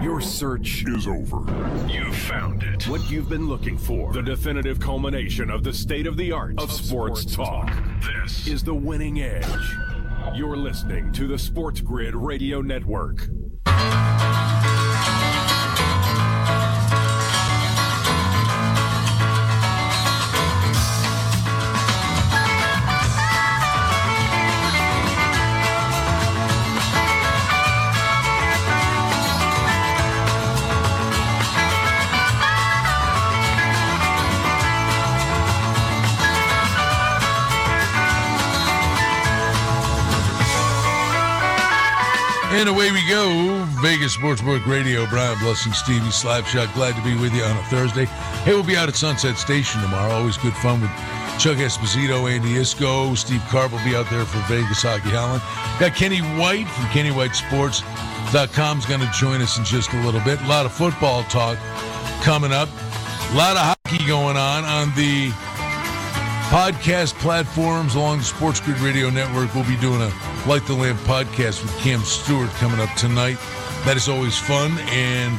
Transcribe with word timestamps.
Your 0.00 0.20
search 0.20 0.84
is 0.86 1.08
over. 1.08 1.38
You 1.88 2.12
found 2.12 2.62
it. 2.62 2.86
What 2.86 3.10
you've 3.10 3.28
been 3.28 3.48
looking 3.48 3.76
for. 3.76 4.12
The 4.12 4.22
definitive 4.22 4.78
culmination 4.78 5.50
of 5.50 5.64
the 5.64 5.72
state 5.72 6.06
of 6.06 6.16
the 6.16 6.30
art 6.30 6.54
of, 6.58 6.70
sports, 6.70 7.24
talk. 7.24 7.68
This 8.22 8.46
is 8.46 8.62
the 8.62 8.74
winning 8.74 9.20
edge. 9.20 9.76
You're 10.36 10.56
listening 10.56 11.12
to 11.14 11.26
the 11.26 11.36
Sports 11.36 11.80
Grid 11.80 12.14
Radio 12.14 12.60
Network. 12.60 13.28
And 42.58 42.68
away 42.68 42.90
we 42.90 43.06
go. 43.08 43.64
Vegas 43.80 44.16
Sportsbook 44.16 44.66
Radio. 44.66 45.06
Brian 45.06 45.38
Blessing, 45.38 45.72
Stevie 45.72 46.08
Slapshot. 46.08 46.74
Glad 46.74 46.96
to 46.96 47.02
be 47.04 47.14
with 47.14 47.32
you 47.32 47.44
on 47.44 47.56
a 47.56 47.62
Thursday. 47.70 48.06
Hey, 48.42 48.52
we'll 48.52 48.64
be 48.64 48.76
out 48.76 48.88
at 48.88 48.96
Sunset 48.96 49.38
Station 49.38 49.80
tomorrow. 49.80 50.14
Always 50.14 50.36
good 50.38 50.54
fun 50.54 50.80
with 50.80 50.90
Chuck 51.38 51.58
Esposito, 51.58 52.28
Andy 52.28 52.54
Iskoe. 52.54 53.16
Steve 53.16 53.40
Carp 53.48 53.70
will 53.70 53.84
be 53.84 53.94
out 53.94 54.10
there 54.10 54.24
for 54.24 54.38
Vegas 54.52 54.82
Hockey 54.82 55.10
Hotline. 55.10 55.38
Got 55.78 55.94
Kenny 55.94 56.18
White 56.18 56.66
from 56.66 56.86
KennyWhiteSports.com 56.86 58.78
is 58.78 58.86
going 58.86 59.00
to 59.02 59.10
join 59.12 59.40
us 59.40 59.56
in 59.56 59.64
just 59.64 59.92
a 59.92 60.00
little 60.02 60.20
bit. 60.22 60.42
A 60.42 60.46
lot 60.48 60.66
of 60.66 60.72
football 60.72 61.22
talk 61.30 61.58
coming 62.22 62.50
up. 62.50 62.68
A 63.30 63.36
lot 63.36 63.56
of 63.56 63.62
hockey 63.62 64.04
going 64.04 64.36
on 64.36 64.64
on 64.64 64.88
the 64.96 65.30
podcast 66.50 67.14
platforms 67.20 67.94
along 67.94 68.18
the 68.18 68.24
Sports 68.24 68.58
Grid 68.58 68.80
Radio 68.80 69.10
Network. 69.10 69.54
We'll 69.54 69.62
be 69.62 69.76
doing 69.76 70.02
a 70.02 70.10
Light 70.46 70.66
the 70.66 70.74
Lamp 70.74 70.98
podcast 71.00 71.62
with 71.62 71.76
Cam 71.78 72.00
Stewart 72.00 72.48
coming 72.52 72.80
up 72.80 72.94
tonight. 72.96 73.36
That 73.84 73.96
is 73.96 74.08
always 74.08 74.38
fun, 74.38 74.78
and 74.88 75.32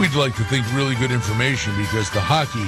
we'd 0.00 0.14
like 0.14 0.34
to 0.36 0.44
think 0.44 0.64
really 0.74 0.94
good 0.94 1.10
information 1.10 1.76
because 1.76 2.10
the 2.10 2.20
hockey 2.20 2.64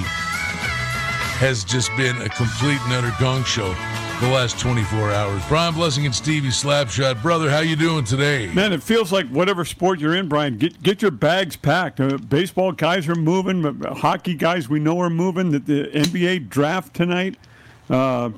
has 1.39 1.63
just 1.63 1.89
been 1.97 2.21
a 2.21 2.29
complete 2.29 2.79
and 2.81 2.93
utter 2.93 3.13
gong 3.19 3.43
show 3.43 3.73
the 4.19 4.27
last 4.29 4.59
24 4.59 5.11
hours. 5.11 5.43
Brian 5.47 5.73
Blessing 5.73 6.05
and 6.05 6.13
Stevie 6.13 6.49
Slapshot. 6.49 7.21
Brother, 7.21 7.49
how 7.49 7.59
you 7.59 7.75
doing 7.75 8.03
today? 8.03 8.47
Man, 8.53 8.73
it 8.73 8.81
feels 8.81 9.11
like 9.11 9.27
whatever 9.27 9.63
sport 9.63 9.99
you're 9.99 10.15
in, 10.15 10.27
Brian, 10.27 10.57
get 10.57 10.81
get 10.81 11.01
your 11.01 11.11
bags 11.11 11.55
packed. 11.55 11.99
Uh, 11.99 12.17
baseball 12.17 12.71
guys 12.71 13.07
are 13.07 13.15
moving. 13.15 13.63
Hockey 13.83 14.33
guys 14.33 14.67
we 14.69 14.79
know 14.79 14.99
are 15.01 15.09
moving. 15.09 15.51
The, 15.51 15.59
the 15.59 15.83
NBA 15.93 16.49
draft 16.49 16.95
tonight. 16.95 17.37
Uh, 17.89 18.31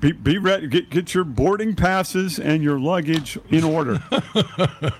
be, 0.00 0.12
be 0.12 0.38
ready. 0.38 0.66
Get, 0.66 0.90
get 0.90 1.14
your 1.14 1.24
boarding 1.24 1.74
passes 1.74 2.38
and 2.38 2.62
your 2.62 2.78
luggage 2.78 3.38
in 3.50 3.64
order. 3.64 4.02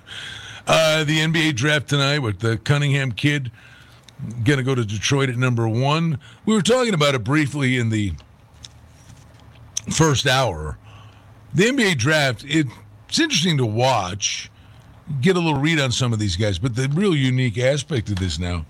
Uh, 0.64 1.02
the 1.02 1.18
NBA 1.18 1.56
draft 1.56 1.88
tonight 1.88 2.20
with 2.20 2.38
the 2.38 2.56
Cunningham 2.56 3.10
kid 3.10 3.50
going 4.44 4.58
to 4.58 4.62
go 4.62 4.74
to 4.74 4.84
Detroit 4.84 5.28
at 5.28 5.36
number 5.36 5.68
one. 5.68 6.18
We 6.46 6.54
were 6.54 6.62
talking 6.62 6.94
about 6.94 7.14
it 7.14 7.24
briefly 7.24 7.78
in 7.78 7.90
the 7.90 8.12
first 9.90 10.26
hour. 10.26 10.78
The 11.52 11.64
NBA 11.64 11.98
draft, 11.98 12.44
it, 12.44 12.66
it's 13.08 13.18
interesting 13.18 13.58
to 13.58 13.66
watch, 13.66 14.50
get 15.20 15.36
a 15.36 15.40
little 15.40 15.60
read 15.60 15.80
on 15.80 15.90
some 15.90 16.12
of 16.12 16.18
these 16.18 16.36
guys, 16.36 16.58
but 16.58 16.76
the 16.76 16.88
real 16.88 17.14
unique 17.14 17.58
aspect 17.58 18.08
of 18.08 18.16
this 18.16 18.38
now, 18.38 18.64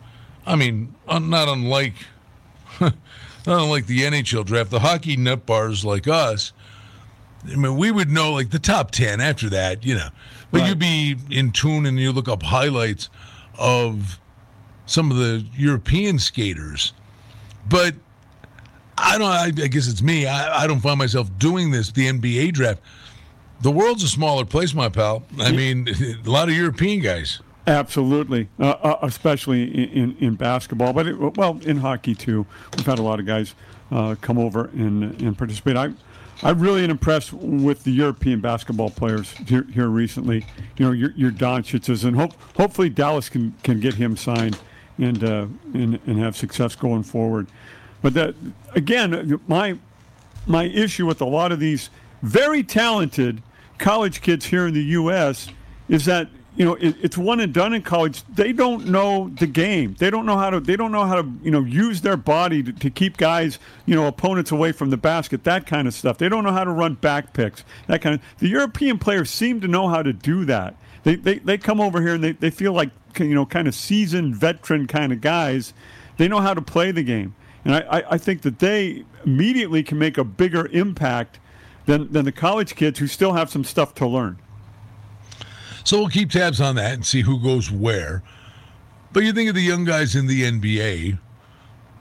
I 0.47 0.56
mean, 0.56 0.94
not 1.06 1.49
unlike. 1.49 1.94
Not 3.47 3.63
unlike 3.63 3.87
the 3.87 4.01
NHL 4.03 4.45
draft, 4.45 4.71
the 4.71 4.81
hockey 4.81 5.17
nut 5.17 5.47
bars 5.47 5.85
like 5.85 6.07
us, 6.07 6.53
I 7.51 7.57
mean, 7.57 7.77
we 7.77 7.91
would 7.91 8.09
know 8.11 8.33
like 8.33 8.51
the 8.51 8.59
top 8.61 8.93
10 8.93 9.21
after 9.21 9.51
that, 9.51 9.85
you 9.85 9.95
know. 9.97 10.09
But 10.53 10.61
Right. 10.61 10.69
you'd 10.69 10.79
be 10.79 11.17
in 11.31 11.51
tune 11.51 11.87
and 11.87 11.99
you 11.99 12.13
look 12.13 12.29
up 12.29 12.43
highlights 12.43 13.09
of 13.59 14.19
some 14.87 15.11
of 15.11 15.17
the 15.17 15.45
European 15.57 16.19
skaters. 16.19 16.93
But 17.69 17.95
I 18.97 19.19
don't, 19.19 19.31
I, 19.31 19.47
I 19.47 19.67
guess 19.69 19.89
it's 19.89 20.03
me. 20.03 20.27
I, 20.27 20.63
I 20.65 20.67
don't 20.69 20.81
find 20.81 20.99
myself 20.99 21.31
doing 21.39 21.71
this, 21.73 21.91
the 21.91 22.07
NBA 22.07 22.53
draft. 22.53 22.81
The 23.63 23.71
world's 23.73 24.05
a 24.05 24.09
smaller 24.09 24.45
place, 24.45 24.75
my 24.75 24.89
pal. 24.89 25.25
I 25.41 25.51
mean, 25.53 25.89
a 26.25 26.31
lot 26.31 26.49
of 26.49 26.55
European 26.55 27.01
guys. 27.01 27.41
Absolutely, 27.67 28.49
uh, 28.59 28.71
uh, 28.71 28.99
especially 29.03 29.62
in, 29.62 29.91
in, 29.91 30.17
in 30.19 30.34
basketball, 30.34 30.93
but 30.93 31.06
it, 31.06 31.37
well, 31.37 31.61
in 31.65 31.77
hockey 31.77 32.15
too. 32.15 32.45
We've 32.77 32.87
had 32.87 32.99
a 32.99 33.03
lot 33.03 33.21
of 33.21 33.27
guys 33.27 33.55
uh, 33.93 34.17
come 34.21 34.39
over 34.39 34.67
and, 34.73 35.21
and 35.21 35.39
participate. 35.39 35.77
I, 35.77 35.93
I 36.43 36.50
really 36.50 36.84
impressed 36.84 37.33
with 37.33 37.84
the 37.84 37.93
European 37.93 38.41
basketball 38.41 38.91
players 38.91 39.31
here, 39.47 39.65
here 39.73 39.87
recently. 39.87 40.45
You 40.77 40.87
know, 40.87 40.93
your, 40.93 41.12
your 41.12 41.31
Doncic's, 41.31 42.03
and 42.03 42.17
hope, 42.17 42.33
hopefully 42.56 42.89
Dallas 42.89 43.28
can, 43.28 43.55
can 43.62 43.79
get 43.79 43.94
him 43.94 44.17
signed 44.17 44.59
and, 44.99 45.23
uh, 45.25 45.47
and 45.75 45.99
and 46.06 46.19
have 46.19 46.37
success 46.37 46.75
going 46.75 47.03
forward. 47.03 47.47
But 48.03 48.15
that 48.15 48.34
again, 48.75 49.41
my 49.47 49.79
my 50.47 50.65
issue 50.65 51.06
with 51.06 51.21
a 51.21 51.27
lot 51.27 51.53
of 51.53 51.61
these 51.61 51.91
very 52.23 52.62
talented 52.62 53.43
college 53.79 54.21
kids 54.21 54.47
here 54.47 54.67
in 54.67 54.75
the 54.75 54.83
U.S. 54.84 55.49
is 55.89 56.05
that 56.05 56.29
you 56.57 56.65
know 56.65 56.75
it, 56.75 56.97
it's 57.01 57.17
one 57.17 57.41
and 57.41 57.53
done 57.53 57.73
in 57.73 57.83
college. 57.83 58.23
They 58.25 58.53
don't 58.53 58.87
know 58.87 59.31
the 59.39 59.47
game. 59.47 59.97
They 59.99 60.11
don't 60.11 60.27
know 60.27 60.37
how 60.37 60.51
to. 60.51 60.61
They 60.61 60.77
don't 60.77 60.93
know 60.93 61.05
how 61.05 61.23
to 61.23 61.33
you 61.43 61.51
know 61.51 61.61
use 61.61 62.01
their 62.03 62.17
body 62.17 62.63
to, 62.63 62.73
to 62.73 62.91
keep 62.91 63.17
guys 63.17 63.59
you 63.87 63.95
know 63.95 64.07
opponents 64.07 64.51
away 64.51 64.73
from 64.73 64.91
the 64.91 64.97
basket. 64.97 65.45
That 65.45 65.67
kind 65.67 65.89
of 65.89 65.95
stuff. 65.95 66.19
They 66.19 66.29
don't 66.29 66.45
know 66.45 66.53
how 66.53 66.65
to 66.65 66.71
run 66.71 66.95
back 66.95 67.33
picks. 67.33 67.65
That 67.87 68.03
kind 68.03 68.17
of. 68.17 68.39
The 68.39 68.49
European 68.49 68.99
players 68.99 69.31
seem 69.31 69.61
to 69.62 69.69
know 69.69 69.89
how 69.89 70.03
to 70.03 70.12
do 70.12 70.45
that. 70.45 70.77
They 71.05 71.17
they, 71.17 71.39
they 71.39 71.59
come 71.59 71.81
over 71.81 72.01
here 72.01 72.15
and 72.15 72.25
they, 72.25 72.33
they 72.33 72.51
feel 72.51 72.73
like 72.73 72.91
you 73.19 73.35
know 73.35 73.47
kind 73.47 73.67
of 73.69 73.75
seasoned 73.75 74.37
veteran 74.37 74.87
kind 74.87 75.12
of 75.12 75.21
guys. 75.21 75.73
They 76.19 76.29
know 76.29 76.41
how 76.41 76.55
to 76.55 76.62
play 76.62 76.93
the 76.93 77.03
game. 77.03 77.35
And 77.65 77.77
I, 77.77 77.81
I, 77.81 78.05
I 78.12 78.19
think 78.19 78.43
that 78.43 78.59
they 78.59 79.05
immediately 79.25 79.83
can 79.83 79.99
make 79.99 80.19
a 80.19 80.25
bigger 80.25 80.67
impact 80.67 81.39
than, 81.87 82.12
than 82.12 82.25
the 82.25 82.33
college 82.33 82.75
kids 82.75 82.99
who 82.99 83.07
still 83.07 83.33
have 83.33 83.51
some 83.51 83.65
stuff 83.65 83.95
to 83.97 84.07
learn. 84.07 84.39
So 85.84 85.98
we'll 85.98 86.09
keep 86.09 86.31
tabs 86.31 86.60
on 86.60 86.75
that 86.76 86.94
and 86.94 87.04
see 87.06 87.22
who 87.22 87.41
goes 87.41 87.70
where. 87.70 88.22
But 89.12 89.25
you 89.25 89.32
think 89.32 89.48
of 89.48 89.54
the 89.54 89.62
young 89.62 89.84
guys 89.84 90.15
in 90.16 90.26
the 90.26 90.43
NBA, 90.43 91.19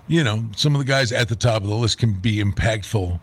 you 0.07 0.23
know, 0.23 0.45
some 0.55 0.75
of 0.75 0.79
the 0.79 0.85
guys 0.85 1.11
at 1.11 1.27
the 1.29 1.35
top 1.35 1.61
of 1.63 1.67
the 1.69 1.75
list 1.75 1.97
can 1.97 2.13
be 2.13 2.37
impactful 2.43 3.19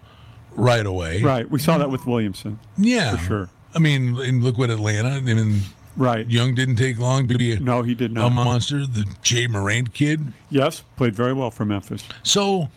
right 0.52 0.84
away. 0.84 1.22
Right. 1.22 1.48
We 1.50 1.58
saw 1.58 1.78
that 1.78 1.90
with 1.90 2.06
Williamson. 2.06 2.58
Yeah. 2.76 3.16
For 3.16 3.24
sure. 3.24 3.50
I 3.74 3.78
mean, 3.78 4.18
and 4.18 4.42
look 4.42 4.58
what 4.58 4.70
Atlanta, 4.70 5.08
I 5.10 5.20
mean, 5.20 5.60
Right. 5.96 6.30
Young 6.30 6.54
didn't 6.54 6.76
take 6.76 6.98
long 6.98 7.26
to 7.28 7.36
be 7.36 7.52
a, 7.52 7.58
No, 7.60 7.82
he 7.82 7.94
did 7.94 8.12
not. 8.12 8.26
a 8.26 8.30
monster. 8.30 8.86
The 8.86 9.04
Ja 9.24 9.48
Morant 9.48 9.92
kid. 9.94 10.32
Yes, 10.48 10.84
played 10.96 11.14
very 11.14 11.32
well 11.32 11.50
for 11.50 11.64
Memphis. 11.64 12.04
So, 12.22 12.68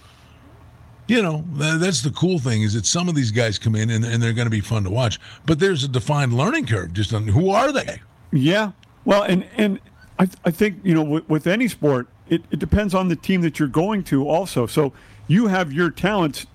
you 1.07 1.21
know, 1.21 1.43
that's 1.53 2.01
the 2.01 2.11
cool 2.11 2.39
thing 2.39 2.61
is 2.61 2.73
that 2.73 2.85
some 2.85 3.09
of 3.09 3.15
these 3.15 3.31
guys 3.31 3.59
come 3.59 3.75
in 3.75 3.89
and, 3.89 4.05
and 4.05 4.21
they're 4.21 4.33
going 4.33 4.45
to 4.45 4.51
be 4.51 4.61
fun 4.61 4.83
to 4.85 4.89
watch. 4.89 5.19
But 5.45 5.59
there's 5.59 5.83
a 5.83 5.87
defined 5.87 6.33
learning 6.33 6.67
curve 6.67 6.93
just 6.93 7.13
on 7.13 7.27
who 7.27 7.49
are 7.49 7.71
they? 7.71 8.01
Yeah. 8.31 8.71
Well, 9.03 9.23
and 9.23 9.45
and 9.57 9.79
I, 10.19 10.27
I 10.45 10.51
think 10.51 10.79
you 10.83 10.93
know 10.93 11.03
with, 11.03 11.29
with 11.29 11.47
any 11.47 11.67
sport, 11.67 12.07
it, 12.29 12.43
it 12.51 12.59
depends 12.59 12.93
on 12.93 13.09
the 13.09 13.15
team 13.15 13.41
that 13.41 13.59
you're 13.59 13.67
going 13.67 14.03
to 14.05 14.27
also. 14.27 14.65
So 14.67 14.93
you 15.27 15.47
have 15.47 15.73
your 15.73 15.89
talents. 15.89 16.47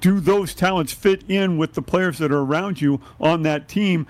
Do 0.00 0.20
those 0.20 0.54
talents 0.54 0.92
fit 0.92 1.22
in 1.28 1.58
with 1.58 1.74
the 1.74 1.82
players 1.82 2.18
that 2.18 2.32
are 2.32 2.40
around 2.40 2.80
you 2.80 3.00
on 3.20 3.42
that 3.42 3.68
team? 3.68 4.06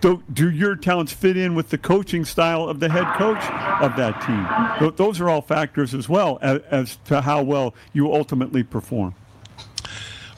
Do, 0.00 0.22
do 0.32 0.50
your 0.50 0.76
talents 0.76 1.12
fit 1.12 1.36
in 1.36 1.54
with 1.54 1.70
the 1.70 1.78
coaching 1.78 2.24
style 2.24 2.68
of 2.68 2.80
the 2.80 2.88
head 2.88 3.06
coach 3.16 3.42
of 3.82 3.96
that 3.96 4.20
team? 4.22 4.92
Those 4.96 5.20
are 5.20 5.28
all 5.28 5.42
factors 5.42 5.94
as 5.94 6.08
well 6.08 6.38
as, 6.42 6.60
as 6.70 6.96
to 7.06 7.20
how 7.20 7.42
well 7.42 7.74
you 7.92 8.12
ultimately 8.12 8.62
perform. 8.62 9.14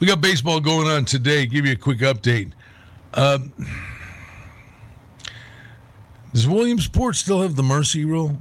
We 0.01 0.07
got 0.07 0.21
baseball 0.21 0.61
going 0.61 0.87
on 0.87 1.05
today. 1.05 1.47
Give 1.47 1.67
you 1.67 1.73
a 1.73 1.77
quick 1.77 1.99
update. 1.99 2.53
Um, 3.15 3.53
does 6.33 6.47
Williamsport 6.47 7.17
still 7.17 7.43
have 7.43 7.57
the 7.57 7.63
mercy 7.63 8.05
rule 8.05 8.37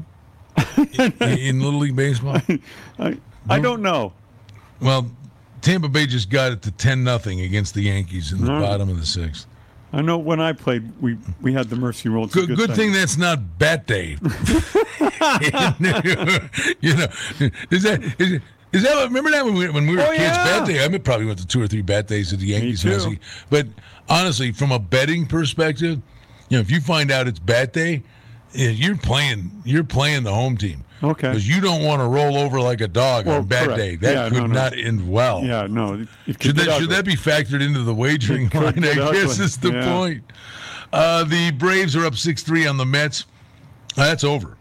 in, 0.77 1.13
in 1.21 1.61
Little 1.61 1.79
League 1.79 1.95
Baseball? 1.95 2.39
I, 2.99 3.17
I 3.49 3.59
don't 3.59 3.81
know. 3.81 4.13
Well, 4.81 5.09
Tampa 5.61 5.89
Bay 5.89 6.05
just 6.05 6.29
got 6.29 6.51
it 6.51 6.61
to 6.63 6.71
ten 6.71 7.03
nothing 7.03 7.41
against 7.41 7.73
the 7.73 7.81
Yankees 7.81 8.31
in 8.31 8.39
the 8.41 8.51
No. 8.51 8.61
bottom 8.61 8.89
of 8.89 8.99
the 8.99 9.05
sixth. 9.05 9.47
I 9.93 10.01
know 10.01 10.17
when 10.17 10.39
I 10.41 10.51
played, 10.51 10.91
we 11.01 11.17
we 11.41 11.53
had 11.53 11.69
the 11.69 11.75
mercy 11.77 12.09
rule. 12.09 12.27
Good, 12.27 12.55
good 12.55 12.75
thing 12.75 12.91
that's 12.91 13.17
not 13.17 13.57
bat 13.57 13.87
day. 13.87 14.17
you 16.81 16.93
know, 16.95 17.07
is 17.71 17.83
that 17.83 18.15
is, 18.19 18.41
is 18.73 18.83
that 18.83 19.03
remember 19.05 19.31
that 19.31 19.45
when 19.45 19.53
we 19.55 19.69
when 19.69 19.87
we 19.87 19.95
were 19.95 20.01
Oh, 20.03 20.09
kids? 20.11 20.21
yeah. 20.21 20.43
Bat 20.59 20.67
day. 20.67 20.83
I 20.83 20.87
mean, 20.87 21.01
probably 21.01 21.25
went 21.25 21.39
to 21.39 21.47
two 21.47 21.61
or 21.61 21.67
three 21.67 21.81
bat 21.81 22.07
days 22.07 22.33
at 22.33 22.39
the 22.39 22.47
Yankees. 22.47 22.83
Messi. 22.83 23.19
But 23.49 23.67
honestly, 24.09 24.51
from 24.51 24.71
a 24.71 24.79
betting 24.79 25.25
perspective, 25.25 26.01
you 26.49 26.57
know, 26.57 26.61
if 26.61 26.69
you 26.71 26.81
find 26.81 27.11
out 27.11 27.27
it's 27.27 27.39
bat 27.39 27.73
day, 27.73 28.03
you're 28.53 28.97
playing 28.97 29.61
you're 29.65 29.83
playing 29.83 30.23
the 30.23 30.33
home 30.33 30.57
team. 30.57 30.83
Okay. 31.03 31.27
Because 31.29 31.47
you 31.47 31.61
don't 31.61 31.83
want 31.83 32.01
to 32.01 32.07
roll 32.07 32.37
over 32.37 32.59
like 32.59 32.81
a 32.81 32.87
dog 32.87 33.27
Well, 33.27 33.37
on 33.37 33.45
bat 33.45 33.65
correct. 33.65 33.77
day. 33.77 33.95
That 33.97 34.13
Yeah, 34.15 34.29
could 34.29 34.37
no, 34.39 34.47
no. 34.47 34.53
not 34.53 34.75
end 34.75 35.07
well. 35.07 35.43
Yeah, 35.43 35.67
no. 35.69 36.07
Should 36.39 36.55
that, 36.55 36.79
should 36.79 36.89
that 36.89 37.05
be 37.05 37.15
factored 37.15 37.61
into 37.61 37.83
the 37.83 37.93
wagering 37.93 38.49
line? 38.53 38.83
I 38.83 38.93
guess 38.95 39.37
is 39.37 39.57
the 39.57 39.73
Yeah. 39.73 39.85
point. 39.93 40.23
Uh, 40.91 41.23
the 41.23 41.51
Braves 41.51 41.95
are 41.95 42.03
up 42.05 42.15
6 42.15 42.41
3 42.41 42.65
on 42.65 42.77
the 42.77 42.85
Mets. 42.85 43.25
Uh, 43.95 44.05
that's 44.05 44.23
over. 44.23 44.57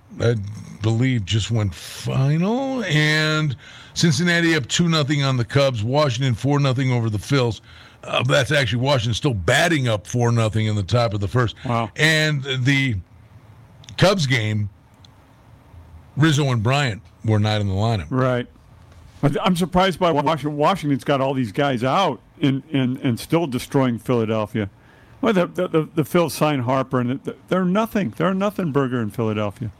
Believe 0.86 1.24
just 1.24 1.50
went 1.50 1.74
final. 1.74 2.84
And 2.84 3.56
Cincinnati 3.94 4.54
up 4.54 4.68
2 4.68 4.88
0 4.88 5.26
on 5.26 5.36
the 5.36 5.44
Cubs. 5.44 5.82
Washington 5.82 6.34
4 6.34 6.60
0 6.60 6.96
over 6.96 7.10
the 7.10 7.18
Phils. 7.18 7.60
Uh, 8.04 8.22
that's 8.22 8.52
actually 8.52 8.82
Washington 8.82 9.14
still 9.14 9.34
batting 9.34 9.88
up 9.88 10.06
4 10.06 10.32
0 10.32 10.50
in 10.54 10.76
the 10.76 10.84
top 10.84 11.12
of 11.12 11.18
the 11.18 11.26
first. 11.26 11.56
Wow. 11.64 11.90
And 11.96 12.44
the 12.44 12.94
Cubs 13.98 14.28
game, 14.28 14.70
Rizzo 16.16 16.44
and 16.52 16.62
Bryant 16.62 17.02
were 17.24 17.40
not 17.40 17.60
in 17.60 17.66
the 17.66 17.74
lineup. 17.74 18.06
Right. 18.08 18.46
I'm 19.42 19.56
surprised 19.56 19.98
by 19.98 20.12
Washington. 20.12 20.56
Washington's 20.56 21.02
got 21.02 21.20
all 21.20 21.34
these 21.34 21.50
guys 21.50 21.82
out 21.82 22.20
and, 22.40 22.62
and, 22.72 22.98
and 22.98 23.18
still 23.18 23.48
destroying 23.48 23.98
Philadelphia. 23.98 24.70
Well, 25.20 25.32
the, 25.32 25.46
the, 25.46 25.66
the, 25.66 25.88
the 25.96 26.04
Phil 26.04 26.30
sign 26.30 26.60
Harper, 26.60 27.00
and 27.00 27.20
the, 27.24 27.34
they're 27.48 27.64
nothing. 27.64 28.14
They're 28.16 28.34
nothing 28.34 28.70
burger 28.70 29.00
in 29.00 29.10
Philadelphia. 29.10 29.72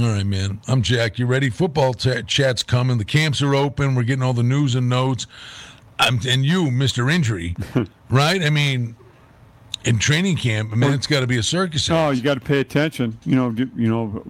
All 0.00 0.08
right, 0.08 0.24
man. 0.24 0.58
I'm 0.68 0.80
Jack. 0.80 1.18
You 1.18 1.26
ready? 1.26 1.50
Football 1.50 1.92
t- 1.92 2.22
chat's 2.22 2.62
coming. 2.62 2.96
The 2.96 3.04
camps 3.04 3.42
are 3.42 3.54
open. 3.54 3.94
We're 3.94 4.04
getting 4.04 4.22
all 4.22 4.32
the 4.32 4.42
news 4.42 4.74
and 4.74 4.88
notes. 4.88 5.26
I'm, 5.98 6.18
and 6.26 6.46
you, 6.46 6.64
Mr. 6.64 7.12
Injury, 7.12 7.54
right? 8.08 8.42
I 8.42 8.48
mean, 8.48 8.96
in 9.84 9.98
training 9.98 10.38
camp, 10.38 10.72
I 10.72 10.76
mean, 10.76 10.92
it's 10.92 11.06
got 11.06 11.20
to 11.20 11.26
be 11.26 11.36
a 11.36 11.42
circus. 11.42 11.90
Oh, 11.90 12.08
you 12.08 12.22
got 12.22 12.34
to 12.34 12.40
pay 12.40 12.60
attention. 12.60 13.18
You 13.26 13.36
know, 13.36 13.50
you 13.50 13.88
know, 13.88 14.24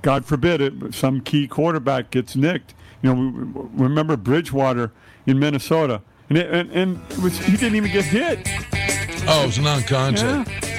God 0.00 0.24
forbid 0.24 0.62
it, 0.62 0.78
but 0.78 0.94
some 0.94 1.20
key 1.20 1.46
quarterback 1.46 2.10
gets 2.10 2.34
nicked. 2.34 2.72
You 3.02 3.14
know, 3.14 3.68
we, 3.74 3.84
remember 3.84 4.16
Bridgewater 4.16 4.92
in 5.26 5.38
Minnesota, 5.38 6.00
and 6.30 6.38
it, 6.38 6.50
and, 6.50 6.72
and 6.72 7.02
it 7.10 7.18
was, 7.18 7.36
he 7.36 7.58
didn't 7.58 7.76
even 7.76 7.92
get 7.92 8.06
hit. 8.06 8.48
Oh, 9.28 9.42
it 9.42 9.46
was 9.46 9.58
non-contact. 9.58 10.73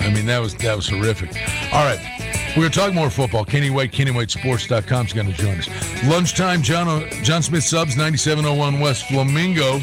I 0.00 0.10
mean, 0.10 0.26
that 0.26 0.40
was 0.40 0.54
that 0.56 0.76
was 0.76 0.88
horrific. 0.88 1.30
All 1.72 1.84
right. 1.84 2.00
We're 2.56 2.62
going 2.62 2.72
to 2.72 2.78
talk 2.80 2.92
more 2.92 3.10
football. 3.10 3.44
Kenny 3.44 3.70
White, 3.70 3.92
KennyWhiteSports.com 3.92 5.06
is 5.06 5.12
going 5.12 5.28
to 5.28 5.32
join 5.32 5.58
us. 5.60 5.68
Lunchtime, 6.02 6.62
John, 6.62 6.88
uh, 6.88 7.08
John 7.22 7.42
Smith 7.42 7.62
subs, 7.62 7.96
9701 7.96 8.80
West 8.80 9.06
Flamingo. 9.06 9.78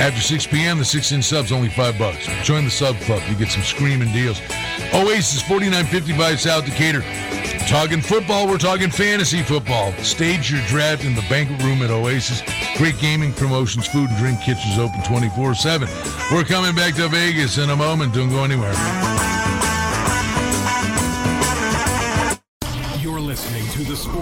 After 0.00 0.20
6 0.20 0.46
p.m., 0.46 0.78
the 0.78 0.86
six 0.86 1.12
inch 1.12 1.24
subs 1.24 1.52
only 1.52 1.68
five 1.68 1.98
bucks. 1.98 2.26
Join 2.44 2.64
the 2.64 2.70
sub 2.70 2.96
club. 3.00 3.22
You 3.28 3.36
get 3.36 3.50
some 3.50 3.62
screaming 3.62 4.10
deals. 4.12 4.40
Oasis 4.94 5.42
4955 5.42 6.40
South 6.40 6.64
Decatur. 6.64 7.02
Talking 7.66 8.02
football, 8.02 8.46
we're 8.48 8.58
talking 8.58 8.90
fantasy 8.90 9.42
football. 9.42 9.92
Stage 10.02 10.50
your 10.50 10.60
draft 10.66 11.04
in 11.04 11.14
the 11.14 11.24
banquet 11.28 11.62
room 11.62 11.82
at 11.82 11.90
Oasis. 11.90 12.42
Great 12.76 12.98
gaming 12.98 13.32
promotions, 13.32 13.86
food 13.86 14.10
and 14.10 14.18
drink 14.18 14.40
kitchens 14.40 14.78
open 14.78 15.02
24 15.04 15.54
7. 15.54 15.88
We're 16.32 16.44
coming 16.44 16.74
back 16.74 16.94
to 16.96 17.08
Vegas 17.08 17.58
in 17.58 17.70
a 17.70 17.76
moment. 17.76 18.14
Don't 18.14 18.28
go 18.28 18.44
anywhere. 18.44 18.72
You're 23.00 23.20
listening 23.20 23.66
to 23.70 23.84
the 23.84 23.96
Sport. 23.96 24.21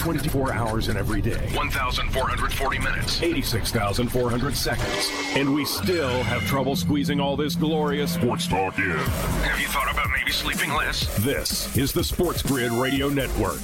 24 0.00 0.54
hours 0.54 0.88
in 0.88 0.96
every 0.96 1.20
day, 1.20 1.50
1,440 1.54 2.78
minutes, 2.78 3.22
86,400 3.22 4.56
seconds, 4.56 5.10
and 5.36 5.54
we 5.54 5.66
still 5.66 6.22
have 6.22 6.42
trouble 6.46 6.74
squeezing 6.74 7.20
all 7.20 7.36
this 7.36 7.54
glorious 7.54 8.14
sports 8.14 8.48
talk 8.48 8.78
in. 8.78 8.84
Have 8.90 9.60
you 9.60 9.68
thought 9.68 9.92
about 9.92 10.08
maybe 10.16 10.32
sleeping 10.32 10.72
less? 10.72 11.14
This 11.22 11.76
is 11.76 11.92
the 11.92 12.02
Sports 12.02 12.40
Grid 12.40 12.72
Radio 12.72 13.10
Network. 13.10 13.60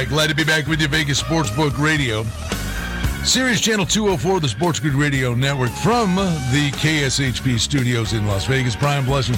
Right, 0.00 0.08
glad 0.10 0.28
to 0.28 0.34
be 0.34 0.44
back 0.44 0.66
with 0.66 0.78
you, 0.78 0.88
Vegas 0.88 1.22
Sportsbook 1.22 1.78
Radio. 1.78 2.22
Sirius 3.24 3.62
Channel 3.62 3.86
204, 3.86 4.40
the 4.40 4.48
Sports 4.48 4.78
Grid 4.78 4.92
Radio 4.92 5.34
Network 5.34 5.70
from 5.70 6.16
the 6.16 6.70
KSHP 6.72 7.58
studios 7.58 8.12
in 8.12 8.26
Las 8.26 8.44
Vegas. 8.44 8.76
Brian 8.76 9.06
Blessing, 9.06 9.36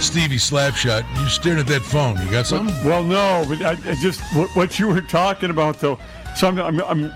Stevie 0.00 0.34
Slapshot. 0.34 1.04
You're 1.16 1.28
staring 1.28 1.60
at 1.60 1.68
that 1.68 1.82
phone. 1.82 2.20
You 2.20 2.28
got 2.28 2.46
something? 2.46 2.74
Well, 2.84 3.04
no, 3.04 3.44
but 3.48 3.62
I, 3.62 3.90
I 3.90 3.94
just 3.94 4.20
what, 4.34 4.50
what 4.56 4.80
you 4.80 4.88
were 4.88 5.00
talking 5.00 5.50
about 5.50 5.78
though. 5.78 5.96
So 6.34 6.48
I'm, 6.48 6.58
I'm, 6.58 6.82
I'm 6.82 7.10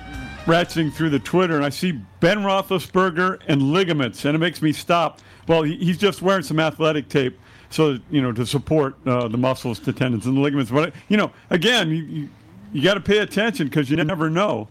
ratcheting 0.44 0.92
through 0.92 1.10
the 1.10 1.18
Twitter 1.18 1.56
and 1.56 1.64
I 1.64 1.70
see 1.70 1.90
Ben 2.20 2.38
Roethlisberger 2.38 3.40
and 3.48 3.60
ligaments, 3.72 4.24
and 4.24 4.36
it 4.36 4.38
makes 4.38 4.62
me 4.62 4.72
stop. 4.72 5.20
Well, 5.48 5.64
he, 5.64 5.78
he's 5.78 5.98
just 5.98 6.22
wearing 6.22 6.44
some 6.44 6.60
athletic 6.60 7.08
tape, 7.08 7.36
so 7.70 7.98
you 8.08 8.22
know 8.22 8.30
to 8.30 8.46
support 8.46 8.94
uh, 9.04 9.26
the 9.26 9.38
muscles, 9.38 9.80
the 9.80 9.92
tendons, 9.92 10.26
and 10.26 10.36
the 10.36 10.40
ligaments. 10.40 10.70
But 10.70 10.94
you 11.08 11.16
know, 11.16 11.32
again, 11.50 11.90
you 11.90 12.04
you, 12.04 12.28
you 12.72 12.82
got 12.82 12.94
to 12.94 13.00
pay 13.00 13.18
attention 13.18 13.68
because 13.68 13.90
you 13.90 13.96
never 14.02 14.28
know. 14.30 14.68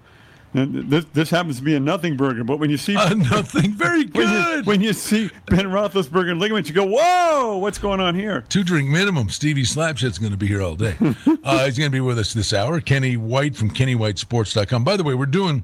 And 0.53 0.89
this 0.89 1.05
this 1.13 1.29
happens 1.29 1.57
to 1.59 1.63
be 1.63 1.75
a 1.75 1.79
nothing 1.79 2.17
burger, 2.17 2.43
but 2.43 2.59
when 2.59 2.69
you 2.69 2.75
see 2.75 2.93
Uh, 2.97 3.13
nothing. 3.13 3.71
Very 3.71 4.03
when 4.07 4.27
you, 4.27 4.43
good. 4.43 4.65
when 4.65 4.81
you 4.81 4.91
see 4.91 5.29
Ben 5.47 5.67
Roethlisberger 5.67 6.31
and 6.31 6.41
ligaments, 6.41 6.67
you 6.67 6.75
go, 6.75 6.83
"Whoa, 6.85 7.57
what's 7.57 7.77
going 7.77 8.01
on 8.01 8.15
here?" 8.15 8.43
Two 8.49 8.61
drink 8.65 8.89
minimum. 8.89 9.29
Stevie 9.29 9.63
Slapshot's 9.63 10.17
going 10.19 10.33
to 10.33 10.37
be 10.37 10.47
here 10.47 10.61
all 10.61 10.75
day. 10.75 10.95
uh, 11.45 11.65
he's 11.65 11.77
going 11.77 11.89
to 11.89 11.95
be 11.95 12.01
with 12.01 12.19
us 12.19 12.33
this 12.33 12.51
hour. 12.51 12.81
Kenny 12.81 13.15
White 13.15 13.55
from 13.55 13.69
KennyWhiteSports.com. 13.71 14.83
By 14.83 14.97
the 14.97 15.03
way, 15.05 15.13
we're 15.13 15.25
doing, 15.25 15.63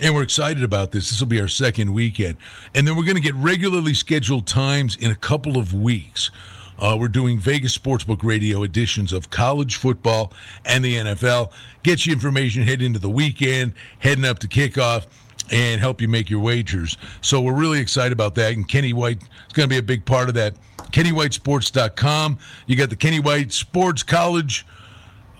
and 0.00 0.12
we're 0.16 0.24
excited 0.24 0.64
about 0.64 0.90
this. 0.90 1.10
This 1.10 1.20
will 1.20 1.28
be 1.28 1.40
our 1.40 1.46
second 1.46 1.92
weekend. 1.94 2.38
And 2.74 2.88
then 2.88 2.96
we're 2.96 3.04
going 3.04 3.14
to 3.14 3.22
get 3.22 3.36
regularly 3.36 3.94
scheduled 3.94 4.48
times 4.48 4.96
in 4.96 5.12
a 5.12 5.16
couple 5.16 5.56
of 5.58 5.72
weeks. 5.72 6.32
Uh, 6.78 6.96
we're 6.98 7.08
doing 7.08 7.38
Vegas 7.38 7.76
Sportsbook 7.76 8.22
Radio 8.22 8.62
editions 8.62 9.12
of 9.12 9.30
college 9.30 9.76
football 9.76 10.32
and 10.64 10.84
the 10.84 10.96
NFL. 10.96 11.50
Get 11.82 12.06
you 12.06 12.12
information 12.12 12.62
heading 12.62 12.86
into 12.86 12.98
the 12.98 13.10
weekend, 13.10 13.72
heading 13.98 14.24
up 14.24 14.38
to 14.40 14.48
kickoff 14.48 15.06
and 15.50 15.80
help 15.80 16.00
you 16.00 16.08
make 16.08 16.30
your 16.30 16.40
wagers. 16.40 16.96
So 17.20 17.40
we're 17.40 17.54
really 17.54 17.80
excited 17.80 18.12
about 18.12 18.34
that. 18.36 18.52
And 18.52 18.68
Kenny 18.68 18.92
White 18.92 19.22
is 19.22 19.52
going 19.54 19.68
to 19.68 19.72
be 19.72 19.78
a 19.78 19.82
big 19.82 20.04
part 20.04 20.28
of 20.28 20.34
that. 20.34 20.54
KennyWhiteSports.com. 20.92 22.38
You 22.66 22.76
got 22.76 22.90
the 22.90 22.96
Kenny 22.96 23.20
White 23.20 23.52
Sports 23.52 24.02
College 24.02 24.66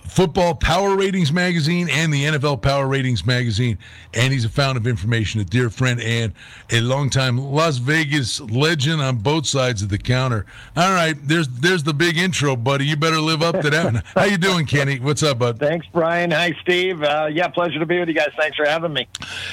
Football 0.09 0.55
Power 0.55 0.95
Ratings 0.95 1.31
magazine 1.31 1.87
and 1.89 2.11
the 2.11 2.25
NFL 2.25 2.61
Power 2.61 2.87
Ratings 2.87 3.25
magazine. 3.25 3.77
And 4.13 4.33
he's 4.33 4.43
a 4.43 4.49
fountain 4.49 4.77
of 4.77 4.87
information, 4.87 5.39
a 5.39 5.43
dear 5.43 5.69
friend, 5.69 6.01
and 6.01 6.33
a 6.71 6.81
longtime 6.81 7.37
Las 7.37 7.77
Vegas 7.77 8.41
legend 8.41 9.01
on 9.01 9.17
both 9.17 9.45
sides 9.45 9.81
of 9.81 9.89
the 9.89 9.97
counter. 9.97 10.45
All 10.75 10.91
right, 10.91 11.15
there's 11.27 11.47
there's 11.47 11.83
the 11.83 11.93
big 11.93 12.17
intro, 12.17 12.55
buddy. 12.55 12.85
You 12.85 12.97
better 12.97 13.19
live 13.19 13.41
up 13.41 13.61
to 13.61 13.69
that. 13.69 14.03
How 14.15 14.25
you 14.25 14.37
doing, 14.37 14.65
Kenny? 14.65 14.99
What's 14.99 15.23
up, 15.23 15.39
bud? 15.39 15.59
Thanks, 15.59 15.87
Brian. 15.93 16.31
Hi, 16.31 16.53
Steve. 16.61 17.03
Uh, 17.03 17.29
yeah, 17.31 17.47
pleasure 17.47 17.79
to 17.79 17.85
be 17.85 17.99
with 17.99 18.09
you 18.09 18.15
guys. 18.15 18.29
Thanks 18.37 18.57
for 18.57 18.65
having 18.65 18.93
me. 18.93 19.07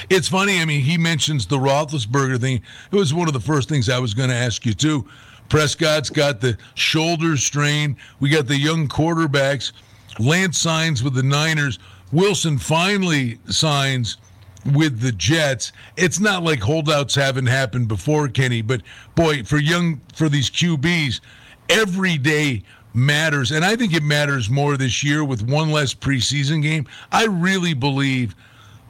It's 0.09 0.27
funny. 0.27 0.59
I 0.59 0.65
mean, 0.65 0.81
he 0.81 0.97
mentions 0.97 1.45
the 1.45 1.57
Roethlisberger 1.57 2.41
thing. 2.41 2.61
It 2.91 2.95
was 2.95 3.13
one 3.13 3.27
of 3.27 3.33
the 3.33 3.39
first 3.39 3.69
things 3.69 3.89
I 3.89 3.99
was 3.99 4.13
going 4.13 4.29
to 4.29 4.35
ask 4.35 4.65
you 4.65 4.73
too. 4.73 5.07
Prescott's 5.49 6.09
got 6.09 6.41
the 6.41 6.57
shoulder 6.73 7.37
strain. 7.37 7.97
We 8.19 8.29
got 8.29 8.47
the 8.47 8.57
young 8.57 8.87
quarterbacks. 8.87 9.71
Lance 10.19 10.57
signs 10.57 11.03
with 11.03 11.13
the 11.13 11.23
Niners. 11.23 11.79
Wilson 12.11 12.57
finally 12.57 13.39
signs 13.49 14.17
with 14.73 14.99
the 14.99 15.11
Jets. 15.11 15.71
It's 15.95 16.19
not 16.19 16.43
like 16.43 16.59
holdouts 16.59 17.15
haven't 17.15 17.47
happened 17.47 17.87
before, 17.87 18.27
Kenny, 18.27 18.61
but 18.61 18.81
boy, 19.15 19.43
for 19.43 19.57
young 19.57 20.01
for 20.13 20.29
these 20.29 20.49
QBs, 20.49 21.21
every 21.69 22.17
day 22.17 22.63
matters, 22.93 23.51
and 23.51 23.63
I 23.63 23.75
think 23.75 23.93
it 23.93 24.03
matters 24.03 24.49
more 24.49 24.75
this 24.75 25.03
year 25.03 25.23
with 25.23 25.47
one 25.47 25.71
less 25.71 25.93
preseason 25.93 26.61
game. 26.61 26.87
I 27.11 27.25
really 27.25 27.73
believe 27.73 28.35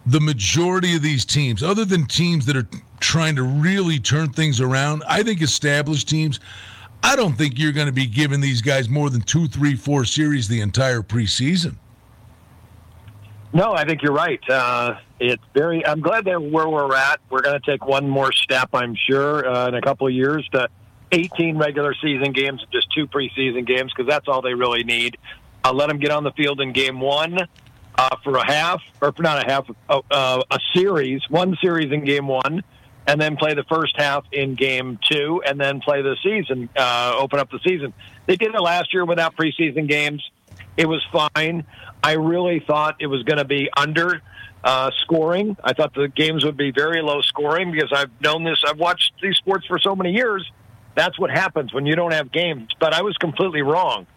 the 0.06 0.22
majority 0.22 0.96
of 0.96 1.02
these 1.02 1.26
teams, 1.26 1.62
other 1.62 1.84
than 1.84 2.06
teams 2.06 2.46
that 2.46 2.56
are 2.56 2.68
trying 3.00 3.36
to 3.36 3.44
really 3.44 4.00
turn 4.00 4.32
things 4.32 4.62
around, 4.62 5.04
I 5.08 5.22
think 5.24 5.42
established 5.42 6.08
teams. 6.08 6.40
I 7.04 7.16
don't 7.16 7.34
think 7.34 7.58
you're 7.58 7.72
going 7.72 7.88
to 7.88 7.94
be 7.94 8.06
giving 8.06 8.42
these 8.42 8.62
guys 8.62 8.90
more 8.90 9.10
than 9.10 9.22
two, 9.22 9.48
three, 9.48 9.76
four 9.76 10.06
series 10.06 10.48
the 10.48 10.62
entire 10.62 11.02
preseason. 11.02 11.78
No, 13.54 13.74
I 13.74 13.86
think 13.86 14.02
you're 14.04 14.14
right. 14.14 14.42
Uh, 14.50 14.96
it's 15.20 15.44
very. 15.54 15.86
I'm 15.86 16.02
glad 16.02 16.26
that 16.26 16.42
where 16.42 16.68
we're 16.68 16.94
at. 16.96 17.20
We're 17.30 17.42
going 17.42 17.60
to 17.60 17.66
take 17.72 17.86
one 17.86 18.08
more 18.08 18.32
step, 18.32 18.70
I'm 18.74 18.96
sure, 18.96 19.48
uh, 19.48 19.70
in 19.70 19.76
a 19.76 19.82
couple 19.82 20.06
of 20.06 20.14
years 20.14 20.48
to 20.52 20.68
18 21.12 21.58
regular 21.58 21.96
season 22.02 22.34
games, 22.34 22.66
just 22.72 22.88
two 22.94 23.08
preseason 23.08 23.66
games, 23.66 23.94
because 23.96 24.10
that's 24.10 24.28
all 24.28 24.42
they 24.42 24.54
really 24.54 24.84
need. 24.84 25.18
Uh, 25.64 25.74
let 25.74 25.88
them 25.88 25.98
get 25.98 26.12
on 26.12 26.24
the 26.24 26.32
field 26.32 26.60
in 26.62 26.74
game 26.74 27.00
one 27.00 27.40
uh, 27.98 28.16
for 28.24 28.38
a 28.38 28.46
half, 28.46 28.82
or 29.02 29.12
for 29.12 29.24
not 29.24 29.46
a 29.46 29.50
half, 29.50 29.70
uh, 29.90 30.02
uh, 30.12 30.42
a 30.52 30.60
series, 30.76 31.22
one 31.30 31.58
series 31.62 31.92
in 31.92 32.04
game 32.04 32.28
one, 32.28 32.64
and 33.08 33.20
then 33.20 33.38
play 33.38 33.54
the 33.54 33.64
first 33.64 33.96
half 33.98 34.26
in 34.32 34.56
game 34.56 35.00
two, 35.10 35.42
and 35.46 35.60
then 35.60 35.80
play 35.80 36.02
the 36.02 36.18
season, 36.22 36.70
uh, 36.76 37.16
open 37.18 37.40
up 37.40 37.50
the 37.50 37.60
season. 37.60 37.94
They 38.26 38.36
did 38.36 38.54
it 38.54 38.62
last 38.62 38.94
year 38.94 39.06
without 39.06 39.36
preseason 39.36 39.88
games. 39.88 40.30
It 40.76 40.88
was 40.88 41.04
fine. 41.12 41.66
I 42.04 42.14
really 42.14 42.60
thought 42.60 42.98
it 43.00 43.08
was 43.08 43.24
going 43.24 43.38
to 43.38 43.46
be 43.46 43.70
under 43.76 44.22
uh, 44.64 44.92
scoring. 45.04 45.56
I 45.64 45.74
thought 45.74 45.94
the 45.94 46.10
games 46.10 46.44
would 46.44 46.58
be 46.58 46.72
very 46.72 47.02
low 47.02 47.22
scoring 47.22 47.72
because 47.72 47.92
I've 47.94 48.12
known 48.22 48.44
this. 48.44 48.62
I've 48.68 48.78
watched 48.78 49.14
these 49.22 49.38
sports 49.38 49.66
for 49.66 49.80
so 49.80 49.96
many 49.96 50.12
years. 50.12 50.50
That's 50.94 51.18
what 51.18 51.32
happens 51.32 51.74
when 51.74 51.86
you 51.86 51.96
don't 51.96 52.14
have 52.14 52.32
games. 52.32 52.70
But 52.80 52.94
I 52.94 53.02
was 53.02 53.16
completely 53.18 53.62
wrong 53.62 54.08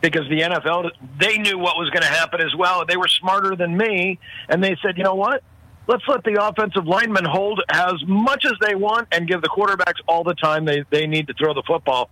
because 0.00 0.28
the 0.28 0.40
NFL, 0.40 0.90
they 1.18 1.38
knew 1.38 1.58
what 1.58 1.76
was 1.76 1.90
going 1.90 2.02
to 2.02 2.08
happen 2.08 2.40
as 2.40 2.54
well. 2.54 2.84
They 2.86 2.96
were 2.96 3.08
smarter 3.08 3.56
than 3.56 3.76
me. 3.76 4.18
And 4.48 4.62
they 4.62 4.76
said, 4.82 4.98
you 4.98 5.04
know 5.04 5.14
what? 5.14 5.42
Let's 5.88 6.04
let 6.06 6.22
the 6.24 6.44
offensive 6.44 6.86
linemen 6.86 7.24
hold 7.24 7.60
as 7.68 7.94
much 8.06 8.44
as 8.44 8.52
they 8.60 8.74
want 8.74 9.08
and 9.10 9.26
give 9.26 9.42
the 9.42 9.48
quarterbacks 9.48 10.00
all 10.06 10.22
the 10.22 10.34
time 10.34 10.64
they, 10.64 10.84
they 10.90 11.06
need 11.06 11.26
to 11.26 11.34
throw 11.34 11.54
the 11.54 11.62
football. 11.66 12.08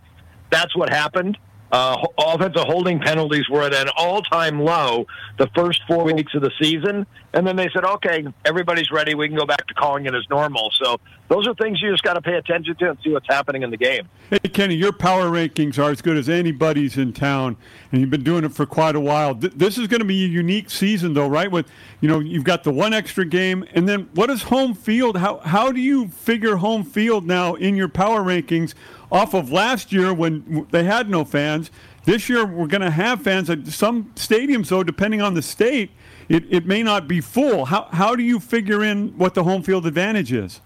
That's 0.51 0.77
what 0.77 0.91
happened. 0.91 1.39
Uh, 1.73 1.97
offensive 2.19 2.65
holding 2.65 2.99
penalties 2.99 3.49
were 3.49 3.63
at 3.63 3.73
an 3.73 3.89
all-time 3.97 4.61
low 4.61 5.07
the 5.39 5.49
first 5.55 5.81
four 5.87 6.05
weeks 6.05 6.35
of 6.35 6.43
the 6.43 6.51
season, 6.61 7.07
and 7.33 7.47
then 7.47 7.55
they 7.55 7.69
said, 7.73 7.85
"Okay, 7.85 8.27
everybody's 8.45 8.91
ready. 8.91 9.15
We 9.15 9.29
can 9.29 9.37
go 9.37 9.47
back 9.47 9.67
to 9.69 9.75
calling 9.75 10.07
it 10.07 10.15
as 10.15 10.29
normal." 10.29 10.73
So 10.83 10.99
those 11.29 11.47
are 11.47 11.55
things 11.55 11.81
you 11.81 11.93
just 11.93 12.03
got 12.03 12.15
to 12.15 12.21
pay 12.21 12.35
attention 12.35 12.75
to 12.75 12.91
and 12.91 12.99
see 13.05 13.11
what's 13.11 13.29
happening 13.29 13.63
in 13.63 13.71
the 13.71 13.77
game. 13.77 14.09
Hey, 14.31 14.39
Kenny, 14.39 14.75
your 14.75 14.93
power 14.93 15.31
rankings 15.31 15.79
are 15.79 15.93
as 15.93 16.03
good 16.03 16.17
as 16.17 16.29
anybody's 16.29 16.97
in 16.99 17.13
town, 17.13 17.57
and 17.93 18.01
you've 18.01 18.11
been 18.11 18.25
doing 18.25 18.43
it 18.45 18.53
for 18.53 18.67
quite 18.67 18.97
a 18.97 19.01
while. 19.01 19.35
This 19.35 19.79
is 19.79 19.87
going 19.87 20.01
to 20.01 20.07
be 20.07 20.25
a 20.25 20.29
unique 20.29 20.71
season, 20.71 21.15
though, 21.15 21.29
right? 21.29 21.51
With 21.51 21.71
you 22.01 22.09
know, 22.09 22.19
you've 22.19 22.45
got 22.45 22.65
the 22.65 22.73
one 22.73 22.93
extra 22.93 23.25
game, 23.25 23.65
and 23.75 23.89
then 23.89 24.09
what 24.15 24.29
is 24.29 24.43
home 24.43 24.75
field? 24.75 25.19
How 25.19 25.39
how 25.39 25.71
do 25.71 25.81
you 25.81 26.09
figure 26.09 26.57
home 26.57 26.83
field 26.83 27.27
now 27.27 27.55
in 27.55 27.77
your 27.77 27.89
power 27.89 28.23
rankings? 28.23 28.75
Off 29.11 29.35
of 29.35 29.51
last 29.51 29.93
year 29.93 30.15
when 30.15 30.67
they 30.71 30.85
had 30.85 31.11
no 31.11 31.25
fans. 31.25 31.71
This 32.05 32.29
year 32.29 32.47
we're 32.47 32.67
going 32.67 32.81
to 32.81 32.91
have 32.91 33.23
fans 33.23 33.51
at 33.51 33.67
some 33.67 34.05
stadiums, 34.15 34.69
though, 34.69 34.83
depending 34.83 35.21
on 35.21 35.35
the 35.35 35.43
state, 35.43 35.91
it, 36.29 36.45
it 36.49 36.67
may 36.67 36.83
not 36.83 37.09
be 37.09 37.21
full. 37.21 37.67
How, 37.67 37.89
how 37.91 38.15
do 38.15 38.23
you 38.23 38.41
figure 38.41 38.83
in 38.85 39.19
what 39.19 39.35
the 39.35 39.45
home 39.45 39.63
field 39.63 39.87
advantage 39.87 40.33
is? 40.33 40.61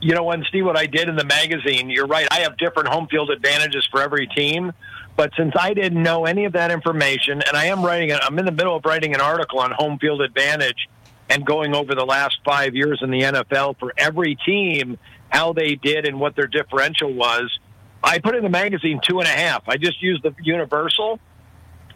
You 0.00 0.14
know, 0.14 0.24
when 0.24 0.42
Steve, 0.44 0.64
what 0.64 0.78
I 0.78 0.86
did 0.86 1.10
in 1.10 1.16
the 1.16 1.24
magazine, 1.24 1.90
you're 1.90 2.06
right. 2.06 2.26
I 2.30 2.40
have 2.40 2.56
different 2.56 2.88
home 2.88 3.06
field 3.08 3.30
advantages 3.30 3.86
for 3.90 4.00
every 4.00 4.26
team. 4.28 4.72
But 5.16 5.32
since 5.36 5.52
I 5.58 5.74
didn't 5.74 6.02
know 6.02 6.24
any 6.24 6.46
of 6.46 6.54
that 6.54 6.70
information, 6.70 7.42
and 7.46 7.54
I 7.54 7.66
am 7.66 7.84
writing, 7.84 8.16
I'm 8.22 8.38
in 8.38 8.46
the 8.46 8.52
middle 8.52 8.74
of 8.74 8.84
writing 8.86 9.14
an 9.14 9.20
article 9.20 9.58
on 9.58 9.70
home 9.72 9.98
field 9.98 10.22
advantage 10.22 10.88
and 11.28 11.44
going 11.44 11.74
over 11.74 11.94
the 11.94 12.06
last 12.06 12.38
five 12.44 12.74
years 12.74 13.00
in 13.02 13.10
the 13.10 13.20
NFL 13.20 13.78
for 13.78 13.92
every 13.98 14.36
team, 14.46 14.98
how 15.28 15.52
they 15.52 15.74
did 15.74 16.06
and 16.06 16.18
what 16.18 16.34
their 16.34 16.46
differential 16.46 17.12
was 17.12 17.58
I 18.02 18.18
put 18.18 18.34
in 18.34 18.42
the 18.42 18.50
magazine 18.50 19.00
two 19.06 19.20
and 19.20 19.28
a 19.28 19.32
half. 19.32 19.62
I 19.68 19.76
just 19.76 20.02
used 20.02 20.22
the 20.22 20.34
universal, 20.42 21.18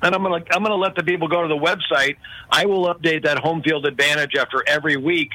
and 0.03 0.15
I'm 0.15 0.23
gonna 0.23 0.45
I'm 0.53 0.63
gonna 0.63 0.75
let 0.77 0.95
the 0.95 1.03
people 1.03 1.29
go 1.29 1.43
to 1.43 1.49
the 1.49 1.57
website. 1.57 2.17
I 2.51 2.67
will 2.67 2.93
update 2.95 3.25
that 3.25 3.39
home 3.39 3.63
field 3.63 3.87
advantage 3.87 4.35
after 4.39 4.63
every 4.67 4.97
week, 4.97 5.31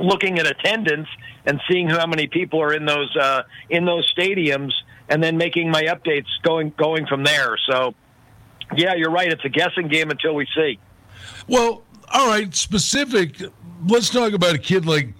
looking 0.00 0.38
at 0.38 0.46
attendance 0.46 1.08
and 1.46 1.60
seeing 1.70 1.88
how 1.88 2.06
many 2.06 2.26
people 2.26 2.60
are 2.60 2.74
in 2.74 2.84
those 2.84 3.14
uh, 3.16 3.42
in 3.70 3.84
those 3.84 4.12
stadiums, 4.14 4.72
and 5.08 5.22
then 5.22 5.36
making 5.36 5.70
my 5.70 5.84
updates 5.84 6.28
going 6.42 6.72
going 6.76 7.06
from 7.06 7.24
there. 7.24 7.56
So, 7.70 7.94
yeah, 8.76 8.94
you're 8.94 9.10
right. 9.10 9.32
It's 9.32 9.44
a 9.44 9.48
guessing 9.48 9.88
game 9.88 10.10
until 10.10 10.34
we 10.34 10.46
see. 10.54 10.78
Well, 11.48 11.84
all 12.12 12.28
right. 12.28 12.54
Specific. 12.54 13.40
Let's 13.86 14.10
talk 14.10 14.32
about 14.32 14.54
a 14.54 14.58
kid 14.58 14.84
like 14.86 15.14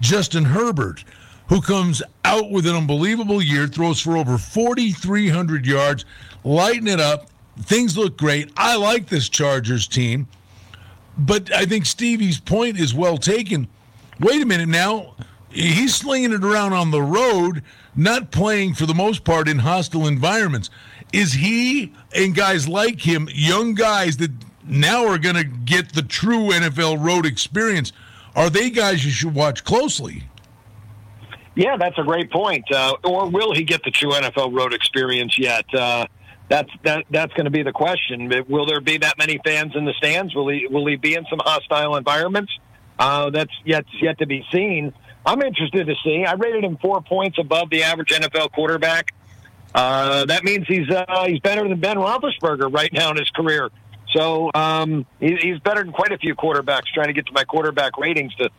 Justin 0.00 0.44
Herbert 0.44 1.04
who 1.48 1.60
comes 1.60 2.02
out 2.24 2.50
with 2.50 2.66
an 2.66 2.74
unbelievable 2.74 3.42
year, 3.42 3.66
throws 3.66 4.00
for 4.00 4.16
over 4.16 4.38
4,300 4.38 5.66
yards, 5.66 6.04
lighten 6.42 6.88
it 6.88 7.00
up. 7.00 7.28
Things 7.60 7.96
look 7.96 8.16
great. 8.16 8.50
I 8.56 8.76
like 8.76 9.08
this 9.08 9.28
Chargers 9.28 9.86
team. 9.86 10.26
But 11.16 11.52
I 11.52 11.64
think 11.64 11.86
Stevie's 11.86 12.40
point 12.40 12.78
is 12.78 12.92
well 12.94 13.18
taken. 13.18 13.68
Wait 14.20 14.42
a 14.42 14.46
minute 14.46 14.68
now. 14.68 15.14
He's 15.50 15.94
slinging 15.94 16.32
it 16.32 16.42
around 16.42 16.72
on 16.72 16.90
the 16.90 17.02
road, 17.02 17.62
not 17.94 18.32
playing 18.32 18.74
for 18.74 18.86
the 18.86 18.94
most 18.94 19.22
part 19.22 19.48
in 19.48 19.60
hostile 19.60 20.06
environments. 20.06 20.70
Is 21.12 21.34
he 21.34 21.92
and 22.16 22.34
guys 22.34 22.66
like 22.66 23.00
him, 23.00 23.28
young 23.32 23.74
guys 23.74 24.16
that 24.16 24.32
now 24.66 25.06
are 25.06 25.18
going 25.18 25.36
to 25.36 25.44
get 25.44 25.92
the 25.92 26.02
true 26.02 26.48
NFL 26.48 27.04
road 27.04 27.24
experience, 27.24 27.92
are 28.34 28.50
they 28.50 28.70
guys 28.70 29.04
you 29.04 29.12
should 29.12 29.34
watch 29.34 29.62
closely? 29.62 30.24
Yeah, 31.54 31.76
that's 31.76 31.98
a 31.98 32.02
great 32.02 32.30
point. 32.30 32.64
Uh, 32.70 32.94
or 33.04 33.28
will 33.28 33.54
he 33.54 33.62
get 33.62 33.82
the 33.84 33.90
true 33.90 34.10
NFL 34.10 34.56
road 34.56 34.74
experience 34.74 35.38
yet? 35.38 35.64
Uh, 35.72 36.06
that's 36.48 36.70
that. 36.82 37.04
That's 37.10 37.32
going 37.34 37.44
to 37.44 37.50
be 37.50 37.62
the 37.62 37.72
question. 37.72 38.30
Will 38.48 38.66
there 38.66 38.80
be 38.80 38.98
that 38.98 39.16
many 39.18 39.40
fans 39.44 39.72
in 39.76 39.84
the 39.84 39.94
stands? 39.94 40.34
Will 40.34 40.48
he 40.48 40.66
Will 40.66 40.86
he 40.86 40.96
be 40.96 41.14
in 41.14 41.24
some 41.30 41.40
hostile 41.42 41.96
environments? 41.96 42.52
Uh, 42.98 43.30
that's 43.30 43.52
yet 43.64 43.84
yet 44.00 44.18
to 44.18 44.26
be 44.26 44.44
seen. 44.52 44.92
I'm 45.26 45.40
interested 45.42 45.86
to 45.86 45.94
see. 46.04 46.24
I 46.24 46.34
rated 46.34 46.64
him 46.64 46.76
four 46.76 47.00
points 47.00 47.38
above 47.38 47.70
the 47.70 47.82
average 47.82 48.10
NFL 48.10 48.52
quarterback. 48.52 49.14
Uh, 49.74 50.26
that 50.26 50.44
means 50.44 50.66
he's 50.68 50.88
uh, 50.90 51.24
he's 51.26 51.40
better 51.40 51.66
than 51.66 51.80
Ben 51.80 51.96
Roethlisberger 51.96 52.72
right 52.72 52.92
now 52.92 53.10
in 53.10 53.16
his 53.16 53.30
career. 53.30 53.70
So 54.14 54.50
um, 54.54 55.06
he, 55.18 55.36
he's 55.40 55.58
better 55.60 55.82
than 55.82 55.92
quite 55.92 56.12
a 56.12 56.18
few 56.18 56.34
quarterbacks. 56.34 56.84
Trying 56.94 57.08
to 57.08 57.12
get 57.14 57.26
to 57.26 57.32
my 57.32 57.44
quarterback 57.44 57.96
ratings 57.96 58.34
to 58.36 58.50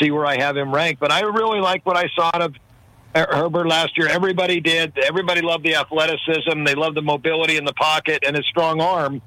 see 0.00 0.10
where 0.10 0.26
I 0.26 0.38
have 0.38 0.56
him 0.56 0.74
ranked. 0.74 1.00
But 1.00 1.12
I 1.12 1.20
really 1.20 1.60
like 1.60 1.84
what 1.86 1.96
I 1.96 2.08
saw 2.14 2.30
of 2.34 2.54
Herbert 3.14 3.66
last 3.66 3.98
year. 3.98 4.08
Everybody 4.08 4.60
did. 4.60 4.96
Everybody 4.98 5.40
loved 5.40 5.64
the 5.64 5.74
athleticism. 5.74 6.64
They 6.64 6.74
loved 6.74 6.96
the 6.96 7.02
mobility 7.02 7.56
in 7.56 7.64
the 7.64 7.72
pocket 7.74 8.22
and 8.26 8.36
his 8.36 8.46
strong 8.46 8.80
arm. 8.80 9.20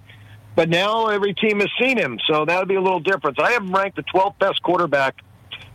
But 0.56 0.70
now 0.70 1.08
every 1.08 1.34
team 1.34 1.60
has 1.60 1.70
seen 1.82 1.98
him, 1.98 2.20
so 2.27 2.46
that'll 2.46 2.68
be 2.68 2.75
a 2.75 2.82
little 2.82 3.00
different. 3.00 3.39
I 3.39 3.51
have 3.51 3.63
him 3.63 3.74
ranked 3.74 3.96
the 3.96 4.03
12th 4.03 4.38
best 4.38 4.62
quarterback, 4.62 5.15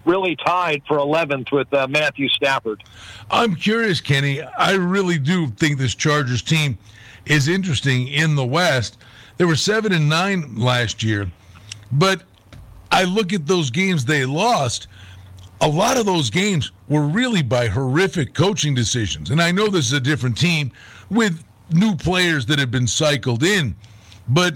really 0.05 0.37
tied 0.37 0.83
for 0.87 0.99
11th 0.99 1.51
with 1.51 1.73
uh, 1.75 1.89
Matthew 1.89 2.29
Stafford. 2.29 2.85
I'm 3.29 3.57
curious, 3.57 4.01
Kenny. 4.01 4.41
I 4.41 4.75
really 4.75 5.19
do 5.19 5.49
think 5.49 5.79
this 5.79 5.97
Chargers 5.97 6.43
team 6.43 6.79
is 7.27 7.49
interesting 7.49 8.07
in 8.07 8.37
the 8.37 8.47
West. 8.47 8.99
They 9.37 9.45
were 9.45 9.57
seven 9.57 9.93
and 9.93 10.09
nine 10.09 10.57
last 10.57 11.03
year, 11.03 11.31
but 11.91 12.23
I 12.99 13.05
look 13.05 13.33
at 13.33 13.47
those 13.47 13.71
games 13.71 14.05
they 14.05 14.27
lost. 14.27 14.89
A 15.61 15.69
lot 15.69 15.97
of 15.97 16.05
those 16.05 16.31
games 16.31 16.73
were 16.89 17.07
really 17.07 17.43
by 17.43 17.69
horrific 17.69 18.35
coaching 18.35 18.75
decisions. 18.75 19.31
And 19.31 19.41
I 19.41 19.53
know 19.53 19.69
this 19.69 19.87
is 19.87 19.93
a 19.93 20.01
different 20.01 20.37
team 20.37 20.73
with 21.09 21.45
new 21.71 21.95
players 21.95 22.47
that 22.47 22.59
have 22.59 22.73
been 22.73 22.89
cycled 22.89 23.45
in, 23.45 23.77
but 24.27 24.55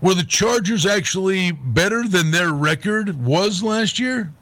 were 0.00 0.14
the 0.14 0.24
Chargers 0.24 0.84
actually 0.84 1.52
better 1.52 2.08
than 2.08 2.32
their 2.32 2.50
record 2.50 3.24
was 3.24 3.62
last 3.62 4.00
year? 4.00 4.32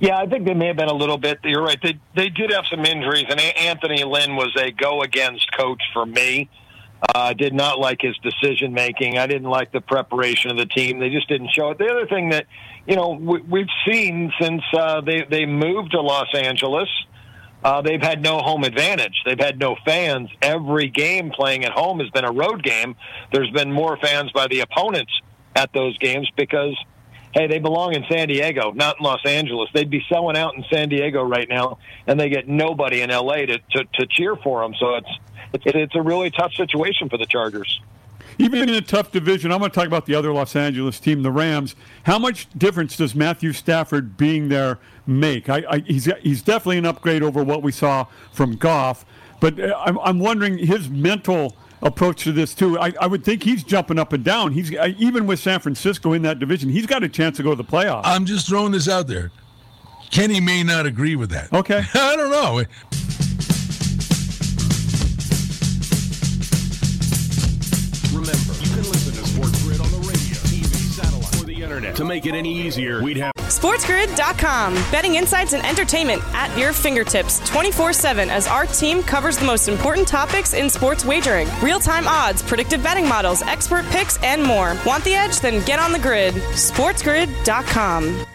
Yeah, 0.00 0.18
I 0.18 0.26
think 0.26 0.44
they 0.44 0.54
may 0.54 0.66
have 0.66 0.76
been 0.76 0.88
a 0.88 0.94
little 0.94 1.18
bit. 1.18 1.38
You're 1.44 1.62
right. 1.62 1.78
They 1.80 2.00
they 2.16 2.30
did 2.30 2.50
have 2.50 2.64
some 2.66 2.84
injuries, 2.84 3.26
and 3.30 3.40
Anthony 3.40 4.02
Lynn 4.02 4.34
was 4.34 4.52
a 4.56 4.72
go 4.72 5.02
against 5.02 5.52
coach 5.52 5.82
for 5.92 6.04
me. 6.04 6.50
I 7.14 7.30
uh, 7.30 7.32
did 7.34 7.54
not 7.54 7.78
like 7.78 8.00
his 8.00 8.16
decision 8.18 8.72
making. 8.72 9.16
I 9.18 9.26
didn't 9.26 9.48
like 9.48 9.70
the 9.72 9.80
preparation 9.80 10.50
of 10.50 10.56
the 10.56 10.66
team. 10.66 10.98
They 10.98 11.10
just 11.10 11.28
didn't 11.28 11.50
show 11.52 11.70
it. 11.70 11.78
The 11.78 11.86
other 11.86 12.06
thing 12.06 12.30
that, 12.30 12.46
you 12.86 12.96
know, 12.96 13.10
we, 13.10 13.60
have 13.60 13.68
seen 13.88 14.32
since 14.40 14.62
uh, 14.76 15.00
they 15.02 15.24
they 15.28 15.46
moved 15.46 15.92
to 15.92 16.00
Los 16.00 16.28
Angeles, 16.34 16.88
uh, 17.62 17.80
they've 17.82 18.02
had 18.02 18.22
no 18.22 18.38
home 18.38 18.64
advantage. 18.64 19.22
They've 19.24 19.38
had 19.38 19.58
no 19.58 19.76
fans. 19.84 20.30
Every 20.42 20.88
game 20.88 21.30
playing 21.30 21.64
at 21.64 21.72
home 21.72 22.00
has 22.00 22.10
been 22.10 22.24
a 22.24 22.32
road 22.32 22.62
game. 22.62 22.96
There's 23.32 23.50
been 23.50 23.72
more 23.72 23.96
fans 23.96 24.32
by 24.32 24.46
the 24.48 24.60
opponents 24.60 25.12
at 25.54 25.72
those 25.72 25.96
games 25.98 26.30
because, 26.36 26.76
hey, 27.34 27.46
they 27.46 27.58
belong 27.58 27.94
in 27.94 28.04
San 28.10 28.28
Diego, 28.28 28.72
not 28.72 28.96
in 28.98 29.04
Los 29.04 29.24
Angeles. 29.24 29.70
They'd 29.72 29.90
be 29.90 30.04
selling 30.08 30.36
out 30.36 30.56
in 30.56 30.64
San 30.70 30.88
Diego 30.88 31.22
right 31.22 31.48
now, 31.48 31.78
and 32.06 32.18
they 32.18 32.28
get 32.28 32.48
nobody 32.48 33.00
in 33.00 33.10
LA 33.10 33.46
to 33.46 33.58
to, 33.58 33.84
to 33.94 34.06
cheer 34.10 34.36
for 34.36 34.62
them. 34.62 34.74
So 34.78 34.96
it's 34.96 35.10
it's, 35.52 35.64
it's 35.66 35.94
a 35.94 36.02
really 36.02 36.30
tough 36.30 36.52
situation 36.54 37.08
for 37.08 37.16
the 37.16 37.26
Chargers 37.26 37.80
even 38.38 38.68
in 38.68 38.74
a 38.74 38.80
tough 38.80 39.12
division, 39.12 39.50
I'm 39.50 39.58
going 39.58 39.70
to 39.70 39.74
talk 39.74 39.86
about 39.86 40.06
the 40.06 40.14
other 40.14 40.32
Los 40.32 40.54
Angeles 40.56 41.00
team, 41.00 41.22
the 41.22 41.30
Rams. 41.30 41.74
How 42.04 42.18
much 42.18 42.48
difference 42.56 42.96
does 42.96 43.14
Matthew 43.14 43.52
Stafford 43.52 44.16
being 44.16 44.48
there 44.48 44.78
make? 45.06 45.48
I, 45.48 45.64
I, 45.68 45.78
he's, 45.78 46.08
he's 46.20 46.42
definitely 46.42 46.78
an 46.78 46.86
upgrade 46.86 47.22
over 47.22 47.42
what 47.42 47.62
we 47.62 47.72
saw 47.72 48.06
from 48.32 48.56
Goff, 48.56 49.06
but 49.40 49.58
uh, 49.58 49.74
I'm, 49.84 49.98
I'm 50.00 50.18
wondering 50.18 50.58
his 50.58 50.88
mental 50.88 51.56
approach 51.82 52.24
to 52.24 52.32
this 52.32 52.54
too. 52.54 52.78
I, 52.78 52.92
I 53.00 53.06
would 53.06 53.24
think 53.24 53.42
he's 53.42 53.62
jumping 53.62 53.98
up 53.98 54.12
and 54.12 54.24
down. 54.24 54.52
He's 54.52 54.72
even 54.72 55.26
with 55.26 55.40
San 55.40 55.60
Francisco 55.60 56.12
in 56.12 56.22
that 56.22 56.38
division, 56.38 56.68
he's 56.68 56.86
got 56.86 57.02
a 57.02 57.08
chance 57.08 57.36
to 57.38 57.42
go 57.42 57.50
to 57.50 57.56
the 57.56 57.64
playoffs. 57.64 58.02
I'm 58.04 58.26
just 58.26 58.48
throwing 58.48 58.72
this 58.72 58.88
out 58.88 59.06
there. 59.06 59.30
Kenny 60.10 60.40
may 60.40 60.62
not 60.62 60.86
agree 60.86 61.16
with 61.16 61.30
that. 61.30 61.52
Okay, 61.52 61.82
I 61.94 62.16
don't 62.16 62.30
know. 62.30 62.62
Internet. 71.66 71.96
To 71.96 72.04
make 72.04 72.26
it 72.26 72.34
any 72.34 72.52
easier, 72.54 73.02
we'd 73.02 73.16
have 73.16 73.32
SportsGrid.com. 73.36 74.74
Betting 74.92 75.16
insights 75.16 75.52
and 75.52 75.66
entertainment 75.66 76.22
at 76.32 76.56
your 76.56 76.72
fingertips 76.72 77.40
24 77.48 77.92
7 77.92 78.30
as 78.30 78.46
our 78.46 78.66
team 78.66 79.02
covers 79.02 79.36
the 79.36 79.44
most 79.44 79.68
important 79.68 80.06
topics 80.06 80.54
in 80.54 80.70
sports 80.70 81.04
wagering 81.04 81.48
real 81.60 81.80
time 81.80 82.06
odds, 82.06 82.42
predictive 82.42 82.82
betting 82.82 83.08
models, 83.08 83.42
expert 83.42 83.84
picks, 83.86 84.22
and 84.22 84.42
more. 84.42 84.76
Want 84.86 85.02
the 85.04 85.14
edge? 85.14 85.40
Then 85.40 85.64
get 85.64 85.80
on 85.80 85.92
the 85.92 85.98
grid. 85.98 86.34
SportsGrid.com. 86.34 88.26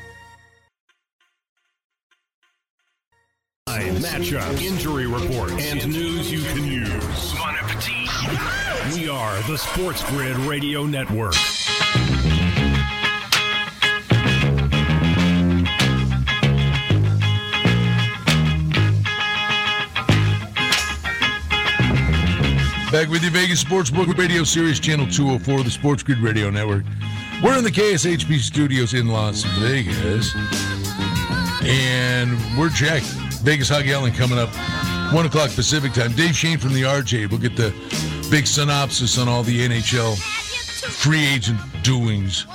Matchup, 4.02 4.62
injury 4.62 5.08
report, 5.08 5.52
and 5.52 5.88
news 5.88 6.32
you 6.32 6.42
can 6.42 6.66
use. 6.66 7.34
Bon 7.36 7.56
appetit. 7.56 8.96
We 8.96 9.10
are 9.10 9.42
the 9.44 9.58
Sports 9.58 10.04
Grid 10.10 10.36
Radio 10.38 10.86
Network. 10.86 11.36
Back 22.92 23.08
with 23.08 23.24
you, 23.24 23.30
Vegas 23.30 23.64
Sportsbook 23.64 24.18
Radio 24.18 24.44
Sirius, 24.44 24.78
Channel 24.78 25.08
204, 25.08 25.64
the 25.64 25.72
Sports 25.72 26.04
Grid 26.04 26.18
Radio 26.18 26.50
Network. 26.50 26.84
We're 27.42 27.58
in 27.58 27.64
the 27.64 27.72
KSHP 27.72 28.40
studios 28.40 28.94
in 28.94 29.08
Las 29.08 29.44
Vegas. 29.60 30.36
And 31.64 32.38
we're 32.60 32.70
checked. 32.70 33.06
Vegas 33.44 33.70
Hockey 33.70 33.88
Hotline 33.88 34.14
coming 34.14 34.38
up, 34.38 34.50
1 35.14 35.26
o'clock 35.26 35.52
Pacific 35.52 35.94
time. 35.94 36.12
Dave 36.18 36.36
Schoen 36.36 36.58
from 36.58 36.74
the 36.74 36.82
RJ 36.82 37.32
will 37.32 37.38
get 37.38 37.56
the 37.56 37.74
big 38.30 38.46
synopsis 38.46 39.18
on 39.18 39.30
all 39.30 39.44
the 39.44 39.66
NHL 39.66 40.18
free 40.92 41.26
agent 41.26 41.62
doings 41.84 42.46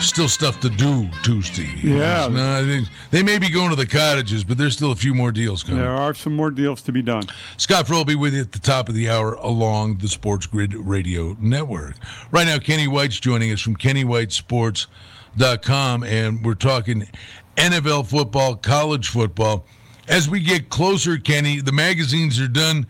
still 0.00 0.28
stuff 0.28 0.60
to 0.60 0.68
do 0.68 1.08
Tuesday. 1.22 1.72
Yeah. 1.82 2.28
No, 2.28 2.64
they, 2.64 2.82
they, 3.10 3.22
may 3.22 3.38
be 3.38 3.48
going 3.48 3.70
to 3.70 3.76
the 3.76 3.86
cottages, 3.86 4.44
but 4.44 4.58
there's 4.58 4.74
still 4.74 4.92
a 4.92 4.96
few 4.96 5.14
more 5.14 5.32
deals 5.32 5.62
coming. 5.62 5.80
There 5.80 5.90
are 5.90 6.12
some 6.14 6.36
more 6.36 6.50
deals 6.50 6.82
to 6.82 6.92
be 6.92 7.00
done. 7.02 7.22
Scott 7.56 7.86
Frobe 7.86 8.14
with 8.16 8.34
you 8.34 8.40
at 8.40 8.52
the 8.52 8.58
top 8.58 8.88
of 8.88 8.94
the 8.94 9.08
hour 9.08 9.34
along 9.34 9.98
the 9.98 10.08
Sports 10.08 10.46
Grid 10.46 10.74
Radio 10.74 11.36
Network. 11.40 11.94
Right 12.30 12.46
now, 12.46 12.58
Kenny 12.58 12.88
White's 12.88 13.18
joining 13.18 13.52
us 13.52 13.60
from 13.60 13.76
KennyWhiteSports.com, 13.76 16.04
and 16.04 16.44
we're 16.44 16.54
talking 16.54 17.08
NFL 17.56 18.06
football, 18.06 18.56
college 18.56 19.08
football. 19.08 19.64
As 20.08 20.28
we 20.28 20.40
get 20.40 20.68
closer, 20.68 21.18
Kenny, 21.18 21.60
the 21.60 21.72
magazines 21.72 22.40
are 22.40 22.48
done. 22.48 22.86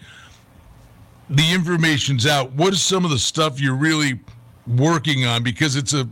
The 1.30 1.52
information's 1.52 2.26
out. 2.26 2.52
What 2.52 2.72
is 2.72 2.82
some 2.82 3.04
of 3.04 3.10
the 3.10 3.18
stuff 3.18 3.60
you're 3.60 3.74
really 3.74 4.20
working 4.66 5.24
on? 5.24 5.42
Because 5.42 5.76
it's 5.76 5.94
a 5.94 6.08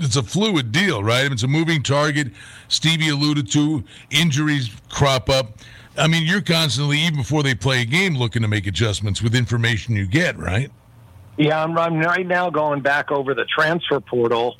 it's 0.00 0.16
a 0.16 0.22
fluid 0.22 0.72
deal, 0.72 1.02
right? 1.02 1.30
It's 1.30 1.42
a 1.42 1.48
moving 1.48 1.82
target. 1.82 2.28
Stevie 2.68 3.08
alluded 3.08 3.50
to 3.52 3.84
injuries 4.10 4.70
crop 4.88 5.28
up. 5.28 5.58
I 5.98 6.08
mean, 6.08 6.24
you're 6.26 6.42
constantly, 6.42 6.98
even 7.00 7.16
before 7.16 7.42
they 7.42 7.54
play 7.54 7.82
a 7.82 7.84
game, 7.84 8.16
looking 8.16 8.42
to 8.42 8.48
make 8.48 8.66
adjustments 8.66 9.22
with 9.22 9.34
information 9.34 9.96
you 9.96 10.06
get, 10.06 10.36
right? 10.38 10.70
Yeah, 11.38 11.62
I'm, 11.62 11.76
I'm 11.78 11.98
right 11.98 12.26
now 12.26 12.50
going 12.50 12.80
back 12.80 13.10
over 13.10 13.34
the 13.34 13.44
transfer 13.44 14.00
portal 14.00 14.56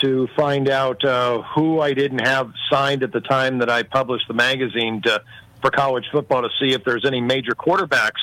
to 0.00 0.28
find 0.36 0.68
out 0.68 1.02
uh, 1.04 1.42
who 1.42 1.80
I 1.80 1.94
didn't 1.94 2.26
have 2.26 2.52
signed 2.70 3.02
at 3.02 3.12
the 3.12 3.20
time 3.20 3.58
that 3.58 3.70
I 3.70 3.82
published 3.82 4.28
the 4.28 4.34
magazine 4.34 5.00
to, 5.02 5.22
for 5.62 5.70
college 5.70 6.04
football 6.12 6.42
to 6.42 6.50
see 6.60 6.72
if 6.72 6.84
there's 6.84 7.04
any 7.04 7.20
major 7.20 7.52
quarterbacks 7.52 8.20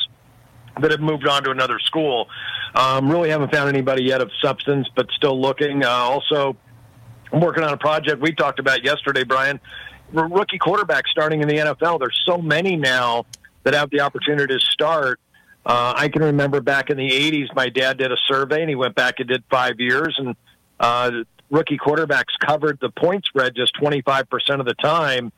that 0.82 0.92
have 0.92 1.00
moved 1.00 1.28
on 1.28 1.44
to 1.44 1.52
another 1.52 1.80
school. 1.80 2.28
Um, 2.76 3.10
really 3.10 3.30
haven't 3.30 3.52
found 3.52 3.70
anybody 3.70 4.04
yet 4.04 4.22
of 4.22 4.32
substance, 4.42 4.88
but 4.96 5.08
still 5.16 5.40
looking. 5.40 5.84
Uh, 5.84 5.90
also, 5.90 6.56
I'm 7.32 7.42
working 7.42 7.64
on 7.64 7.74
a 7.74 7.78
project 7.78 8.22
we 8.22 8.34
talked 8.34 8.60
about 8.60 8.84
yesterday, 8.84 9.24
Brian. 9.24 9.60
Rookie 10.12 10.60
quarterbacks 10.60 11.08
starting 11.12 11.42
in 11.42 11.48
the 11.48 11.58
NFL. 11.58 12.00
There's 12.00 12.22
so 12.26 12.38
many 12.38 12.76
now 12.76 13.26
that 13.64 13.74
have 13.74 13.90
the 13.90 14.02
opportunity 14.02 14.54
to 14.54 14.60
start. 14.60 15.20
Uh, 15.66 15.94
I 15.96 16.10
can 16.10 16.22
remember 16.22 16.62
back 16.62 16.90
in 16.90 16.98
the 16.98 17.10
80s, 17.10 17.56
my 17.56 17.70
dad 17.70 17.98
did 17.98 18.12
a 18.12 18.18
survey 18.28 18.62
and 18.62 18.70
he 18.70 18.76
went 18.76 18.96
back 18.96 19.20
and 19.20 19.30
did 19.30 19.44
five 19.50 19.80
years, 19.80 20.16
and 20.18 20.36
uh, 20.80 21.12
rookie 21.50 21.78
quarterbacks 21.78 22.34
covered 22.46 22.80
the 22.82 22.90
point 22.90 23.26
spread 23.26 23.56
just 23.56 23.74
25% 23.76 24.26
of 24.60 24.66
the 24.66 24.74
time. 24.76 25.32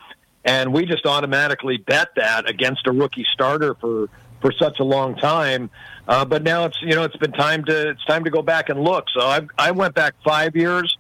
And 0.43 0.73
we 0.73 0.85
just 0.85 1.05
automatically 1.05 1.77
bet 1.77 2.09
that 2.15 2.49
against 2.49 2.85
a 2.87 2.91
rookie 2.91 3.25
starter 3.33 3.75
for 3.75 4.09
for 4.45 4.51
such 4.51 4.79
a 4.79 4.83
long 4.83 5.15
time. 5.15 5.71
Uh, 6.07 6.23
but 6.23 6.43
now 6.43 6.65
it's 6.65 6.79
you 6.83 6.93
know 6.93 7.03
it's 7.03 7.15
been 7.15 7.31
time 7.31 7.65
to 7.65 7.89
it's 7.89 8.05
time 8.05 8.23
to 8.25 8.29
go 8.29 8.43
back 8.43 8.69
and 8.69 8.79
look. 8.79 9.05
So 9.09 9.21
I 9.21 9.41
I 9.57 9.71
went 9.71 9.95
back 9.95 10.13
five 10.23 10.55
years, 10.55 10.95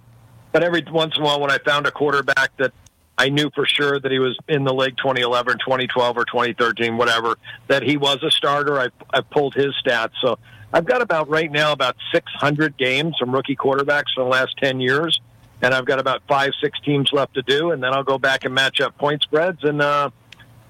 but 0.51 0.63
every 0.63 0.83
once 0.91 1.15
in 1.15 1.21
a 1.21 1.25
while 1.25 1.39
when 1.39 1.51
I 1.51 1.59
found 1.59 1.85
a 1.85 1.91
quarterback 1.91 2.57
that 2.57 2.73
I 3.19 3.29
knew 3.29 3.51
for 3.53 3.67
sure 3.67 3.99
that 3.99 4.11
he 4.11 4.17
was 4.17 4.35
in 4.47 4.63
the 4.63 4.73
league 4.73 4.97
2011, 4.97 5.59
2012, 5.59 6.17
or 6.17 6.25
2013, 6.25 6.97
whatever, 6.97 7.37
that 7.67 7.83
he 7.83 7.97
was 7.97 8.23
a 8.23 8.31
starter. 8.31 8.79
I 8.79 8.87
I 9.13 9.21
pulled 9.21 9.53
his 9.53 9.75
stats. 9.85 10.13
So 10.21 10.39
I've 10.73 10.85
got 10.85 11.03
about 11.03 11.29
right 11.29 11.51
now 11.51 11.71
about 11.71 11.95
600 12.11 12.77
games 12.77 13.15
from 13.19 13.31
rookie 13.31 13.55
quarterbacks 13.55 14.11
for 14.15 14.23
the 14.23 14.29
last 14.29 14.57
10 14.57 14.79
years, 14.79 15.21
and 15.61 15.71
I've 15.71 15.85
got 15.85 15.99
about 15.99 16.23
five 16.27 16.53
six 16.59 16.79
teams 16.79 17.13
left 17.13 17.35
to 17.35 17.43
do, 17.43 17.69
and 17.69 17.83
then 17.83 17.93
I'll 17.93 18.03
go 18.03 18.17
back 18.17 18.43
and 18.43 18.55
match 18.55 18.81
up 18.81 18.97
point 18.97 19.21
spreads 19.21 19.63
and. 19.63 19.83
uh 19.83 20.09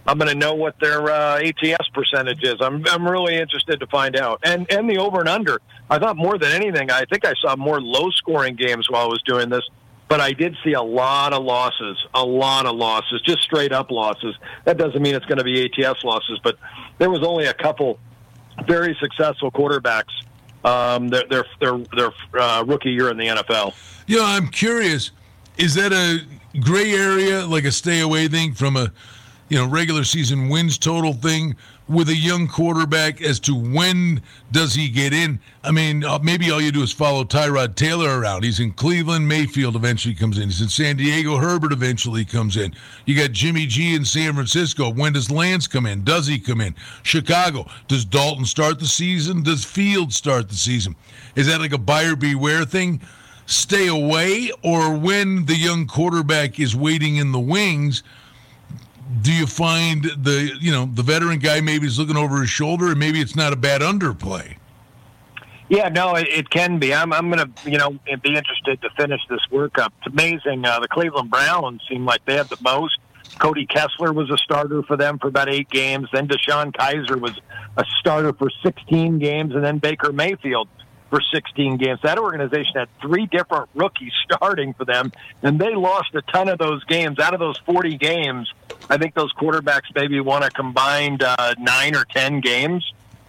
I'm 0.05 0.17
going 0.17 0.29
to 0.29 0.35
know 0.35 0.53
what 0.53 0.79
their 0.79 1.09
uh, 1.09 1.39
ATS 1.39 1.89
percentage 1.93 2.43
is. 2.43 2.55
I'm 2.59 2.83
I'm 2.87 3.07
really 3.07 3.35
interested 3.35 3.79
to 3.79 3.87
find 3.87 4.15
out. 4.15 4.39
And 4.43 4.71
and 4.71 4.89
the 4.89 4.97
over 4.97 5.19
and 5.19 5.29
under. 5.29 5.59
I 5.89 5.99
thought 5.99 6.17
more 6.17 6.37
than 6.37 6.51
anything, 6.51 6.91
I 6.91 7.05
think 7.05 7.25
I 7.25 7.33
saw 7.41 7.55
more 7.55 7.81
low 7.81 8.09
scoring 8.11 8.55
games 8.55 8.89
while 8.89 9.03
I 9.03 9.07
was 9.07 9.21
doing 9.23 9.49
this, 9.49 9.63
but 10.07 10.19
I 10.19 10.31
did 10.31 10.55
see 10.63 10.73
a 10.73 10.81
lot 10.81 11.33
of 11.33 11.43
losses, 11.43 11.97
a 12.13 12.23
lot 12.23 12.65
of 12.65 12.75
losses, 12.75 13.21
just 13.21 13.41
straight 13.41 13.71
up 13.71 13.91
losses. 13.91 14.35
That 14.63 14.77
doesn't 14.77 15.01
mean 15.01 15.15
it's 15.15 15.25
going 15.25 15.37
to 15.37 15.43
be 15.43 15.63
ATS 15.65 16.03
losses, 16.03 16.39
but 16.43 16.57
there 16.97 17.09
was 17.09 17.23
only 17.23 17.45
a 17.45 17.53
couple 17.53 17.99
very 18.67 18.97
successful 18.99 19.51
quarterbacks 19.51 20.11
um, 20.65 21.07
their 21.07 21.23
their 21.29 21.45
their, 21.59 21.77
their 21.95 22.11
uh, 22.39 22.63
rookie 22.67 22.91
year 22.91 23.09
in 23.09 23.17
the 23.17 23.27
NFL. 23.27 23.73
Yeah, 24.07 24.23
I'm 24.23 24.47
curious. 24.47 25.11
Is 25.57 25.75
that 25.75 25.93
a 25.93 26.19
gray 26.59 26.91
area, 26.93 27.45
like 27.45 27.63
a 27.63 27.71
stay 27.71 28.01
away 28.01 28.27
thing 28.27 28.53
from 28.53 28.75
a 28.75 28.91
you 29.49 29.57
know 29.57 29.67
regular 29.67 30.03
season 30.03 30.49
wins 30.49 30.77
total 30.77 31.13
thing 31.13 31.55
with 31.87 32.09
a 32.09 32.15
young 32.15 32.47
quarterback 32.47 33.21
as 33.21 33.39
to 33.39 33.53
when 33.53 34.19
does 34.51 34.73
he 34.73 34.89
get 34.89 35.13
in. 35.13 35.39
I 35.63 35.69
mean, 35.69 36.03
uh, 36.03 36.17
maybe 36.17 36.49
all 36.49 36.59
you 36.59 36.71
do 36.71 36.81
is 36.81 36.91
follow 36.91 37.23
Tyrod 37.23 37.75
Taylor 37.75 38.19
around. 38.19 38.43
He's 38.43 38.59
in 38.59 38.71
Cleveland. 38.71 39.27
Mayfield 39.27 39.75
eventually 39.75 40.15
comes 40.15 40.39
in. 40.39 40.45
He's 40.45 40.61
in 40.61 40.69
San 40.69 40.97
Diego. 40.97 41.37
Herbert 41.37 41.71
eventually 41.71 42.25
comes 42.25 42.57
in. 42.57 42.73
You 43.05 43.15
got 43.15 43.33
Jimmy 43.33 43.67
G 43.67 43.93
in 43.93 44.03
San 44.03 44.33
Francisco. 44.33 44.91
When 44.91 45.13
does 45.13 45.29
Lance 45.29 45.67
come 45.67 45.85
in? 45.85 46.03
Does 46.03 46.25
he 46.25 46.39
come 46.39 46.59
in? 46.59 46.73
Chicago. 47.03 47.67
Does 47.87 48.03
Dalton 48.03 48.45
start 48.45 48.79
the 48.79 48.87
season? 48.87 49.43
Does 49.43 49.63
Fields 49.63 50.15
start 50.15 50.49
the 50.49 50.55
season? 50.55 50.95
Is 51.35 51.45
that 51.47 51.59
like 51.59 51.73
a 51.73 51.77
buyer 51.77 52.15
beware 52.15 52.65
thing? 52.65 52.99
Stay 53.45 53.87
away, 53.87 54.49
or 54.63 54.97
when 54.97 55.45
the 55.45 55.55
young 55.55 55.85
quarterback 55.85 56.59
is 56.59 56.75
waiting 56.75 57.17
in 57.17 57.31
the 57.31 57.39
wings– 57.39 58.01
do 59.21 59.31
you 59.31 59.45
find 59.45 60.03
the 60.03 60.51
you 60.59 60.71
know 60.71 60.89
the 60.93 61.03
veteran 61.03 61.39
guy 61.39 61.61
maybe 61.61 61.87
is 61.87 61.99
looking 61.99 62.17
over 62.17 62.41
his 62.41 62.49
shoulder 62.49 62.89
and 62.89 62.99
maybe 62.99 63.21
it's 63.21 63.35
not 63.35 63.53
a 63.53 63.55
bad 63.55 63.81
underplay? 63.81 64.57
Yeah, 65.67 65.89
no, 65.89 66.15
it, 66.15 66.27
it 66.29 66.49
can 66.49 66.79
be. 66.79 66.93
I'm 66.93 67.11
I'm 67.13 67.29
going 67.29 67.51
to 67.51 67.69
you 67.69 67.77
know 67.77 67.91
be 67.91 68.35
interested 68.35 68.81
to 68.81 68.89
finish 68.97 69.21
this 69.29 69.41
workup. 69.51 69.89
It's 69.99 70.07
amazing. 70.07 70.65
Uh, 70.65 70.79
the 70.79 70.87
Cleveland 70.87 71.31
Browns 71.31 71.81
seem 71.89 72.05
like 72.05 72.23
they 72.25 72.35
had 72.35 72.49
the 72.49 72.57
most. 72.61 72.97
Cody 73.39 73.65
Kessler 73.65 74.13
was 74.13 74.29
a 74.29 74.37
starter 74.37 74.83
for 74.83 74.95
them 74.95 75.17
for 75.19 75.27
about 75.27 75.49
eight 75.49 75.69
games. 75.69 76.07
Then 76.13 76.27
DeShone 76.27 76.71
Kizer 76.73 77.19
was 77.19 77.33
a 77.75 77.83
starter 77.99 78.33
for 78.33 78.49
16 78.63 79.19
games, 79.19 79.55
and 79.55 79.63
then 79.63 79.79
Baker 79.79 80.13
Mayfield 80.13 80.69
for 81.09 81.21
16 81.33 81.77
games. 81.77 81.99
That 82.03 82.17
organization 82.17 82.73
had 82.75 82.89
three 83.01 83.25
different 83.25 83.69
rookies 83.73 84.11
starting 84.31 84.73
for 84.73 84.85
them, 84.85 85.11
and 85.43 85.59
they 85.59 85.75
lost 85.75 86.13
a 86.15 86.21
ton 86.21 86.49
of 86.49 86.57
those 86.57 86.83
games. 86.85 87.19
Out 87.19 87.33
of 87.33 87.39
those 87.39 87.57
40 87.59 87.97
games, 87.97 88.51
I 88.89 88.97
think 88.97 89.13
those 89.13 89.33
quarterbacks 89.33 89.93
maybe 89.93 90.19
won 90.19 90.43
a 90.43 90.49
combined 90.49 91.23
uh, 91.23 91.53
nine 91.59 91.95
or 91.95 92.05
10 92.05 92.41
games. 92.41 92.83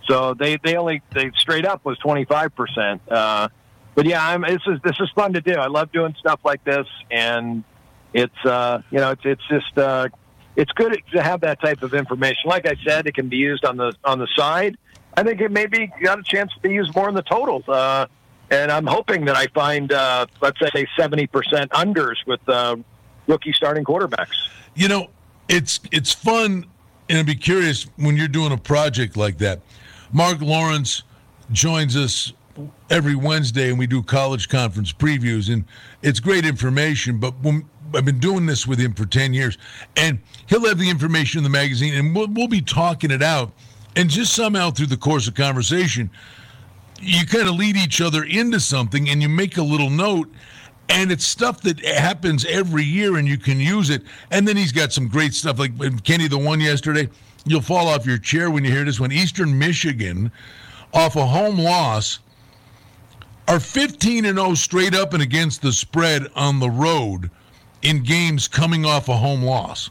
So 0.09 0.35
they 0.35 0.57
they 0.63 0.77
only 0.77 1.03
they 1.13 1.31
straight 1.37 1.67
up 1.67 1.85
was 1.85 1.99
25 1.99 2.55
percent. 2.55 3.03
Uh, 3.11 3.49
but 3.95 4.07
yeah, 4.07 4.25
I'm, 4.25 4.43
this 4.43 4.63
is 4.67 4.81
this 4.85 4.97
is 5.01 5.11
fun 5.15 5.33
to 5.33 5.41
do. 5.41 5.55
I 5.55 5.67
love 5.67 5.91
doing 5.91 6.15
stuff 6.19 6.41
like 6.45 6.63
this, 6.65 6.87
and 7.11 7.65
it's 8.13 8.45
uh, 8.45 8.83
you 8.91 8.99
know 8.99 9.11
it's 9.11 9.23
it's 9.25 9.49
just 9.49 9.77
uh, 9.77 10.09
it's 10.55 10.71
good 10.73 11.03
to 11.13 11.23
have 11.23 11.41
that 11.41 11.61
type 11.61 11.83
of 11.83 11.95
information. 11.95 12.43
Like 12.47 12.67
I 12.67 12.77
said, 12.87 13.07
it 13.07 13.15
can 13.15 13.29
be 13.29 13.37
used 13.37 13.65
on 13.65 13.77
the 13.77 13.95
on 14.05 14.19
the 14.19 14.29
side. 14.37 14.77
I 15.17 15.23
think 15.23 15.41
it 15.41 15.51
maybe 15.51 15.91
got 16.03 16.19
a 16.19 16.23
chance 16.23 16.53
to 16.53 16.61
be 16.61 16.71
used 16.71 16.95
more 16.95 17.09
in 17.09 17.15
the 17.15 17.23
totals. 17.23 17.67
Uh, 17.69 18.07
and 18.51 18.71
I'm 18.71 18.87
hoping 18.87 19.25
that 19.25 19.37
I 19.37 19.47
find, 19.49 19.93
uh, 19.93 20.27
let's 20.41 20.59
say, 20.59 20.87
70% 20.99 21.29
unders 21.69 22.17
with 22.27 22.47
uh, 22.49 22.77
rookie 23.27 23.53
starting 23.53 23.85
quarterbacks. 23.85 24.37
You 24.75 24.89
know, 24.89 25.09
it's 25.49 25.81
it's 25.91 26.13
fun, 26.13 26.67
and 27.09 27.19
I'd 27.19 27.27
be 27.27 27.35
curious 27.35 27.85
when 27.97 28.17
you're 28.17 28.29
doing 28.29 28.53
a 28.53 28.59
project 28.59 29.17
like 29.17 29.39
that. 29.39 29.61
Mark 30.13 30.41
Lawrence 30.41 31.03
joins 31.51 31.97
us 31.97 32.33
every 32.91 33.15
Wednesday, 33.15 33.71
and 33.71 33.79
we 33.79 33.87
do 33.87 34.03
college 34.03 34.49
conference 34.49 34.93
previews, 34.93 35.53
and 35.53 35.65
it's 36.03 36.21
great 36.21 36.45
information. 36.45 37.19
But 37.19 37.35
when, 37.43 37.69
I've 37.95 38.05
been 38.05 38.19
doing 38.19 38.47
this 38.47 38.67
with 38.67 38.79
him 38.79 38.93
for 38.93 39.07
ten 39.07 39.33
years, 39.33 39.57
and 39.97 40.21
he'll 40.47 40.67
have 40.67 40.79
the 40.79 40.91
information 40.91 41.39
in 41.39 41.45
the 41.45 41.51
magazine, 41.51 41.95
and 41.95 42.15
we'll, 42.15 42.29
we'll 42.29 42.49
be 42.49 42.63
talking 42.63 43.11
it 43.11 43.23
out, 43.23 43.53
and 43.97 44.11
just 44.11 44.35
somehow 44.35 44.71
through 44.71 44.87
the 44.87 44.97
course 44.97 45.27
of 45.27 45.35
conversation, 45.35 46.11
you 47.01 47.27
kind 47.27 47.49
of 47.49 47.55
lead 47.55 47.77
each 47.77 48.01
other 48.01 48.25
into 48.25 48.61
something, 48.61 49.09
and 49.09 49.23
you 49.23 49.29
make 49.29 49.57
a 49.57 49.63
little 49.63 49.91
note. 49.91 50.31
And 50.89 51.11
it's 51.11 51.27
stuff 51.27 51.63
that 51.63 51.81
happens 51.85 52.45
every 52.45 52.85
year, 52.85 53.17
and 53.17 53.27
you 53.27 53.39
can 53.39 53.59
use 53.59 53.91
it. 53.91 54.03
And 54.31 54.47
then 54.47 54.57
he's 54.57 54.71
got 54.71 54.93
some 54.93 55.09
great 55.09 55.35
stuff, 55.35 55.59
like 55.59 55.73
uh, 55.81 55.91
Kenny, 56.05 56.29
the 56.29 56.39
one 56.39 56.61
yesterday. 56.61 57.09
You'll 57.45 57.63
fall 57.63 57.89
off 57.89 58.07
your 58.07 58.19
chair 58.19 58.51
when 58.51 58.65
you 58.65 58.71
hear 58.71 58.85
this 58.85 59.01
one. 59.01 59.11
Eastern 59.11 59.59
Michigan, 59.59 60.31
off 60.93 61.17
a 61.17 61.27
home 61.27 61.59
loss, 61.59 62.21
are 63.49 63.61
15 63.61 64.27
and 64.27 64.39
0 64.39 64.55
straight 64.55 64.95
up 64.95 65.15
and 65.15 65.23
against 65.23 65.63
the 65.63 65.73
spread 65.73 66.27
on 66.37 66.61
the 66.61 66.71
road 66.71 67.31
in 67.83 68.03
games 68.03 68.47
coming 68.47 68.85
off 68.85 69.09
a 69.09 69.17
home 69.17 69.43
loss. 69.43 69.91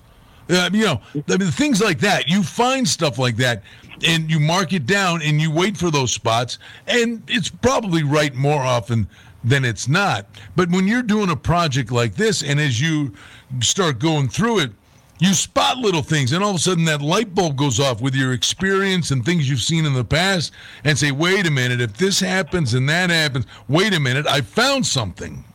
Uh, 0.50 0.70
you 0.72 0.86
know, 0.86 1.02
I 1.30 1.38
mean, 1.38 1.52
things 1.52 1.82
like 1.82 2.00
that. 2.00 2.28
You 2.28 2.44
find 2.44 2.88
stuff 2.88 3.18
like 3.18 3.38
that 3.38 3.64
and 4.04 4.30
you 4.30 4.40
mark 4.40 4.74
it 4.74 4.86
down 4.86 5.22
and 5.22 5.40
you 5.40 5.52
wait 5.52 5.78
for 5.78 5.92
those 5.92 6.12
spots, 6.12 6.60
and 6.88 7.24
it's 7.28 7.50
probably 7.50 8.04
right 8.04 8.36
more 8.36 8.62
often 8.62 9.08
than 9.44 9.64
it's 9.64 9.88
not. 9.88 10.26
But 10.56 10.70
when 10.70 10.88
you're 10.88 11.04
doing 11.04 11.30
a 11.30 11.36
project 11.36 11.92
like 11.92 12.16
this, 12.16 12.44
and 12.44 12.60
as 12.60 12.82
you 12.82 13.14
start 13.62 14.00
going 14.00 14.28
through 14.28 14.60
it, 14.60 14.72
you 15.20 15.34
spot 15.34 15.78
little 15.78 16.02
things, 16.02 16.34
and 16.34 16.44
all 16.44 16.50
of 16.50 16.56
a 16.58 16.60
sudden 16.60 16.84
that 16.86 17.02
light 17.02 17.34
bulb 17.34 17.56
goes 17.56 17.80
off 17.80 18.02
with 18.02 18.16
your 18.16 18.34
experience 18.34 19.12
and 19.12 19.24
things 19.24 19.50
you've 19.50 19.62
seen 19.62 19.86
in 19.86 19.94
the 19.94 20.04
past, 20.04 20.52
and 20.84 20.98
say, 20.98 21.12
wait 21.12 21.46
a 21.48 21.52
minute, 21.52 21.80
if 21.80 21.94
this 21.94 22.20
happens 22.20 22.74
and 22.74 22.90
that 22.90 23.10
happens, 23.10 23.46
wait 23.70 23.94
a 23.94 24.00
minute, 24.00 24.28
I 24.28 24.42
found 24.42 24.86
something. 24.86 25.46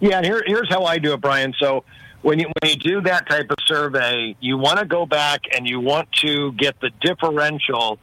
Yeah, 0.00 0.16
and 0.16 0.26
here, 0.26 0.42
here's 0.46 0.68
how 0.68 0.84
I 0.84 0.98
do 0.98 1.12
it, 1.12 1.20
Brian. 1.20 1.54
So 1.60 1.84
when 2.22 2.38
you 2.38 2.46
when 2.60 2.70
you 2.70 2.76
do 2.76 3.00
that 3.02 3.28
type 3.28 3.50
of 3.50 3.58
survey, 3.66 4.36
you 4.40 4.58
want 4.58 4.78
to 4.78 4.84
go 4.84 5.06
back 5.06 5.42
and 5.54 5.68
you 5.68 5.80
want 5.80 6.10
to 6.12 6.52
get 6.52 6.80
the 6.80 6.90
differential 7.00 7.98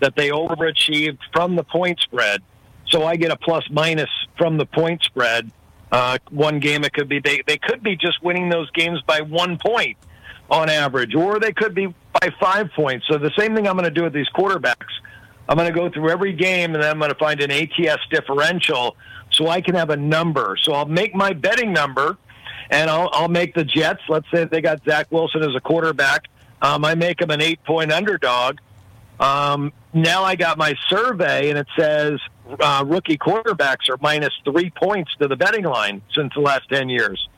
that 0.00 0.14
they 0.16 0.30
overachieved 0.30 1.18
from 1.32 1.56
the 1.56 1.64
point 1.64 1.98
spread. 2.00 2.42
So 2.88 3.04
I 3.04 3.16
get 3.16 3.30
a 3.30 3.36
plus 3.36 3.64
minus 3.70 4.10
from 4.36 4.56
the 4.56 4.66
point 4.66 5.02
spread. 5.02 5.50
Uh, 5.90 6.18
one 6.30 6.60
game 6.60 6.84
it 6.84 6.92
could 6.92 7.08
be 7.08 7.18
they 7.18 7.42
they 7.46 7.58
could 7.58 7.82
be 7.82 7.96
just 7.96 8.22
winning 8.22 8.48
those 8.48 8.70
games 8.72 9.00
by 9.02 9.20
one 9.20 9.58
point 9.58 9.96
on 10.50 10.70
average, 10.70 11.14
or 11.14 11.38
they 11.38 11.52
could 11.52 11.74
be 11.74 11.86
by 11.86 12.30
five 12.40 12.70
points. 12.74 13.06
So 13.06 13.18
the 13.18 13.32
same 13.38 13.54
thing 13.54 13.66
I'm 13.66 13.74
going 13.74 13.84
to 13.84 13.90
do 13.90 14.04
with 14.04 14.14
these 14.14 14.28
quarterbacks. 14.34 14.92
I'm 15.48 15.56
going 15.56 15.72
to 15.72 15.78
go 15.78 15.90
through 15.90 16.10
every 16.10 16.34
game 16.34 16.74
and 16.74 16.82
then 16.82 16.90
I'm 16.90 16.98
going 16.98 17.10
to 17.10 17.18
find 17.18 17.40
an 17.40 17.50
ATS 17.50 18.02
differential 18.10 18.96
so 19.30 19.48
I 19.48 19.62
can 19.62 19.74
have 19.74 19.88
a 19.88 19.96
number. 19.96 20.58
So 20.62 20.72
I'll 20.72 20.84
make 20.84 21.14
my 21.14 21.32
betting 21.32 21.72
number 21.72 22.18
and 22.70 22.90
I'll, 22.90 23.08
I'll 23.12 23.28
make 23.28 23.54
the 23.54 23.64
Jets. 23.64 24.02
Let's 24.08 24.26
say 24.32 24.44
they 24.44 24.60
got 24.60 24.82
Zach 24.84 25.10
Wilson 25.10 25.42
as 25.42 25.54
a 25.54 25.60
quarterback. 25.60 26.28
Um, 26.60 26.84
I 26.84 26.94
make 26.94 27.18
them 27.18 27.30
an 27.30 27.40
eight 27.40 27.62
point 27.64 27.92
underdog. 27.92 28.58
Um, 29.20 29.72
now 29.92 30.22
I 30.24 30.36
got 30.36 30.58
my 30.58 30.74
survey, 30.88 31.50
and 31.50 31.58
it 31.58 31.66
says 31.76 32.20
uh, 32.60 32.84
rookie 32.86 33.18
quarterbacks 33.18 33.88
are 33.88 33.98
minus 34.00 34.32
three 34.44 34.70
points 34.70 35.14
to 35.20 35.28
the 35.28 35.36
betting 35.36 35.64
line 35.64 36.02
since 36.14 36.32
the 36.34 36.40
last 36.40 36.68
ten 36.68 36.88
years. 36.88 37.28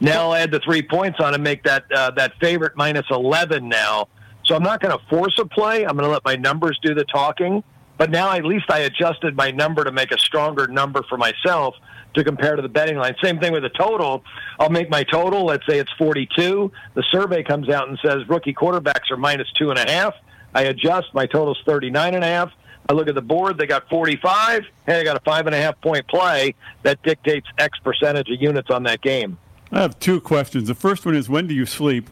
Now 0.00 0.26
I'll 0.26 0.34
add 0.34 0.50
the 0.50 0.60
three 0.60 0.82
points 0.82 1.20
on 1.20 1.34
and 1.34 1.42
make 1.42 1.62
that 1.64 1.84
uh, 1.92 2.10
that 2.12 2.34
favorite 2.40 2.76
minus 2.76 3.06
eleven 3.10 3.68
now. 3.68 4.08
So 4.44 4.56
I'm 4.56 4.62
not 4.62 4.80
going 4.80 4.96
to 4.96 5.04
force 5.06 5.38
a 5.38 5.44
play. 5.44 5.84
I'm 5.84 5.96
going 5.96 6.08
to 6.08 6.10
let 6.10 6.24
my 6.24 6.36
numbers 6.36 6.78
do 6.82 6.94
the 6.94 7.04
talking. 7.04 7.62
But 7.98 8.10
now 8.10 8.32
at 8.32 8.46
least 8.46 8.64
I 8.70 8.78
adjusted 8.80 9.36
my 9.36 9.50
number 9.50 9.84
to 9.84 9.92
make 9.92 10.10
a 10.10 10.18
stronger 10.18 10.66
number 10.66 11.02
for 11.02 11.18
myself 11.18 11.74
to 12.14 12.24
compare 12.24 12.56
to 12.56 12.62
the 12.62 12.68
betting 12.68 12.96
line. 12.96 13.14
Same 13.22 13.38
thing 13.38 13.52
with 13.52 13.62
the 13.62 13.70
total. 13.70 14.24
I'll 14.58 14.70
make 14.70 14.90
my 14.90 15.04
total. 15.04 15.44
Let's 15.44 15.66
say 15.66 15.78
it's 15.78 15.92
42. 15.92 16.70
The 16.94 17.02
survey 17.10 17.42
comes 17.42 17.68
out 17.68 17.88
and 17.88 17.98
says 18.04 18.28
rookie 18.28 18.54
quarterbacks 18.54 19.10
are 19.10 19.16
minus 19.16 19.50
two 19.52 19.70
and 19.70 19.78
a 19.78 19.90
half. 19.90 20.14
I 20.54 20.62
adjust. 20.62 21.14
My 21.14 21.26
total's 21.26 21.60
39 21.64 22.14
and 22.14 22.24
a 22.24 22.26
half. 22.26 22.52
I 22.88 22.92
look 22.92 23.08
at 23.08 23.14
the 23.14 23.22
board. 23.22 23.56
They 23.56 23.66
got 23.66 23.88
45. 23.88 24.64
Hey, 24.86 25.00
I 25.00 25.04
got 25.04 25.16
a 25.16 25.20
five 25.20 25.46
and 25.46 25.54
a 25.54 25.60
half 25.60 25.80
point 25.80 26.08
play 26.08 26.54
that 26.82 27.02
dictates 27.02 27.46
X 27.58 27.78
percentage 27.78 28.28
of 28.30 28.40
units 28.40 28.70
on 28.70 28.82
that 28.84 29.00
game. 29.00 29.38
I 29.70 29.82
have 29.82 29.98
two 30.00 30.20
questions. 30.20 30.66
The 30.66 30.74
first 30.74 31.06
one 31.06 31.14
is 31.14 31.28
when 31.28 31.46
do 31.46 31.54
you 31.54 31.66
sleep? 31.66 32.10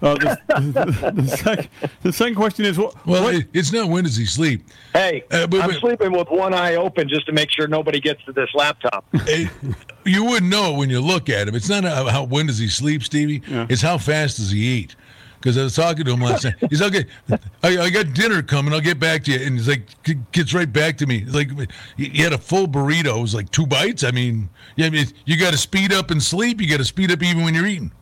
Uh, 0.00 0.14
the, 0.14 0.40
the, 0.46 1.12
the, 1.22 1.36
sec, 1.36 1.70
the, 2.02 2.12
second 2.12 2.36
question 2.36 2.64
is 2.64 2.78
what, 2.78 2.94
well, 3.06 3.24
what, 3.24 3.44
it's 3.52 3.72
not 3.72 3.88
when 3.88 4.04
does 4.04 4.16
he 4.16 4.26
sleep. 4.26 4.64
Hey, 4.92 5.24
uh, 5.30 5.46
but, 5.46 5.60
I'm 5.60 5.70
but, 5.70 5.80
sleeping 5.80 6.12
with 6.12 6.28
one 6.30 6.54
eye 6.54 6.76
open 6.76 7.08
just 7.08 7.26
to 7.26 7.32
make 7.32 7.50
sure 7.50 7.66
nobody 7.66 7.98
gets 7.98 8.24
to 8.24 8.32
this 8.32 8.50
laptop. 8.54 9.04
It, 9.30 9.50
you 10.04 10.24
wouldn't 10.24 10.50
know 10.50 10.72
when 10.72 10.88
you 10.88 11.00
look 11.00 11.28
at 11.28 11.48
him. 11.48 11.54
It's 11.54 11.68
not 11.68 11.84
how, 11.84 12.06
how 12.06 12.24
when 12.24 12.46
does 12.46 12.58
he 12.58 12.68
sleep, 12.68 13.02
Stevie. 13.02 13.42
Yeah. 13.46 13.66
It's 13.68 13.82
how 13.82 13.98
fast 13.98 14.38
does 14.38 14.50
he 14.50 14.60
eat. 14.60 14.96
Because 15.38 15.58
I 15.58 15.64
was 15.64 15.76
talking 15.76 16.04
to 16.04 16.12
him 16.12 16.20
last 16.20 16.44
night. 16.44 16.54
He's 16.68 16.82
okay. 16.82 17.04
I, 17.62 17.78
I, 17.78 17.90
got 17.90 18.12
dinner 18.12 18.42
coming. 18.42 18.72
I'll 18.72 18.80
get 18.80 18.98
back 18.98 19.24
to 19.24 19.32
you. 19.32 19.46
And 19.46 19.56
he's 19.56 19.68
like, 19.68 19.86
gets 20.32 20.52
right 20.52 20.72
back 20.72 20.96
to 20.98 21.06
me. 21.06 21.18
It's 21.18 21.34
like 21.34 21.50
he 21.96 22.22
had 22.22 22.32
a 22.32 22.38
full 22.38 22.66
burrito. 22.66 23.18
It 23.18 23.22
was 23.22 23.34
like 23.34 23.50
two 23.50 23.66
bites. 23.66 24.02
I 24.02 24.10
mean, 24.10 24.48
yeah, 24.76 24.86
I 24.86 24.90
mean, 24.90 25.06
you 25.26 25.36
got 25.36 25.52
to 25.52 25.58
speed 25.58 25.92
up 25.92 26.10
and 26.10 26.20
sleep. 26.20 26.60
You 26.60 26.68
got 26.68 26.78
to 26.78 26.84
speed 26.84 27.12
up 27.12 27.22
even 27.22 27.44
when 27.44 27.54
you're 27.54 27.66
eating. 27.66 27.92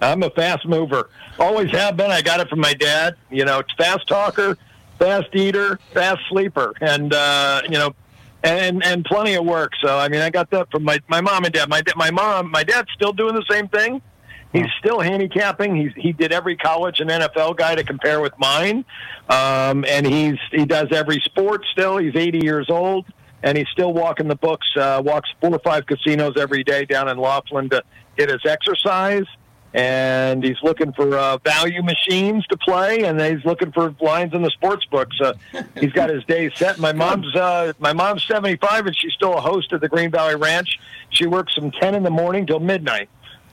I'm 0.00 0.22
a 0.22 0.30
fast 0.30 0.66
mover. 0.66 1.10
Always 1.38 1.70
have 1.72 1.96
been. 1.96 2.10
I 2.10 2.22
got 2.22 2.40
it 2.40 2.48
from 2.48 2.60
my 2.60 2.74
dad. 2.74 3.16
You 3.30 3.44
know, 3.44 3.62
fast 3.76 4.06
talker, 4.06 4.56
fast 4.98 5.34
eater, 5.34 5.78
fast 5.92 6.20
sleeper, 6.28 6.74
and 6.80 7.12
uh, 7.12 7.62
you 7.64 7.78
know, 7.78 7.94
and 8.42 8.84
and 8.84 9.04
plenty 9.04 9.34
of 9.34 9.44
work. 9.44 9.72
So 9.80 9.98
I 9.98 10.08
mean, 10.08 10.20
I 10.20 10.30
got 10.30 10.50
that 10.50 10.70
from 10.70 10.84
my 10.84 11.00
my 11.08 11.20
mom 11.20 11.44
and 11.44 11.54
dad. 11.54 11.68
My 11.68 11.82
my 11.96 12.10
mom, 12.10 12.50
my 12.50 12.64
dad's 12.64 12.90
still 12.92 13.12
doing 13.12 13.34
the 13.34 13.44
same 13.50 13.68
thing. 13.68 14.02
He's 14.52 14.70
still 14.78 15.00
handicapping. 15.00 15.76
He's 15.76 15.92
he 15.94 16.12
did 16.12 16.32
every 16.32 16.56
college 16.56 17.00
and 17.00 17.10
NFL 17.10 17.56
guy 17.56 17.74
to 17.74 17.84
compare 17.84 18.20
with 18.20 18.32
mine, 18.38 18.84
um, 19.28 19.84
and 19.86 20.06
he's 20.06 20.38
he 20.50 20.64
does 20.64 20.88
every 20.90 21.20
sport 21.24 21.64
still. 21.72 21.98
He's 21.98 22.16
80 22.16 22.38
years 22.42 22.70
old, 22.70 23.04
and 23.42 23.58
he's 23.58 23.68
still 23.68 23.92
walking 23.92 24.26
the 24.26 24.36
books. 24.36 24.66
Uh, 24.74 25.02
walks 25.04 25.28
four 25.40 25.54
or 25.54 25.58
five 25.58 25.86
casinos 25.86 26.34
every 26.38 26.64
day 26.64 26.86
down 26.86 27.08
in 27.08 27.18
Laughlin 27.18 27.68
to 27.70 27.82
get 28.16 28.30
his 28.30 28.40
exercise 28.46 29.26
and 29.74 30.42
he's 30.42 30.56
looking 30.62 30.92
for 30.92 31.16
uh, 31.16 31.38
value 31.38 31.82
machines 31.82 32.46
to 32.46 32.56
play, 32.56 33.04
and 33.04 33.20
he's 33.20 33.44
looking 33.44 33.72
for 33.72 33.94
lines 34.00 34.32
in 34.34 34.42
the 34.42 34.50
sports 34.50 34.84
book. 34.86 35.08
So 35.18 35.34
he's 35.78 35.92
got 35.92 36.10
his 36.10 36.24
days 36.24 36.52
set. 36.56 36.78
My 36.78 36.92
mom's 36.92 37.34
uh, 37.36 37.72
my 37.78 37.92
mom's 37.92 38.24
seventy 38.24 38.56
five, 38.56 38.86
and 38.86 38.96
she's 38.96 39.12
still 39.12 39.34
a 39.34 39.40
host 39.40 39.72
at 39.72 39.80
the 39.80 39.88
Green 39.88 40.10
Valley 40.10 40.36
Ranch. 40.36 40.78
She 41.10 41.26
works 41.26 41.54
from 41.54 41.70
ten 41.70 41.94
in 41.94 42.02
the 42.02 42.10
morning 42.10 42.46
till 42.46 42.60
midnight. 42.60 43.08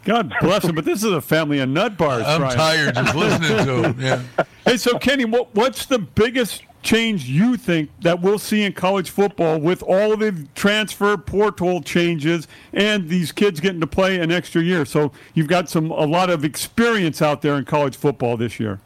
God 0.05 0.31
bless 0.39 0.63
him, 0.63 0.75
but 0.75 0.85
this 0.85 1.03
is 1.03 1.11
a 1.11 1.19
family 1.21 1.59
of 1.59 1.69
nut 1.69 1.97
bars. 1.97 2.23
I'm 2.25 2.41
Brian. 2.41 2.55
tired 2.55 2.95
just 2.95 3.15
listening 3.15 3.65
to 3.65 3.83
him. 3.83 3.95
Yeah. 3.99 4.21
Hey, 4.65 4.77
so 4.77 4.97
Kenny, 4.97 5.25
what, 5.25 5.53
what's 5.53 5.85
the 5.85 5.99
biggest 5.99 6.63
change 6.85 7.27
you 7.27 7.57
think 7.57 7.89
that 8.01 8.21
we'll 8.21 8.39
see 8.39 8.63
in 8.63 8.71
college 8.71 9.09
football 9.09 9.59
with 9.59 9.83
all 9.83 10.15
the 10.15 10.47
transfer 10.55 11.17
portal 11.17 11.81
changes 11.81 12.47
and 12.71 13.09
these 13.09 13.31
kids 13.31 13.59
getting 13.59 13.81
to 13.81 13.87
play 13.87 14.19
an 14.19 14.31
extra 14.31 14.61
year? 14.61 14.85
So 14.85 15.11
you've 15.33 15.47
got 15.47 15.67
some 15.67 15.91
a 15.91 16.05
lot 16.05 16.29
of 16.29 16.45
experience 16.45 17.21
out 17.21 17.41
there 17.41 17.55
in 17.55 17.65
college 17.65 17.97
football 17.97 18.37
this 18.37 18.59
year. 18.59 18.79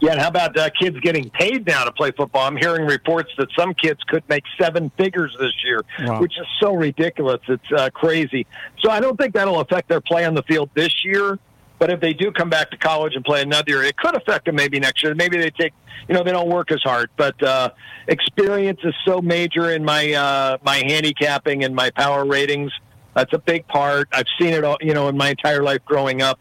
Yeah, 0.00 0.12
and 0.12 0.20
how 0.20 0.28
about 0.28 0.56
uh, 0.56 0.70
kids 0.70 0.98
getting 1.00 1.28
paid 1.28 1.66
now 1.66 1.84
to 1.84 1.92
play 1.92 2.10
football? 2.10 2.46
I'm 2.46 2.56
hearing 2.56 2.86
reports 2.86 3.30
that 3.36 3.48
some 3.58 3.74
kids 3.74 4.00
could 4.04 4.26
make 4.30 4.44
seven 4.58 4.90
figures 4.96 5.36
this 5.38 5.52
year, 5.62 5.84
wow. 5.98 6.20
which 6.22 6.38
is 6.38 6.46
so 6.58 6.72
ridiculous. 6.72 7.40
It's 7.46 7.72
uh, 7.76 7.90
crazy. 7.90 8.46
So 8.78 8.90
I 8.90 9.00
don't 9.00 9.18
think 9.18 9.34
that'll 9.34 9.60
affect 9.60 9.90
their 9.90 10.00
play 10.00 10.24
on 10.24 10.32
the 10.32 10.42
field 10.44 10.70
this 10.74 11.04
year. 11.04 11.38
But 11.80 11.90
if 11.90 12.00
they 12.00 12.12
do 12.12 12.30
come 12.30 12.50
back 12.50 12.70
to 12.70 12.76
college 12.76 13.16
and 13.16 13.24
play 13.24 13.40
another 13.40 13.70
year, 13.70 13.82
it 13.82 13.96
could 13.96 14.14
affect 14.14 14.44
them 14.44 14.54
maybe 14.54 14.78
next 14.78 15.02
year. 15.02 15.14
Maybe 15.14 15.38
they 15.38 15.50
take, 15.50 15.72
you 16.08 16.14
know, 16.14 16.22
they 16.22 16.30
don't 16.30 16.50
work 16.50 16.70
as 16.70 16.82
hard. 16.82 17.08
But 17.16 17.42
uh, 17.42 17.70
experience 18.06 18.80
is 18.84 18.94
so 19.06 19.22
major 19.22 19.72
in 19.72 19.82
my 19.82 20.12
uh, 20.12 20.58
my 20.62 20.82
handicapping 20.86 21.64
and 21.64 21.74
my 21.74 21.90
power 21.90 22.26
ratings. 22.26 22.70
That's 23.14 23.32
a 23.32 23.38
big 23.38 23.66
part. 23.66 24.08
I've 24.12 24.26
seen 24.38 24.50
it 24.50 24.62
all, 24.62 24.76
you 24.82 24.92
know, 24.92 25.08
in 25.08 25.16
my 25.16 25.30
entire 25.30 25.62
life 25.62 25.80
growing 25.86 26.20
up. 26.20 26.38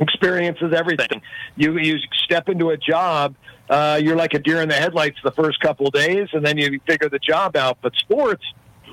Experience 0.00 0.58
is 0.60 0.74
everything. 0.74 1.22
You 1.56 1.78
you 1.78 1.96
step 2.24 2.50
into 2.50 2.68
a 2.68 2.76
job, 2.76 3.34
uh, 3.70 3.98
you're 4.02 4.16
like 4.16 4.34
a 4.34 4.38
deer 4.38 4.60
in 4.60 4.68
the 4.68 4.74
headlights 4.74 5.16
the 5.24 5.32
first 5.32 5.60
couple 5.60 5.86
of 5.86 5.94
days, 5.94 6.28
and 6.34 6.44
then 6.44 6.58
you 6.58 6.78
figure 6.86 7.08
the 7.08 7.18
job 7.18 7.56
out. 7.56 7.78
But 7.80 7.94
sports, 7.96 8.44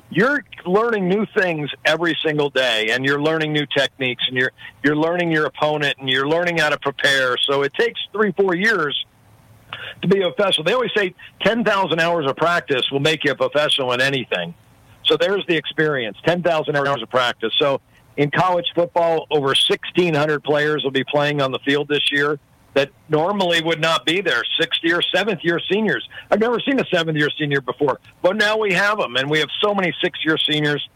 you're 0.10 0.44
learning 0.65 1.08
new 1.08 1.26
things 1.38 1.70
every 1.84 2.18
single 2.24 2.50
day, 2.50 2.89
and 2.91 3.06
you're 3.06 3.22
learning 3.22 3.54
new 3.54 3.65
techniques, 3.65 4.24
and 4.28 4.38
you're 4.38 4.52
you're 4.84 4.96
learning 4.96 5.32
your 5.32 5.46
opponent, 5.46 5.96
and 6.00 6.10
you're 6.10 6.28
learning 6.28 6.58
how 6.58 6.70
to 6.70 6.80
prepare. 6.80 7.38
So 7.38 7.63
it 7.63 7.74
takes 7.74 8.00
three 8.12 8.32
four 8.32 8.56
years 8.56 9.06
to 10.02 10.08
be 10.08 10.22
a 10.22 10.32
professional. 10.32 10.65
They 10.65 10.74
always 10.74 10.91
say 10.96 11.15
ten 11.41 11.63
thousand 11.63 12.00
hours 12.00 12.30
of 12.30 12.36
practice 12.36 12.89
will 12.91 13.00
make 13.00 13.24
you 13.24 13.32
a 13.32 13.36
professional 13.36 13.94
in 13.94 14.02
anything. 14.02 14.54
So 15.06 15.18
there's 15.18 15.46
the 15.48 15.56
experience, 15.56 16.18
ten 16.26 16.44
thousand 16.44 16.76
hours 16.76 17.02
of 17.02 17.10
practice. 17.10 17.54
So 17.60 17.82
in 18.18 18.32
college 18.32 18.65
football, 18.74 19.28
over 19.30 19.48
1,600 19.48 20.41
players 20.41 20.84
will 20.84 20.91
be 20.91 21.04
playing 21.04 21.41
on 21.41 21.52
the 21.52 21.60
field 21.60 21.89
this 21.89 22.12
year 22.12 22.39
that 22.76 22.92
normally 23.10 23.62
would 23.64 23.82
not 23.82 24.06
be 24.06 24.22
there. 24.22 24.44
Sixth 24.60 24.82
year, 24.84 25.02
seventh 25.14 25.40
year 25.44 25.60
seniors. 25.72 26.08
I've 26.30 26.40
never 26.40 26.60
seen 26.60 26.80
a 26.80 26.86
seventh 26.94 27.18
year 27.18 27.30
senior 27.40 27.62
before, 27.62 28.00
but 28.22 28.36
now 28.36 28.58
we 28.58 28.74
have 28.74 28.98
them, 28.98 29.16
and 29.16 29.30
we 29.30 29.40
have 29.40 29.50
so 29.64 29.74
many 29.74 29.94
six 30.04 30.20
year 30.24 30.38
seniors. 30.38 30.88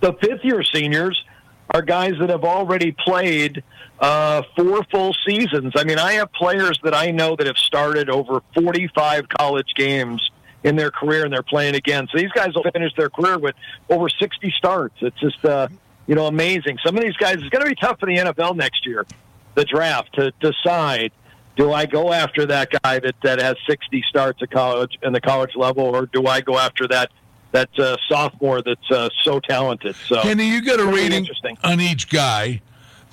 The 0.00 0.14
fifth 0.14 0.44
year 0.44 0.62
seniors 0.62 1.22
are 1.70 1.82
guys 1.82 2.14
that 2.20 2.30
have 2.30 2.44
already 2.44 2.92
played 2.92 3.62
uh, 4.00 4.42
four 4.56 4.82
full 4.90 5.14
seasons. 5.26 5.72
I 5.76 5.84
mean, 5.84 5.98
I 5.98 6.14
have 6.14 6.32
players 6.32 6.78
that 6.82 6.94
I 6.94 7.10
know 7.10 7.36
that 7.36 7.46
have 7.46 7.58
started 7.58 8.10
over 8.10 8.42
45 8.54 9.28
college 9.28 9.72
games 9.76 10.30
in 10.62 10.76
their 10.76 10.90
career, 10.90 11.24
and 11.24 11.32
they're 11.32 11.42
playing 11.42 11.74
again. 11.74 12.08
So 12.10 12.18
these 12.18 12.32
guys 12.32 12.54
will 12.54 12.70
finish 12.72 12.92
their 12.96 13.10
career 13.10 13.38
with 13.38 13.54
over 13.90 14.08
60 14.08 14.52
starts. 14.56 14.96
It's 15.00 15.18
just 15.20 15.44
uh, 15.44 15.68
you 16.06 16.14
know, 16.14 16.26
amazing. 16.26 16.78
Some 16.84 16.96
of 16.96 17.02
these 17.02 17.16
guys, 17.16 17.36
it's 17.36 17.48
going 17.48 17.64
to 17.64 17.68
be 17.68 17.74
tough 17.74 17.98
for 17.98 18.06
the 18.06 18.16
NFL 18.16 18.56
next 18.56 18.86
year, 18.86 19.06
the 19.54 19.64
draft, 19.64 20.14
to 20.14 20.32
decide 20.40 21.12
do 21.56 21.72
I 21.72 21.86
go 21.86 22.12
after 22.12 22.46
that 22.46 22.70
guy 22.82 22.98
that, 22.98 23.14
that 23.22 23.40
has 23.40 23.56
60 23.68 24.02
starts 24.08 24.42
at 24.42 24.50
college 24.50 24.98
in 25.02 25.12
the 25.12 25.20
college 25.20 25.54
level, 25.54 25.84
or 25.84 26.06
do 26.06 26.26
I 26.26 26.40
go 26.40 26.58
after 26.58 26.88
that 26.88 27.10
that 27.52 27.78
uh, 27.78 27.96
sophomore 28.08 28.60
that's 28.62 28.90
uh, 28.90 29.08
so 29.22 29.38
talented? 29.38 29.94
So, 29.94 30.20
Kenny, 30.22 30.48
you 30.48 30.64
got 30.64 30.80
a 30.80 30.86
rating 30.86 31.28
on 31.62 31.80
each 31.80 32.08
guy 32.08 32.60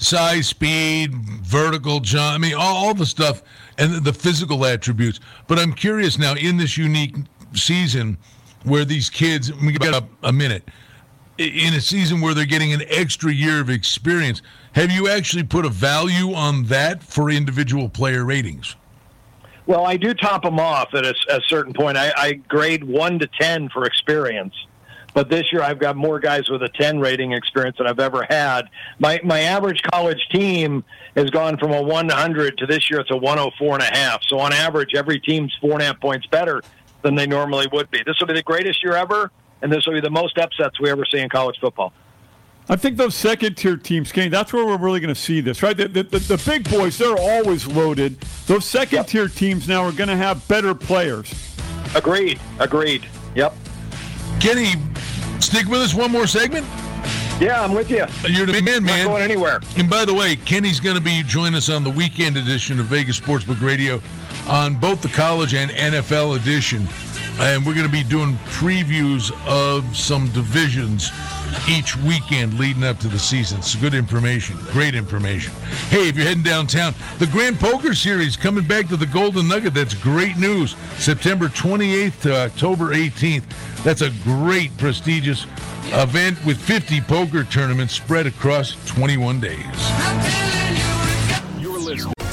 size, 0.02 0.48
speed, 0.48 1.14
vertical 1.14 2.00
jump. 2.00 2.36
I 2.36 2.38
mean, 2.40 2.56
all, 2.56 2.88
all 2.88 2.94
the 2.94 3.06
stuff 3.06 3.44
and 3.78 4.04
the 4.04 4.14
physical 4.14 4.66
attributes. 4.66 5.20
But 5.48 5.60
I'm 5.60 5.74
curious 5.74 6.18
now 6.18 6.34
in 6.34 6.58
this 6.58 6.78
unique 6.78 7.16
season 7.54 8.18
where 8.64 8.84
these 8.84 9.10
kids, 9.10 9.54
we 9.54 9.74
got 9.74 10.04
a, 10.04 10.28
a 10.28 10.34
minute 10.34 10.68
in 11.42 11.74
a 11.74 11.82
season 11.82 12.22
where 12.22 12.34
they're 12.34 12.46
getting 12.46 12.74
an 12.74 12.84
extra 12.88 13.32
year 13.32 13.60
of 13.62 13.70
experience. 13.70 14.42
Have 14.74 14.92
you 14.92 15.10
actually 15.10 15.44
put 15.44 15.66
a 15.66 15.70
value 15.70 16.34
on 16.34 16.66
that 16.66 17.04
for 17.04 17.30
individual 17.30 17.90
player 17.90 18.24
ratings? 18.24 18.76
Well, 19.66 19.86
I 19.86 19.98
do 19.98 20.14
top 20.14 20.44
them 20.44 20.60
off 20.60 20.94
at 20.94 21.06
a, 21.06 21.14
a 21.30 21.40
certain 21.48 21.74
point. 21.74 21.98
I, 21.98 22.12
I 22.16 22.34
grade 22.34 22.84
one 22.84 23.20
to 23.20 23.28
ten 23.40 23.70
for 23.70 23.86
experience, 23.86 24.54
but 25.14 25.30
this 25.30 25.52
year 25.52 25.62
I've 25.62 25.80
got 25.80 25.96
more 25.96 26.20
guys 26.20 26.50
with 26.50 26.64
a 26.64 26.70
ten 26.70 27.00
rating 27.00 27.34
experience 27.34 27.78
than 27.78 27.88
I've 27.88 28.00
ever 28.00 28.26
had. 28.30 28.70
My 29.00 29.20
my 29.24 29.42
average 29.42 29.82
college 29.84 30.28
team 30.32 30.84
has 31.16 31.30
gone 31.30 31.58
from 31.58 31.74
a 31.74 31.82
one 31.82 32.10
hundred 32.10 32.58
to 32.58 32.66
this 32.66 32.90
year 32.90 33.00
it's 33.02 33.12
a 33.12 33.18
one 33.18 33.38
hundred 33.38 33.54
four 33.60 33.76
and 33.76 33.84
a 33.84 33.98
half. 33.98 34.24
So 34.24 34.40
on 34.40 34.52
average, 34.52 34.96
every 34.96 35.20
team's 35.20 35.56
four 35.62 35.74
and 35.74 35.82
a 35.82 35.86
half 35.86 36.00
points 36.00 36.26
better 36.28 36.62
than 37.02 37.16
they 37.16 37.28
normally 37.28 37.68
would 37.72 37.90
be. 37.92 38.02
This 38.06 38.20
will 38.20 38.28
be 38.28 38.34
the 38.34 38.44
greatest 38.44 38.84
year 38.84 38.94
ever 38.94 39.32
and 39.62 39.72
this 39.72 39.86
will 39.86 39.94
be 39.94 40.02
the 40.02 40.10
most 40.10 40.38
upsets 40.38 40.80
we 40.80 40.90
ever 40.90 41.06
see 41.06 41.20
in 41.20 41.30
college 41.30 41.58
football. 41.60 41.94
I 42.70 42.76
think 42.76 42.96
those 42.98 43.16
second 43.16 43.58
tier 43.58 43.76
teams, 43.76 44.12
Kane, 44.12 44.32
that's 44.32 44.54
where 44.54 44.66
we're 44.66 44.78
really 44.78 45.00
going 45.00 45.14
to 45.14 45.20
see 45.20 45.42
this, 45.42 45.62
right? 45.64 45.76
The, 45.76 45.88
the, 45.88 46.04
the, 46.04 46.20
the, 46.20 46.44
big 46.46 46.70
boys, 46.70 46.98
they're 46.98 47.18
always 47.18 47.68
loaded. 47.68 48.20
Those 48.46 48.66
second 48.66 48.98
yep. 48.98 49.08
tier 49.08 49.28
teams 49.28 49.68
now 49.68 49.84
are 49.84 49.92
going 49.92 50.10
to 50.10 50.16
have 50.16 50.48
better 50.48 50.74
players. 50.76 51.34
Agreed. 51.96 52.40
Agreed. 52.60 53.08
Yep. 53.36 53.54
Kenny, 54.40 54.74
stick 55.40 55.68
with 55.68 55.82
us 55.82 55.94
one 55.94 56.12
more 56.12 56.28
segment. 56.28 56.66
Yeah, 57.42 57.64
I'm 57.64 57.74
with 57.74 57.90
you. 57.90 58.06
You're 58.28 58.46
the 58.46 58.62
man, 58.62 58.84
man. 58.84 59.06
Not 59.06 59.12
going 59.12 59.24
anywhere. 59.24 59.62
And 59.76 59.90
by 59.90 60.06
the 60.06 60.14
way, 60.14 60.36
Kenny's 60.36 60.80
going 60.80 60.96
to 60.96 61.02
be 61.02 61.24
joining 61.24 61.56
us 61.56 61.70
on 61.70 61.84
the 61.84 61.90
weekend 61.90 62.38
edition 62.38 62.80
of 62.80 62.86
Vegas 62.86 63.20
Sportsbook 63.20 63.60
Radio 63.62 64.00
on 64.48 64.76
both 64.76 65.02
the 65.02 65.08
college 65.10 65.56
and 65.56 65.72
NFL 65.72 66.40
edition 66.40 66.88
and 67.40 67.66
we're 67.66 67.74
going 67.74 67.86
to 67.86 67.92
be 67.92 68.04
doing 68.04 68.36
previews 68.46 69.32
of 69.48 69.96
some 69.96 70.28
divisions 70.32 71.12
each 71.70 71.98
weekend 71.98 72.58
leading 72.60 72.84
up 72.84 73.00
to 73.00 73.08
the 73.08 73.20
season. 73.20 73.60
It's 73.60 73.76
good 73.76 73.94
information, 73.94 74.58
great 74.72 74.96
information. 74.96 75.54
Hey, 75.90 76.08
if 76.08 76.16
you're 76.16 76.26
heading 76.26 76.44
downtown, 76.44 76.94
the 77.20 77.28
Grand 77.28 77.60
Poker 77.60 77.94
Series 77.94 78.38
coming 78.38 78.66
back 78.66 78.88
to 78.90 78.98
the 78.98 79.06
Golden 79.06 79.48
Nugget. 79.48 79.74
That's 79.74 79.94
great 79.94 80.38
news. 80.38 80.76
September 80.98 81.48
28th 81.48 82.22
to 82.22 82.36
October 82.36 82.94
18th. 82.94 83.44
That's 83.84 84.02
a 84.02 84.12
great, 84.24 84.76
prestigious 84.78 85.46
event 85.94 86.44
with 86.46 86.58
50 86.58 87.02
poker 87.02 87.44
tournaments 87.44 87.94
spread 87.94 88.28
across 88.28 88.76
21 88.86 89.40
days. 89.40 90.51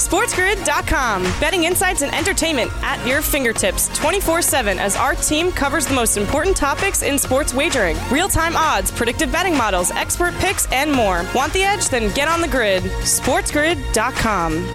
SportsGrid.com. 0.09 1.23
Betting 1.39 1.65
insights 1.65 2.01
and 2.01 2.15
entertainment 2.15 2.71
at 2.83 3.07
your 3.07 3.21
fingertips 3.21 3.95
24 3.99 4.41
7 4.41 4.79
as 4.79 4.97
our 4.97 5.15
team 5.15 5.53
covers 5.53 5.87
the 5.87 5.95
most 5.95 6.17
important 6.17 6.57
topics 6.57 7.03
in 7.03 7.19
sports 7.19 7.53
wagering 7.53 7.95
real 8.11 8.29
time 8.29 8.57
odds, 8.57 8.91
predictive 8.91 9.31
betting 9.31 9.55
models, 9.55 9.91
expert 9.91 10.33
picks, 10.37 10.71
and 10.73 10.91
more. 10.91 11.27
Want 11.35 11.53
the 11.53 11.63
edge? 11.63 11.91
Then 11.91 12.11
get 12.15 12.27
on 12.27 12.41
the 12.41 12.49
grid. 12.49 12.83
SportsGrid.com. 12.85 14.75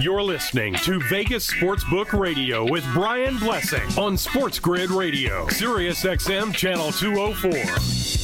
You're 0.00 0.22
listening 0.22 0.74
to 0.76 0.98
Vegas 1.10 1.46
Sportsbook 1.46 2.18
Radio 2.18 2.68
with 2.68 2.84
Brian 2.94 3.36
Blessing 3.38 3.86
on 3.98 4.16
Sports 4.16 4.58
Grid 4.58 4.90
Radio, 4.90 5.46
Sirius 5.48 6.04
XM 6.04 6.54
Channel 6.54 6.90
204. 6.90 8.21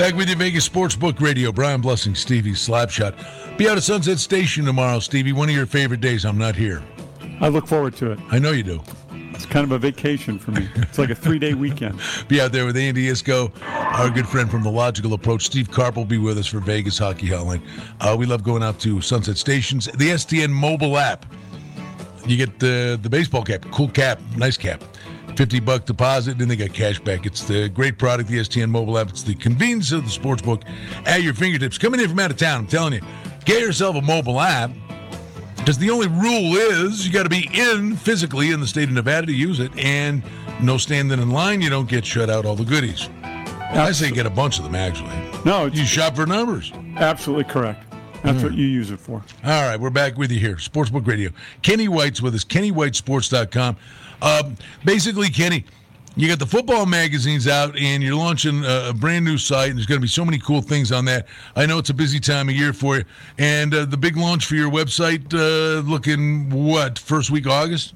Back 0.00 0.14
with 0.14 0.30
you, 0.30 0.36
Vegas 0.36 0.66
Sportsbook 0.66 1.20
Radio. 1.20 1.52
Brian 1.52 1.82
Blessing, 1.82 2.14
Stevie 2.14 2.52
Slapshot. 2.52 3.58
Be 3.58 3.68
out 3.68 3.76
at 3.76 3.82
Sunset 3.82 4.18
Station 4.18 4.64
tomorrow, 4.64 4.98
Stevie. 4.98 5.34
One 5.34 5.50
of 5.50 5.54
your 5.54 5.66
favorite 5.66 6.00
days. 6.00 6.24
I'm 6.24 6.38
not 6.38 6.56
here. 6.56 6.82
I 7.42 7.48
look 7.48 7.66
forward 7.66 7.96
to 7.96 8.12
it. 8.12 8.18
I 8.30 8.38
know 8.38 8.52
you 8.52 8.62
do. 8.62 8.80
It's 9.12 9.44
kind 9.44 9.62
of 9.62 9.72
a 9.72 9.78
vacation 9.78 10.38
for 10.38 10.52
me. 10.52 10.70
It's 10.76 10.98
like 10.98 11.10
a 11.10 11.14
three 11.14 11.38
day 11.38 11.52
weekend. 11.52 12.00
be 12.28 12.40
out 12.40 12.50
there 12.50 12.64
with 12.64 12.78
Andy 12.78 13.08
Iskoe, 13.08 13.52
our 13.62 14.08
good 14.08 14.26
friend 14.26 14.50
from 14.50 14.62
The 14.62 14.70
Logical 14.70 15.12
Approach. 15.12 15.44
Steve 15.44 15.70
Carp 15.70 15.96
will 15.96 16.06
be 16.06 16.16
with 16.16 16.38
us 16.38 16.46
for 16.46 16.60
Vegas 16.60 16.96
Hockey 16.96 17.28
Hotline. 17.28 17.60
Uh, 18.00 18.16
we 18.18 18.24
love 18.24 18.42
going 18.42 18.62
out 18.62 18.80
to 18.80 19.02
Sunset 19.02 19.36
Stations. 19.36 19.84
The 19.84 20.12
STN 20.12 20.48
mobile 20.48 20.96
app. 20.96 21.26
You 22.24 22.38
get 22.38 22.58
the, 22.58 22.98
the 23.02 23.10
baseball 23.10 23.42
cap, 23.42 23.66
cool 23.70 23.88
cap, 23.88 24.18
nice 24.38 24.56
cap. 24.56 24.82
50 25.40 25.60
buck 25.60 25.86
deposit, 25.86 26.32
and 26.32 26.40
then 26.42 26.48
they 26.48 26.56
got 26.56 26.74
cash 26.74 27.00
back. 27.00 27.24
It's 27.24 27.44
the 27.44 27.70
great 27.70 27.96
product, 27.96 28.28
the 28.28 28.40
STN 28.40 28.68
mobile 28.68 28.98
app. 28.98 29.08
It's 29.08 29.22
the 29.22 29.34
convenience 29.34 29.90
of 29.90 30.04
the 30.04 30.10
sports 30.10 30.42
book 30.42 30.60
at 31.06 31.22
your 31.22 31.32
fingertips. 31.32 31.78
Coming 31.78 31.98
in 31.98 32.10
from 32.10 32.18
out 32.18 32.30
of 32.30 32.36
town, 32.36 32.60
I'm 32.60 32.66
telling 32.66 32.92
you, 32.92 33.00
get 33.46 33.62
yourself 33.62 33.96
a 33.96 34.02
mobile 34.02 34.38
app 34.38 34.70
because 35.56 35.78
the 35.78 35.88
only 35.88 36.08
rule 36.08 36.58
is 36.58 37.06
you 37.06 37.10
got 37.10 37.22
to 37.22 37.30
be 37.30 37.48
in 37.54 37.96
physically 37.96 38.50
in 38.50 38.60
the 38.60 38.66
state 38.66 38.90
of 38.90 38.94
Nevada 38.94 39.28
to 39.28 39.32
use 39.32 39.60
it, 39.60 39.74
and 39.78 40.22
no 40.60 40.76
standing 40.76 41.18
in 41.18 41.30
line. 41.30 41.62
You 41.62 41.70
don't 41.70 41.88
get 41.88 42.04
shut 42.04 42.28
out 42.28 42.44
all 42.44 42.54
the 42.54 42.66
goodies. 42.66 43.08
I 43.22 43.92
say 43.92 44.10
get 44.10 44.26
a 44.26 44.30
bunch 44.30 44.58
of 44.58 44.64
them 44.64 44.74
actually. 44.74 45.16
No, 45.46 45.64
you 45.64 45.86
shop 45.86 46.16
for 46.16 46.26
numbers. 46.26 46.70
Absolutely 46.96 47.44
correct. 47.44 47.90
That's 48.22 48.40
mm. 48.40 48.42
what 48.42 48.52
you 48.52 48.66
use 48.66 48.90
it 48.90 49.00
for. 49.00 49.24
All 49.42 49.62
right, 49.62 49.80
we're 49.80 49.88
back 49.88 50.18
with 50.18 50.30
you 50.30 50.38
here, 50.38 50.56
Sportsbook 50.56 51.06
Radio. 51.06 51.30
Kenny 51.62 51.88
White's 51.88 52.20
with 52.20 52.34
us, 52.34 52.44
KennyWhiteSports.com. 52.44 53.78
Um, 54.22 54.56
basically, 54.84 55.30
Kenny, 55.30 55.64
you 56.16 56.28
got 56.28 56.38
the 56.38 56.46
football 56.46 56.86
magazines 56.86 57.46
out 57.46 57.76
and 57.78 58.02
you're 58.02 58.16
launching 58.16 58.64
a, 58.64 58.88
a, 58.88 58.92
brand 58.92 59.24
new 59.24 59.38
site 59.38 59.70
and 59.70 59.78
there's 59.78 59.86
going 59.86 60.00
to 60.00 60.02
be 60.02 60.08
so 60.08 60.24
many 60.24 60.38
cool 60.38 60.60
things 60.60 60.92
on 60.92 61.04
that. 61.06 61.26
I 61.54 61.66
know 61.66 61.78
it's 61.78 61.90
a 61.90 61.94
busy 61.94 62.20
time 62.20 62.48
of 62.48 62.54
year 62.54 62.72
for 62.72 62.98
you. 62.98 63.04
And 63.38 63.72
uh, 63.72 63.84
the 63.84 63.96
big 63.96 64.16
launch 64.16 64.46
for 64.46 64.54
your 64.54 64.70
website 64.70 65.32
uh, 65.32 65.80
looking 65.88 66.50
what 66.50 66.98
first 66.98 67.30
week 67.30 67.46
august? 67.46 67.94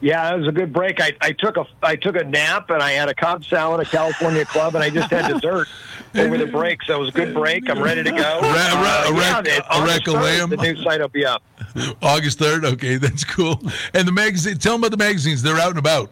Yeah, 0.00 0.34
it 0.34 0.38
was 0.38 0.48
a 0.48 0.52
good 0.52 0.72
break. 0.72 1.00
I, 1.00 1.12
I 1.20 1.30
took 1.30 1.56
a 1.56 1.64
I 1.80 1.94
took 1.94 2.16
a 2.16 2.24
nap 2.24 2.70
and 2.70 2.82
I 2.82 2.90
had 2.90 3.08
a 3.08 3.14
Cobb 3.14 3.44
salad 3.44 3.80
at 3.80 3.86
California 3.86 4.44
Club 4.44 4.74
and 4.74 4.82
I 4.82 4.90
just 4.90 5.10
had 5.10 5.32
dessert 5.32 5.68
over 6.14 6.36
the 6.38 6.46
break. 6.46 6.82
So 6.84 6.96
it 6.96 6.98
was 6.98 7.08
a 7.08 7.12
good 7.12 7.34
break. 7.34 7.68
I'm 7.70 7.82
ready 7.82 8.02
to 8.02 8.10
go. 8.10 8.16
Ra- 8.16 8.40
ra- 8.40 9.08
uh, 9.08 9.42
yeah, 9.44 9.60
a 9.70 9.84
rack 9.84 10.06
of 10.06 10.14
lamb. 10.14 10.50
The 10.50 10.56
new 10.56 10.76
site 10.82 11.00
will 11.00 11.08
be 11.08 11.24
up. 11.24 11.42
August 12.02 12.38
3rd. 12.38 12.64
Okay, 12.74 12.96
that's 12.96 13.24
cool. 13.24 13.60
And 13.94 14.06
the 14.06 14.12
magazine, 14.12 14.58
tell 14.58 14.72
them 14.74 14.82
about 14.84 14.90
the 14.90 15.02
magazines. 15.04 15.42
They're 15.42 15.58
out 15.58 15.70
and 15.70 15.78
about. 15.78 16.10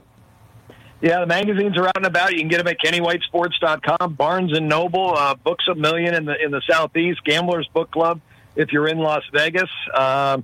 Yeah, 1.02 1.20
the 1.20 1.26
magazines 1.26 1.76
are 1.78 1.86
out 1.86 1.96
and 1.96 2.04
about. 2.06 2.32
You 2.32 2.38
can 2.40 2.48
get 2.48 2.58
them 2.58 2.68
at 2.68 2.76
KennyWhiteSports.com, 2.78 4.14
Barnes 4.14 4.56
and 4.56 4.68
Noble, 4.68 5.14
uh, 5.16 5.34
Books 5.34 5.64
a 5.70 5.74
Million 5.74 6.14
in 6.14 6.24
the 6.26 6.42
in 6.42 6.50
the 6.50 6.60
Southeast, 6.68 7.24
Gamblers 7.24 7.68
Book 7.72 7.90
Club 7.90 8.20
if 8.56 8.72
you're 8.72 8.88
in 8.88 8.98
Las 8.98 9.22
Vegas. 9.32 9.70
Uh, 9.94 10.38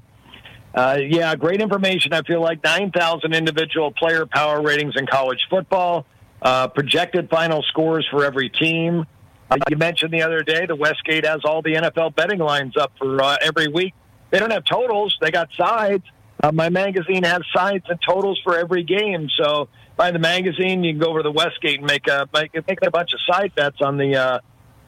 Uh, 0.74 0.98
yeah, 1.00 1.34
great 1.34 1.62
information. 1.62 2.12
I 2.12 2.20
feel 2.20 2.42
like 2.42 2.62
9,000 2.62 3.32
individual 3.32 3.92
player 3.92 4.26
power 4.26 4.60
ratings 4.60 4.92
in 4.96 5.06
college 5.06 5.38
football, 5.48 6.04
uh, 6.42 6.68
projected 6.68 7.30
final 7.30 7.62
scores 7.62 8.06
for 8.10 8.26
every 8.26 8.50
team. 8.50 9.06
Uh, 9.50 9.56
you 9.70 9.76
mentioned 9.76 10.12
the 10.12 10.22
other 10.22 10.42
day 10.42 10.66
the 10.66 10.76
Westgate 10.76 11.24
has 11.24 11.40
all 11.44 11.62
the 11.62 11.74
NFL 11.74 12.14
betting 12.14 12.40
lines 12.40 12.76
up 12.76 12.92
for 12.98 13.22
uh, 13.22 13.36
every 13.40 13.68
week. 13.68 13.94
They 14.30 14.38
don't 14.38 14.50
have 14.50 14.64
totals; 14.64 15.16
they 15.20 15.30
got 15.30 15.48
sides. 15.56 16.04
Uh, 16.42 16.52
my 16.52 16.68
magazine 16.68 17.22
has 17.22 17.42
sides 17.54 17.84
and 17.88 17.98
totals 18.06 18.40
for 18.44 18.58
every 18.58 18.82
game. 18.82 19.28
So, 19.40 19.68
buy 19.96 20.10
the 20.10 20.18
magazine, 20.18 20.84
you 20.84 20.92
can 20.92 21.00
go 21.00 21.08
over 21.08 21.20
to 21.20 21.22
the 21.22 21.32
Westgate 21.32 21.78
and 21.78 21.86
make 21.86 22.06
a 22.08 22.28
make, 22.34 22.54
make 22.66 22.78
a 22.82 22.90
bunch 22.90 23.10
of 23.12 23.20
side 23.32 23.54
bets 23.54 23.80
on 23.80 23.96
the 23.96 24.16
uh, 24.16 24.38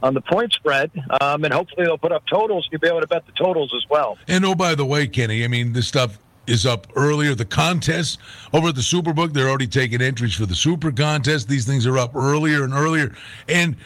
on 0.03 0.15
the 0.15 0.21
point 0.21 0.53
spread, 0.53 0.91
um, 1.21 1.45
and 1.45 1.53
hopefully 1.53 1.87
they'll 1.87 1.99
put 1.99 2.13
up 2.13 2.25
totals. 2.27 2.69
You'll 2.71 2.81
be 2.81 2.89
able 2.89 3.01
to 3.01 3.07
bet 3.07 3.27
the 3.27 3.33
totals 3.33 3.73
as 3.77 3.89
well. 3.89 4.19
And 4.29 4.45
oh, 4.45 4.55
by 4.55 4.75
the 4.75 4.85
way, 4.85 5.07
Kenny, 5.07 5.45
I 5.45 5.49
mean 5.49 5.73
this 5.73 5.89
stuff 5.89 6.19
is 6.47 6.67
up 6.67 6.87
earlier. 6.97 7.35
The 7.35 7.45
contest 7.45 8.19
over 8.53 8.69
at 8.69 8.75
the 8.75 8.81
Superbook, 8.81 9.33
they're 9.33 9.49
already 9.49 9.67
taking 9.67 10.01
entries 10.01 10.35
for 10.35 10.47
the 10.47 10.55
Super 10.55 10.93
Contest. 10.93 11.49
These 11.49 11.67
things 11.67 11.87
are 11.87 11.99
up 11.99 12.15
earlier 12.15 12.65
and 12.65 12.73
earlier, 12.73 13.15
and 13.49 13.77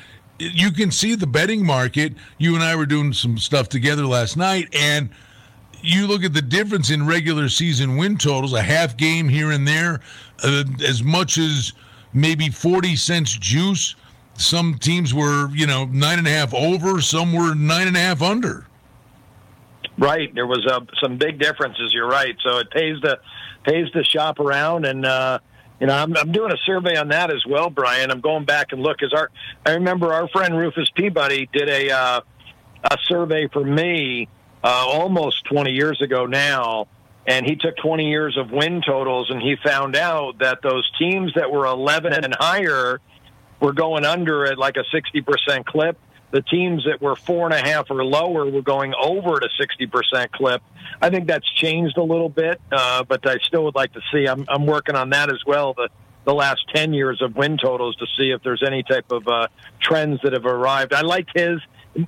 you 0.52 0.70
can 0.70 0.90
see 0.90 1.14
the 1.14 1.26
betting 1.26 1.64
market. 1.64 2.14
You 2.38 2.55
and 2.55 2.62
I 2.62 2.76
were 2.76 2.87
doing 2.87 3.12
some 3.12 3.38
stuff 3.38 3.68
together 3.68 4.07
last 4.07 4.37
night, 4.37 4.74
and 4.74 5.11
you 5.81 6.07
look 6.07 6.24
at 6.24 6.33
the 6.33 6.42
difference 6.42 6.90
in 6.90 7.07
regular 7.07 7.48
season 7.48 7.96
win 7.96 8.16
totals, 8.16 8.52
a 8.52 8.62
half 8.62 8.96
game 8.96 9.28
here 9.28 9.50
and 9.50 9.66
there, 9.66 10.00
uh, 10.44 10.64
as 10.87 11.02
much 11.02 11.38
as 11.38 11.72
maybe 12.12 12.48
40 12.48 12.96
cents 12.96 13.37
juice 13.37 13.96
some 14.35 14.74
teams 14.78 15.14
were, 15.14 15.48
you 15.50 15.66
know, 15.66 15.85
nine 15.87 16.18
and 16.18 16.26
a 16.26 16.31
half 16.31 16.55
over, 16.55 17.00
some 17.00 17.33
were 17.33 17.55
nine 17.55 17.88
and 17.88 17.96
a 17.96 18.00
half 18.00 18.22
under. 18.22 18.66
Right, 19.98 20.35
there 20.35 20.46
was 20.46 20.66
uh, 20.66 20.81
some 21.02 21.18
big 21.18 21.38
differences. 21.38 21.92
You're 21.92 22.09
right, 22.09 22.35
so 22.42 22.59
it 22.59 22.70
pays 22.70 22.98
to 23.00 23.18
pays 23.64 23.90
to 23.90 24.02
shop 24.02 24.40
around, 24.40 24.87
and 24.87 25.05
uh, 25.05 25.38
you 25.83 25.88
know, 25.88 25.95
I'm, 25.95 26.16
I'm 26.16 26.31
doing 26.31 26.53
a 26.53 26.57
survey 26.59 26.97
on 26.97 27.09
that 27.09 27.33
as 27.33 27.45
well, 27.45 27.68
Brian. 27.68 28.12
I'm 28.12 28.21
going 28.21 28.45
back 28.45 28.71
and 28.71 28.81
look 28.81 28.99
because 28.99 29.12
our 29.12 29.31
I 29.66 29.73
remember 29.73 30.12
our 30.12 30.29
friend 30.29 30.57
Rufus 30.57 30.88
Peabody 30.95 31.49
did 31.53 31.68
a 31.68 31.90
uh, 31.90 32.21
a 32.85 32.99
survey 33.09 33.49
for 33.49 33.64
me 33.64 34.29
uh, 34.62 34.68
almost 34.87 35.45
20 35.47 35.73
years 35.73 36.01
ago 36.01 36.27
now, 36.27 36.87
and 37.27 37.45
he 37.45 37.57
took 37.57 37.77
20 37.79 38.09
years 38.09 38.38
of 38.38 38.53
win 38.53 38.81
totals, 38.81 39.29
and 39.31 39.42
he 39.42 39.57
found 39.57 39.97
out 39.97 40.38
that 40.38 40.62
those 40.62 40.88
teams 41.01 41.35
that 41.35 41.51
were 41.51 41.66
11 41.66 42.12
and 42.12 42.33
higher 42.38 43.01
were 43.59 43.73
going 43.73 44.05
under 44.05 44.47
at 44.47 44.59
like 44.59 44.77
a 44.77 44.85
60% 44.95 45.64
clip. 45.64 45.99
The 46.33 46.42
teams 46.42 46.85
that 46.87 47.01
were 47.01 47.14
four 47.14 47.45
and 47.45 47.55
a 47.55 47.59
half 47.59 47.90
or 47.90 48.05
lower 48.05 48.51
were 48.51 48.62
going 48.62 48.95
over 48.95 49.37
at 49.37 49.42
a 49.45 49.51
60% 49.61 50.31
clip. 50.33 50.62
I 51.01 51.11
think 51.11 51.27
that's 51.27 51.49
changed 51.55 51.99
a 51.99 52.03
little 52.03 52.31
bit, 52.31 52.61
uh, 52.73 53.05
but 53.05 53.27
I 53.29 53.37
still 53.47 53.64
would 53.64 53.75
like 53.75 53.92
to 53.92 54.01
see. 54.12 54.27
I'm, 54.27 54.47
I'm 54.49 54.66
working 54.66 54.97
on 54.97 55.11
that 55.11 55.31
as 55.31 55.40
well. 55.47 55.75
The, 55.75 55.90
the 56.25 56.35
last 56.35 56.61
10 56.75 56.95
years 56.95 57.21
of 57.21 57.37
win 57.37 57.59
totals 57.59 57.97
to 57.97 58.07
see 58.16 58.31
if 58.31 58.42
there's 58.42 58.62
any 58.66 58.83
type 58.83 59.11
of 59.12 59.29
uh, 59.29 59.49
trends 59.81 60.21
that 60.23 60.33
have 60.33 60.47
arrived. 60.47 60.92
I 60.92 61.03
like 61.03 61.29
his. 61.35 61.61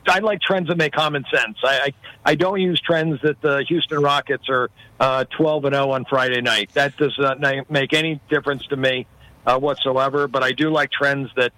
I 0.09 0.21
like 0.21 0.41
trends 0.41 0.69
that 0.69 0.79
make 0.79 0.95
common 0.95 1.27
sense. 1.31 1.59
I, 1.63 1.93
I, 2.25 2.31
I 2.31 2.35
don't 2.37 2.59
use 2.59 2.81
trends 2.81 3.21
that 3.23 3.43
the 3.43 3.63
Houston 3.69 4.01
Rockets 4.01 4.49
are 4.49 4.71
uh, 4.99 5.25
12 5.37 5.67
and 5.67 5.75
0 5.75 5.91
on 5.91 6.07
Friday 6.07 6.41
night. 6.41 6.71
That 6.73 6.97
does 6.97 7.15
not 7.19 7.71
make 7.71 7.93
any 7.93 8.19
difference 8.31 8.67
to 8.69 8.77
me 8.77 9.07
uh, 9.45 9.59
whatsoever. 9.59 10.27
But 10.27 10.43
I 10.43 10.53
do 10.53 10.71
like 10.71 10.91
trends 10.91 11.29
that 11.37 11.53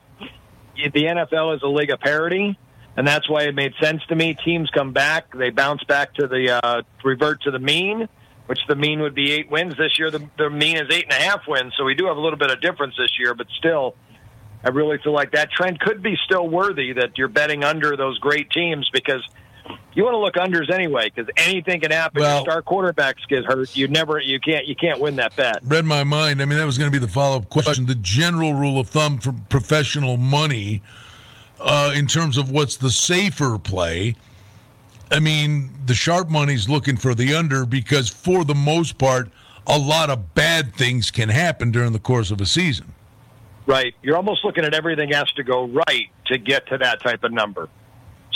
the 0.93 1.05
NFL 1.05 1.57
is 1.57 1.63
a 1.63 1.69
league 1.69 1.91
of 1.91 2.01
parity, 2.01 2.59
and 2.97 3.07
that's 3.07 3.29
why 3.29 3.43
it 3.43 3.55
made 3.55 3.73
sense 3.81 4.03
to 4.09 4.15
me. 4.15 4.35
Teams 4.35 4.71
come 4.71 4.93
back, 4.93 5.37
they 5.37 5.51
bounce 5.51 5.85
back 5.85 6.15
to 6.15 6.27
the 6.27 6.61
uh, 6.63 6.83
revert 7.05 7.43
to 7.43 7.51
the 7.51 7.59
mean, 7.59 8.09
which 8.47 8.61
the 8.69 8.77
mean 8.77 9.01
would 9.01 9.15
be 9.15 9.33
eight 9.33 9.51
wins 9.51 9.77
this 9.77 9.99
year. 9.99 10.11
The, 10.11 10.29
the 10.39 10.51
mean 10.51 10.77
is 10.77 10.87
eight 10.91 11.05
and 11.05 11.13
a 11.13 11.23
half 11.23 11.47
wins, 11.49 11.75
so 11.77 11.85
we 11.85 11.95
do 11.95 12.07
have 12.07 12.17
a 12.17 12.21
little 12.21 12.39
bit 12.39 12.51
of 12.51 12.61
difference 12.61 12.95
this 12.99 13.19
year, 13.19 13.35
but 13.35 13.47
still. 13.59 13.95
I 14.65 14.71
really 14.71 14.99
feel 14.99 15.13
like 15.13 15.33
that 15.33 15.53
trend 15.53 15.79
could 15.79 16.03
be 16.03 16.17
still 16.25 16.49
worthy 16.49 16.93
that 16.95 17.17
you're 17.17 17.29
betting 17.29 17.63
under 17.63 17.97
those 17.97 18.19
great 18.19 18.51
teams 18.51 18.89
because 18.93 19.23
you 19.95 20.05
want 20.05 20.15
to 20.15 20.19
look 20.19 20.35
unders 20.35 20.71
anyway 20.71 21.11
because 21.15 21.31
anything 21.37 21.81
can 21.81 21.91
happen. 21.91 22.23
Well, 22.23 22.45
Your 22.45 22.45
star 22.45 22.63
quarterbacks 22.63 23.27
get 23.29 23.45
hurt. 23.45 23.75
You 23.77 23.89
never, 23.89 24.19
you 24.19 24.39
can't, 24.41 24.67
you 24.67 24.77
can't 24.77 25.01
win 25.01 25.17
that 25.17 25.35
bet. 25.37 25.61
Read 25.65 25.85
my 25.85 26.05
mind. 26.05 26.43
I 26.43 26.45
mean, 26.45 26.59
that 26.59 26.67
was 26.67 26.79
going 26.79 26.91
to 26.91 26.99
be 26.99 27.05
the 27.05 27.11
follow 27.11 27.39
up 27.39 27.49
question. 27.49 27.87
The 27.87 27.95
general 27.95 28.55
rule 28.55 28.79
of 28.79 28.89
thumb 28.89 29.19
for 29.19 29.33
professional 29.49 30.17
money, 30.17 30.83
uh, 31.61 31.93
in 31.95 32.07
terms 32.07 32.37
of 32.37 32.51
what's 32.51 32.77
the 32.77 32.91
safer 32.91 33.59
play. 33.59 34.15
I 35.11 35.21
mean, 35.21 35.71
the 35.87 35.95
sharp 35.95 36.29
money's 36.29 36.69
looking 36.69 36.97
for 36.97 37.15
the 37.15 37.35
under 37.35 37.65
because, 37.65 38.09
for 38.09 38.45
the 38.45 38.55
most 38.55 38.99
part, 38.99 39.31
a 39.67 39.79
lot 39.79 40.11
of 40.11 40.35
bad 40.35 40.75
things 40.75 41.11
can 41.11 41.29
happen 41.29 41.71
during 41.71 41.93
the 41.93 41.99
course 41.99 42.31
of 42.31 42.41
a 42.41 42.47
season. 42.47 42.93
Right. 43.67 43.95
You're 44.03 44.17
almost 44.17 44.45
looking 44.45 44.65
at 44.65 44.75
everything 44.75 45.11
has 45.13 45.31
to 45.33 45.43
go 45.43 45.67
right 45.67 46.09
to 46.27 46.39
get 46.39 46.67
to 46.69 46.79
that 46.79 47.03
type 47.03 47.25
of 47.25 47.33
number. 47.33 47.69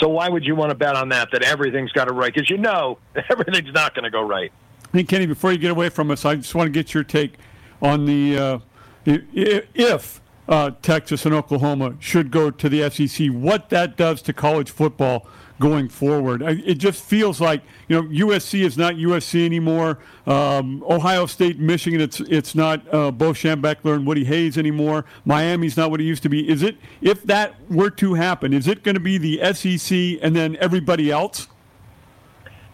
So 0.01 0.09
why 0.09 0.29
would 0.29 0.45
you 0.45 0.55
want 0.55 0.71
to 0.71 0.75
bet 0.75 0.95
on 0.95 1.09
that? 1.09 1.29
That 1.31 1.43
everything's 1.43 1.91
got 1.91 2.05
to 2.05 2.13
right 2.13 2.33
because 2.33 2.49
you 2.49 2.57
know 2.57 2.97
everything's 3.29 3.73
not 3.73 3.93
going 3.93 4.03
to 4.03 4.09
go 4.09 4.21
right. 4.21 4.51
Hey 4.91 5.03
Kenny, 5.03 5.25
before 5.25 5.51
you 5.51 5.57
get 5.57 5.71
away 5.71 5.89
from 5.89 6.11
us, 6.11 6.25
I 6.25 6.35
just 6.35 6.53
want 6.55 6.67
to 6.67 6.71
get 6.71 6.93
your 6.93 7.03
take 7.03 7.35
on 7.81 8.05
the 8.05 8.37
uh, 8.37 8.59
if 9.05 10.21
uh, 10.49 10.71
Texas 10.81 11.25
and 11.25 11.33
Oklahoma 11.33 11.95
should 11.99 12.31
go 12.31 12.51
to 12.51 12.67
the 12.67 12.89
SEC, 12.89 13.27
what 13.27 13.69
that 13.69 13.95
does 13.95 14.21
to 14.23 14.33
college 14.33 14.69
football 14.69 15.27
going 15.61 15.87
forward. 15.87 16.41
It 16.41 16.75
just 16.75 17.01
feels 17.01 17.39
like 17.39 17.61
you 17.87 17.95
know 17.95 18.07
USC 18.09 18.65
is 18.65 18.77
not 18.77 18.95
USC 18.95 19.45
anymore. 19.45 19.99
Um, 20.25 20.83
Ohio 20.83 21.25
State, 21.27 21.59
Michigan, 21.59 22.01
it's 22.01 22.19
it's 22.19 22.53
not 22.53 22.81
uh, 22.93 23.11
Bo 23.11 23.31
Schembechler 23.31 23.95
and 23.95 24.05
Woody 24.05 24.25
Hayes 24.25 24.57
anymore. 24.57 25.05
Miami's 25.23 25.77
not 25.77 25.89
what 25.89 26.01
it 26.01 26.03
used 26.03 26.23
to 26.23 26.29
be. 26.29 26.49
Is 26.49 26.63
it? 26.63 26.75
If 26.99 27.23
that 27.23 27.55
were 27.69 27.91
to 27.91 28.15
happen, 28.15 28.51
is 28.51 28.67
it 28.67 28.83
going 28.83 28.95
to 28.95 29.01
be 29.01 29.17
the 29.17 29.53
SEC 29.53 30.19
and 30.21 30.35
then 30.35 30.57
everybody 30.57 31.09
else? 31.09 31.47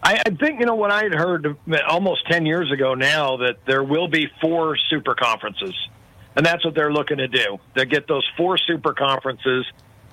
I, 0.02 0.21
I 0.26 0.30
think 0.32 0.60
you 0.60 0.65
know 0.65 0.76
what 0.76 0.91
I 0.91 1.04
had 1.04 1.13
heard 1.13 1.56
almost 1.88 2.26
ten 2.28 2.47
years 2.47 2.71
ago 2.71 2.95
now 2.95 3.38
that 3.38 3.58
there 3.67 3.84
will 3.84 4.08
be 4.08 4.28
four 4.41 4.78
super 4.89 5.13
conferences, 5.13 5.76
and 6.36 6.43
that's 6.45 6.65
what 6.65 6.73
they're 6.73 6.93
looking 6.93 7.17
to 7.17 7.28
do. 7.28 7.60
They 7.76 7.86
get 7.86 8.08
those 8.08 8.28
four 8.38 8.58
super 8.58 8.93
conferences 8.93 9.65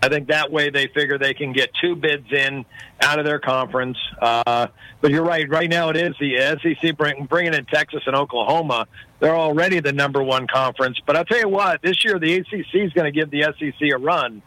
I 0.04 0.10
think 0.10 0.28
that 0.28 0.52
way 0.52 0.68
they 0.68 0.88
figure 0.88 1.16
they 1.16 1.32
can 1.32 1.54
get 1.54 1.70
two 1.80 1.96
bids 1.96 2.30
in 2.30 2.66
out 3.00 3.18
of 3.18 3.24
their 3.24 3.38
conference. 3.38 3.96
Uh, 4.20 4.66
but 5.00 5.10
you're 5.10 5.24
right. 5.24 5.48
Right 5.48 5.70
now 5.70 5.88
it 5.88 5.96
is 5.96 6.14
the 6.20 6.58
SEC 6.62 6.94
bring, 6.98 7.24
bringing 7.24 7.54
in 7.54 7.64
Texas 7.64 8.02
and 8.04 8.14
Oklahoma. 8.14 8.86
They're 9.20 9.34
already 9.34 9.80
the 9.80 9.94
number 9.94 10.22
one 10.22 10.46
conference. 10.46 10.98
But 11.06 11.16
I'll 11.16 11.24
tell 11.24 11.38
you 11.40 11.48
what, 11.48 11.80
this 11.80 12.04
year 12.04 12.18
the 12.18 12.34
ACC 12.34 12.74
is 12.74 12.92
going 12.92 13.10
to 13.10 13.12
give 13.12 13.30
the 13.30 13.44
SEC 13.58 13.92
a 13.94 13.98
run. 13.98 14.42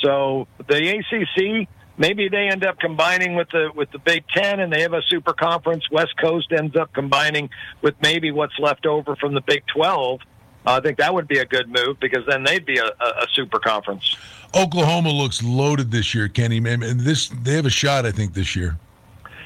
So 0.00 0.48
the 0.66 0.96
ACC, 0.96 1.68
maybe 1.98 2.30
they 2.30 2.48
end 2.48 2.64
up 2.64 2.78
combining 2.78 3.34
with 3.34 3.50
the 3.50 3.72
with 3.74 3.90
the 3.90 3.98
Big 3.98 4.24
Ten, 4.34 4.58
and 4.58 4.72
they 4.72 4.80
have 4.80 4.94
a 4.94 5.02
super 5.08 5.34
conference. 5.34 5.84
West 5.90 6.14
Coast 6.18 6.50
ends 6.50 6.76
up 6.76 6.94
combining 6.94 7.50
with 7.82 7.94
maybe 8.00 8.30
what's 8.30 8.58
left 8.58 8.86
over 8.86 9.16
from 9.16 9.34
the 9.34 9.42
Big 9.42 9.64
Twelve. 9.66 10.20
I 10.66 10.80
think 10.80 10.98
that 10.98 11.12
would 11.12 11.28
be 11.28 11.38
a 11.38 11.44
good 11.44 11.68
move 11.68 12.00
because 12.00 12.24
then 12.26 12.42
they'd 12.44 12.64
be 12.64 12.78
a, 12.78 12.86
a, 12.86 13.06
a 13.22 13.26
super 13.32 13.58
conference. 13.58 14.16
Oklahoma 14.54 15.10
looks 15.10 15.42
loaded 15.42 15.90
this 15.90 16.14
year, 16.14 16.28
Kenny. 16.28 16.58
And 16.58 17.00
this 17.00 17.28
they 17.28 17.54
have 17.54 17.66
a 17.66 17.70
shot, 17.70 18.06
I 18.06 18.12
think, 18.12 18.34
this 18.34 18.56
year. 18.56 18.78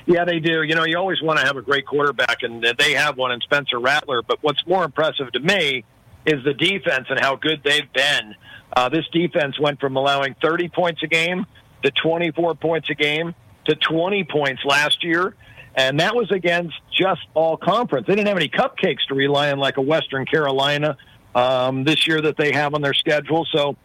Yeah, 0.06 0.24
they 0.24 0.38
do. 0.38 0.62
You 0.62 0.74
know, 0.74 0.84
you 0.84 0.96
always 0.96 1.20
want 1.20 1.38
to 1.38 1.46
have 1.46 1.56
a 1.56 1.62
great 1.62 1.86
quarterback, 1.86 2.42
and 2.42 2.64
they 2.78 2.92
have 2.92 3.16
one 3.16 3.30
in 3.30 3.40
Spencer 3.40 3.78
Rattler. 3.78 4.22
But 4.22 4.38
what's 4.42 4.66
more 4.66 4.84
impressive 4.84 5.32
to 5.32 5.40
me 5.40 5.84
is 6.24 6.42
the 6.44 6.54
defense 6.54 7.06
and 7.10 7.20
how 7.20 7.36
good 7.36 7.62
they've 7.64 7.92
been. 7.92 8.34
Uh, 8.74 8.88
this 8.88 9.06
defense 9.08 9.58
went 9.58 9.80
from 9.80 9.96
allowing 9.96 10.34
30 10.40 10.68
points 10.68 11.02
a 11.02 11.06
game 11.06 11.46
to 11.82 11.90
24 11.90 12.54
points 12.54 12.88
a 12.90 12.94
game 12.94 13.34
to 13.66 13.74
20 13.74 14.24
points 14.24 14.64
last 14.64 15.04
year. 15.04 15.34
And 15.74 16.00
that 16.00 16.14
was 16.14 16.30
against 16.30 16.74
just 16.90 17.20
all 17.34 17.56
conference. 17.56 18.06
They 18.06 18.14
didn't 18.14 18.28
have 18.28 18.36
any 18.36 18.48
cupcakes 18.48 19.06
to 19.08 19.14
rely 19.14 19.52
on 19.52 19.58
like 19.58 19.76
a 19.76 19.82
Western 19.82 20.26
Carolina 20.26 20.96
um, 21.34 21.84
this 21.84 22.06
year 22.06 22.20
that 22.20 22.36
they 22.36 22.52
have 22.52 22.74
on 22.74 22.82
their 22.82 22.94
schedule. 22.94 23.46
So 23.52 23.76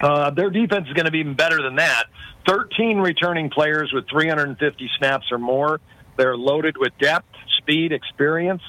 uh, 0.00 0.30
their 0.30 0.50
defense 0.50 0.88
is 0.88 0.92
going 0.92 1.06
to 1.06 1.10
be 1.10 1.20
even 1.20 1.34
better 1.34 1.62
than 1.62 1.76
that. 1.76 2.04
13 2.46 2.98
returning 2.98 3.50
players 3.50 3.92
with 3.92 4.08
350 4.08 4.90
snaps 4.98 5.32
or 5.32 5.38
more. 5.38 5.80
They're 6.16 6.36
loaded 6.36 6.76
with 6.76 6.92
depth, 6.98 7.28
speed, 7.58 7.92
experience. 7.92 8.62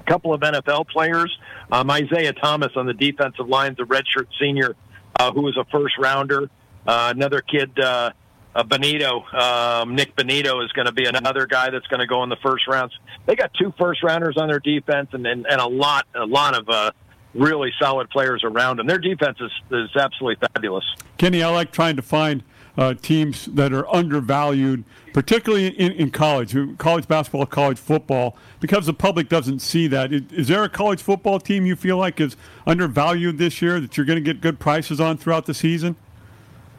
A 0.00 0.02
couple 0.04 0.32
of 0.32 0.40
NFL 0.40 0.88
players. 0.88 1.36
Um, 1.70 1.90
Isaiah 1.90 2.32
Thomas 2.32 2.72
on 2.76 2.86
the 2.86 2.94
defensive 2.94 3.48
line, 3.48 3.74
the 3.76 3.84
redshirt 3.84 4.28
senior, 4.40 4.76
uh, 5.18 5.32
who 5.32 5.42
was 5.42 5.56
a 5.56 5.64
first 5.70 5.94
rounder. 5.98 6.50
Uh, 6.86 7.12
another 7.14 7.40
kid, 7.40 7.78
uh, 7.78 8.12
uh, 8.58 8.64
Bonitto, 8.64 9.32
um, 9.34 9.94
Nik 9.94 10.16
Bonitto 10.16 10.64
is 10.64 10.72
going 10.72 10.86
to 10.86 10.92
be 10.92 11.04
another 11.04 11.46
guy 11.46 11.70
that's 11.70 11.86
going 11.86 12.00
to 12.00 12.08
go 12.08 12.24
in 12.24 12.28
the 12.28 12.36
first 12.42 12.66
rounds. 12.66 12.92
They 13.24 13.36
got 13.36 13.54
two 13.54 13.72
first 13.78 14.02
rounders 14.02 14.36
on 14.36 14.48
their 14.48 14.58
defense 14.58 15.10
and, 15.12 15.24
and, 15.26 15.46
and 15.48 15.60
a 15.60 15.66
lot, 15.68 16.06
a 16.14 16.26
lot 16.26 16.58
of 16.58 16.68
uh, 16.68 16.90
really 17.34 17.72
solid 17.80 18.10
players 18.10 18.42
around 18.42 18.78
them. 18.78 18.88
Their 18.88 18.98
defense 18.98 19.38
is, 19.40 19.52
is 19.70 19.94
absolutely 19.94 20.48
fabulous. 20.52 20.84
Kenny, 21.18 21.40
I 21.42 21.50
like 21.50 21.70
trying 21.70 21.94
to 21.96 22.02
find 22.02 22.42
uh, 22.76 22.94
teams 22.94 23.46
that 23.46 23.72
are 23.72 23.88
undervalued, 23.94 24.82
particularly 25.12 25.68
in, 25.68 25.92
in 25.92 26.10
college, 26.10 26.56
college 26.78 27.06
basketball, 27.06 27.46
college 27.46 27.78
football, 27.78 28.36
because 28.58 28.86
the 28.86 28.92
public 28.92 29.28
doesn't 29.28 29.60
see 29.60 29.86
that. 29.86 30.12
Is, 30.12 30.22
is 30.32 30.48
there 30.48 30.64
a 30.64 30.68
college 30.68 31.00
football 31.00 31.38
team 31.38 31.64
you 31.64 31.76
feel 31.76 31.96
like 31.96 32.20
is 32.20 32.36
undervalued 32.66 33.38
this 33.38 33.62
year 33.62 33.78
that 33.78 33.96
you're 33.96 34.06
going 34.06 34.22
to 34.22 34.32
get 34.32 34.40
good 34.40 34.58
prices 34.58 35.00
on 35.00 35.16
throughout 35.16 35.46
the 35.46 35.54
season? 35.54 35.94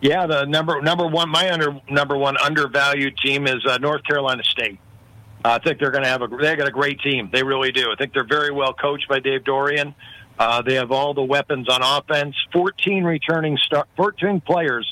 Yeah, 0.01 0.27
the 0.27 0.45
number 0.45 0.81
number 0.81 1.07
one, 1.07 1.29
my 1.29 1.51
under 1.51 1.79
number 1.89 2.17
one 2.17 2.37
undervalued 2.37 3.17
team 3.17 3.47
is 3.47 3.65
uh, 3.67 3.77
North 3.77 4.03
Carolina 4.03 4.43
State. 4.43 4.79
Uh, 5.43 5.57
I 5.61 5.63
think 5.63 5.79
they're 5.79 5.91
going 5.91 6.03
to 6.03 6.09
have 6.09 6.21
a 6.21 6.27
they 6.27 6.55
got 6.55 6.67
a 6.67 6.71
great 6.71 6.99
team. 7.01 7.29
They 7.31 7.43
really 7.43 7.71
do. 7.71 7.91
I 7.91 7.95
think 7.95 8.13
they're 8.13 8.27
very 8.27 8.51
well 8.51 8.73
coached 8.73 9.07
by 9.09 9.19
Dave 9.19 9.43
Doeren. 9.43 9.93
Uh, 10.37 10.61
they 10.61 10.75
have 10.75 10.91
all 10.91 11.13
the 11.13 11.23
weapons 11.23 11.67
on 11.67 11.81
offense. 11.83 12.35
14 12.53 13.03
returning 13.03 13.57
star, 13.57 13.85
14 13.97 14.41
players 14.41 14.91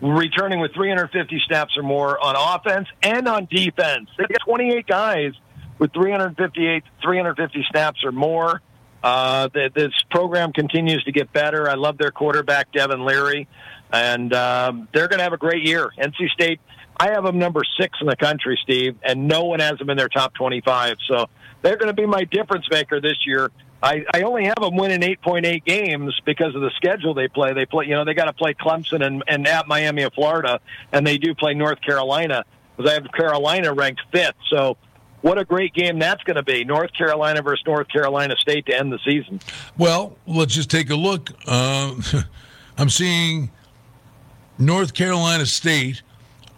returning 0.00 0.60
with 0.60 0.74
350 0.74 1.42
snaps 1.46 1.76
or 1.76 1.82
more 1.82 2.22
on 2.22 2.36
offense 2.36 2.86
and 3.02 3.26
on 3.26 3.48
defense. 3.50 4.08
They 4.16 4.24
got 4.24 4.40
28 4.44 4.86
guys 4.86 5.32
with 5.78 5.92
358 5.92 6.84
350 7.02 7.66
snaps 7.70 8.04
or 8.04 8.12
more. 8.12 8.60
Uh, 9.02 9.48
this 9.52 9.92
program 10.10 10.52
continues 10.52 11.02
to 11.04 11.12
get 11.12 11.32
better. 11.32 11.68
I 11.68 11.74
love 11.74 11.98
their 11.98 12.10
quarterback 12.10 12.72
Devin 12.72 13.04
Leary, 13.04 13.46
and 13.92 14.32
um, 14.34 14.88
they're 14.92 15.08
going 15.08 15.18
to 15.18 15.24
have 15.24 15.32
a 15.32 15.38
great 15.38 15.64
year. 15.64 15.90
NC 15.98 16.30
State, 16.30 16.60
I 16.98 17.10
have 17.10 17.24
them 17.24 17.38
number 17.38 17.62
six 17.78 17.98
in 18.00 18.06
the 18.06 18.16
country, 18.16 18.58
Steve, 18.62 18.96
and 19.02 19.28
no 19.28 19.44
one 19.44 19.60
has 19.60 19.78
them 19.78 19.90
in 19.90 19.96
their 19.96 20.08
top 20.08 20.34
25. 20.34 20.96
So 21.06 21.26
they're 21.62 21.76
going 21.76 21.88
to 21.88 22.00
be 22.00 22.06
my 22.06 22.24
difference 22.24 22.66
maker 22.70 23.00
this 23.00 23.26
year. 23.26 23.50
I, 23.82 24.04
I 24.12 24.22
only 24.22 24.46
have 24.46 24.56
them 24.60 24.76
winning 24.76 25.00
8.8 25.00 25.64
games 25.64 26.18
because 26.24 26.54
of 26.54 26.62
the 26.62 26.70
schedule 26.76 27.12
they 27.14 27.28
play. 27.28 27.52
They 27.52 27.66
play, 27.66 27.86
you 27.86 27.94
know, 27.94 28.04
they 28.04 28.14
got 28.14 28.24
to 28.24 28.32
play 28.32 28.54
Clemson 28.54 29.04
and, 29.04 29.22
and 29.28 29.46
at 29.46 29.68
Miami 29.68 30.02
of 30.02 30.14
Florida, 30.14 30.60
and 30.92 31.06
they 31.06 31.18
do 31.18 31.34
play 31.34 31.54
North 31.54 31.80
Carolina 31.82 32.44
because 32.76 32.90
I 32.90 32.94
have 32.94 33.12
Carolina 33.12 33.72
ranked 33.72 34.00
fifth. 34.12 34.36
So, 34.50 34.76
what 35.22 35.38
a 35.38 35.44
great 35.44 35.74
game 35.74 35.98
that's 35.98 36.22
going 36.22 36.36
to 36.36 36.42
be 36.42 36.64
North 36.64 36.92
Carolina 36.92 37.42
versus 37.42 37.64
North 37.66 37.88
Carolina 37.88 38.36
State 38.36 38.66
to 38.66 38.78
end 38.78 38.92
the 38.92 38.98
season. 39.04 39.40
Well, 39.76 40.16
let's 40.26 40.54
just 40.54 40.70
take 40.70 40.88
a 40.90 40.94
look. 40.94 41.30
Uh, 41.46 41.94
I'm 42.78 42.90
seeing 42.90 43.50
North 44.58 44.94
Carolina 44.94 45.46
State 45.46 46.02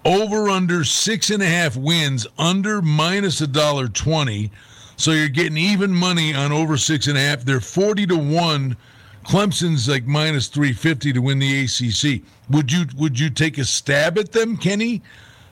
over 0.04 0.48
under 0.48 0.84
six 0.84 1.30
and 1.30 1.42
a 1.42 1.46
half 1.46 1.76
wins, 1.76 2.26
under 2.38 2.80
minus 2.80 3.40
a 3.40 3.46
dollar 3.46 3.88
twenty. 3.88 4.50
So 4.96 5.12
you're 5.12 5.28
getting 5.28 5.56
even 5.56 5.94
money 5.94 6.34
on 6.34 6.50
over 6.50 6.76
six 6.76 7.06
and 7.06 7.16
a 7.16 7.20
half. 7.20 7.42
They're 7.42 7.60
40 7.60 8.06
to 8.08 8.16
1. 8.16 8.76
Clemson's 9.24 9.88
like 9.88 10.06
minus 10.06 10.48
350 10.48 11.12
to 11.12 11.20
win 11.20 11.38
the 11.38 11.64
ACC. 11.64 12.22
Would 12.50 12.72
you 12.72 12.86
would 12.96 13.18
you 13.18 13.30
take 13.30 13.58
a 13.58 13.64
stab 13.64 14.18
at 14.18 14.32
them, 14.32 14.56
Kenny, 14.56 15.02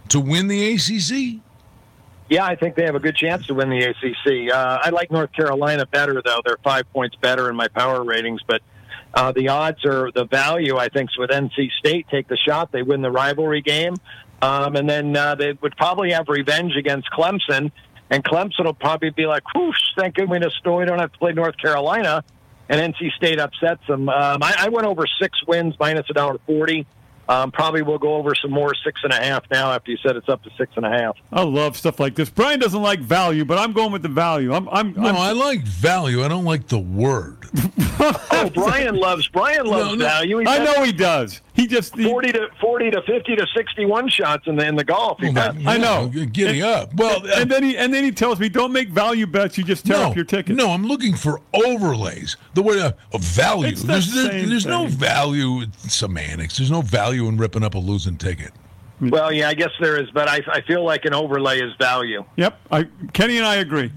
to 0.08 0.18
win 0.18 0.48
the 0.48 0.74
ACC? 0.74 1.40
Yeah, 2.28 2.44
I 2.44 2.56
think 2.56 2.74
they 2.74 2.84
have 2.84 2.96
a 2.96 3.00
good 3.00 3.14
chance 3.14 3.46
to 3.46 3.54
win 3.54 3.70
the 3.70 3.84
ACC. 3.84 4.52
Uh, 4.52 4.78
I 4.82 4.90
like 4.90 5.12
North 5.12 5.32
Carolina 5.32 5.86
better, 5.86 6.20
though. 6.24 6.40
They're 6.44 6.58
five 6.64 6.90
points 6.92 7.14
better 7.16 7.48
in 7.48 7.54
my 7.54 7.68
power 7.68 8.02
ratings, 8.02 8.40
but 8.44 8.62
uh, 9.14 9.32
the 9.32 9.48
odds 9.48 9.84
are 9.84 10.10
the 10.12 10.24
value, 10.24 10.76
I 10.76 10.88
think, 10.88 11.10
is 11.10 11.18
with 11.18 11.30
NC 11.30 11.70
State. 11.78 12.06
Take 12.10 12.28
the 12.28 12.36
shot. 12.36 12.72
They 12.72 12.82
win 12.82 13.02
the 13.02 13.10
rivalry 13.10 13.62
game. 13.62 13.94
Um, 14.42 14.76
and 14.76 14.88
then 14.88 15.16
uh, 15.16 15.34
they 15.34 15.52
would 15.52 15.76
probably 15.76 16.12
have 16.12 16.28
revenge 16.28 16.76
against 16.76 17.08
Clemson 17.10 17.72
and 18.10 18.24
Clemson 18.24 18.64
will 18.64 18.74
probably 18.74 19.10
be 19.10 19.26
like, 19.26 19.42
whoosh, 19.54 19.78
thank 19.96 20.14
goodness 20.14 20.54
we 20.64 20.84
don't 20.84 20.98
have 20.98 21.12
to 21.12 21.18
play 21.18 21.32
North 21.32 21.56
Carolina. 21.56 22.22
And 22.68 22.94
NC 22.94 23.12
State 23.12 23.38
upsets 23.38 23.86
them. 23.86 24.08
Um, 24.08 24.42
I, 24.42 24.54
I 24.58 24.68
went 24.70 24.86
over 24.86 25.04
six 25.20 25.38
wins 25.46 25.74
minus 25.78 26.06
a 26.10 26.14
dollar 26.14 26.38
forty. 26.46 26.84
Um, 27.28 27.50
probably 27.50 27.82
we'll 27.82 27.98
go 27.98 28.14
over 28.14 28.34
some 28.34 28.52
more 28.52 28.72
six 28.84 29.00
and 29.02 29.12
a 29.12 29.16
half 29.16 29.44
now 29.50 29.72
after 29.72 29.90
you 29.90 29.96
said 29.98 30.16
it's 30.16 30.28
up 30.28 30.42
to 30.44 30.50
six 30.56 30.72
and 30.76 30.86
a 30.86 30.90
half. 30.90 31.16
I 31.32 31.42
love 31.42 31.76
stuff 31.76 31.98
like 31.98 32.14
this. 32.14 32.30
Brian 32.30 32.60
doesn't 32.60 32.82
like 32.82 33.00
value, 33.00 33.44
but 33.44 33.58
I'm 33.58 33.72
going 33.72 33.92
with 33.92 34.02
the 34.02 34.08
value. 34.08 34.54
I'm, 34.54 34.68
I'm, 34.68 34.92
no, 34.92 35.08
I'm, 35.08 35.16
i 35.16 35.32
like 35.32 35.62
value. 35.62 36.24
I 36.24 36.28
don't 36.28 36.44
like 36.44 36.68
the 36.68 36.78
word. 36.78 37.46
oh, 38.00 38.50
Brian 38.54 38.96
loves 38.96 39.28
Brian 39.28 39.66
loves 39.66 39.90
no, 39.90 39.94
no. 39.94 40.04
value. 40.04 40.38
He 40.38 40.46
I 40.46 40.64
know 40.64 40.82
he 40.82 40.92
does. 40.92 41.40
He 41.54 41.66
just 41.66 41.96
he, 41.96 42.04
forty 42.04 42.32
to 42.32 42.48
forty 42.60 42.90
to 42.90 43.00
fifty 43.02 43.34
to 43.34 43.46
sixty 43.54 43.86
one 43.86 44.08
shots 44.08 44.46
in 44.46 44.56
the 44.56 44.66
in 44.66 44.76
the 44.76 44.84
golf. 44.84 45.18
Oh 45.22 45.32
my, 45.32 45.54
I 45.66 45.78
know. 45.78 46.08
Getting 46.08 46.62
and, 46.62 46.70
up. 46.70 46.94
Well, 46.94 47.22
and, 47.22 47.30
and, 47.30 47.50
then 47.50 47.62
he 47.62 47.76
and 47.76 47.94
then 47.94 48.04
he 48.04 48.12
tells 48.12 48.38
me, 48.38 48.48
"Don't 48.48 48.72
make 48.72 48.90
value 48.90 49.26
bets. 49.26 49.56
You 49.56 49.64
just 49.64 49.86
tear 49.86 49.96
no, 49.96 50.08
up 50.08 50.16
your 50.16 50.26
ticket." 50.26 50.54
No, 50.56 50.70
I'm 50.70 50.86
looking 50.86 51.14
for 51.14 51.40
overlays. 51.54 52.36
The 52.54 52.62
word 52.62 52.78
uh, 52.78 52.92
of 53.12 53.22
value. 53.22 53.68
It's 53.68 53.82
there's 53.82 54.12
there's, 54.12 54.48
there's 54.48 54.66
no 54.66 54.86
value 54.86 55.64
semantics. 55.78 56.58
There's 56.58 56.70
no 56.70 56.82
value 56.82 57.15
in 57.24 57.36
ripping 57.36 57.62
up 57.62 57.74
a 57.74 57.78
losing 57.78 58.16
ticket. 58.16 58.52
Well, 59.00 59.32
yeah, 59.32 59.48
I 59.48 59.54
guess 59.54 59.72
there 59.80 60.00
is, 60.00 60.10
but 60.10 60.28
I, 60.28 60.40
I 60.50 60.60
feel 60.62 60.84
like 60.84 61.04
an 61.04 61.14
overlay 61.14 61.60
is 61.60 61.74
value. 61.78 62.24
Yep, 62.36 62.58
I, 62.70 62.84
Kenny 63.12 63.36
and 63.36 63.46
I 63.46 63.56
agree. 63.56 63.92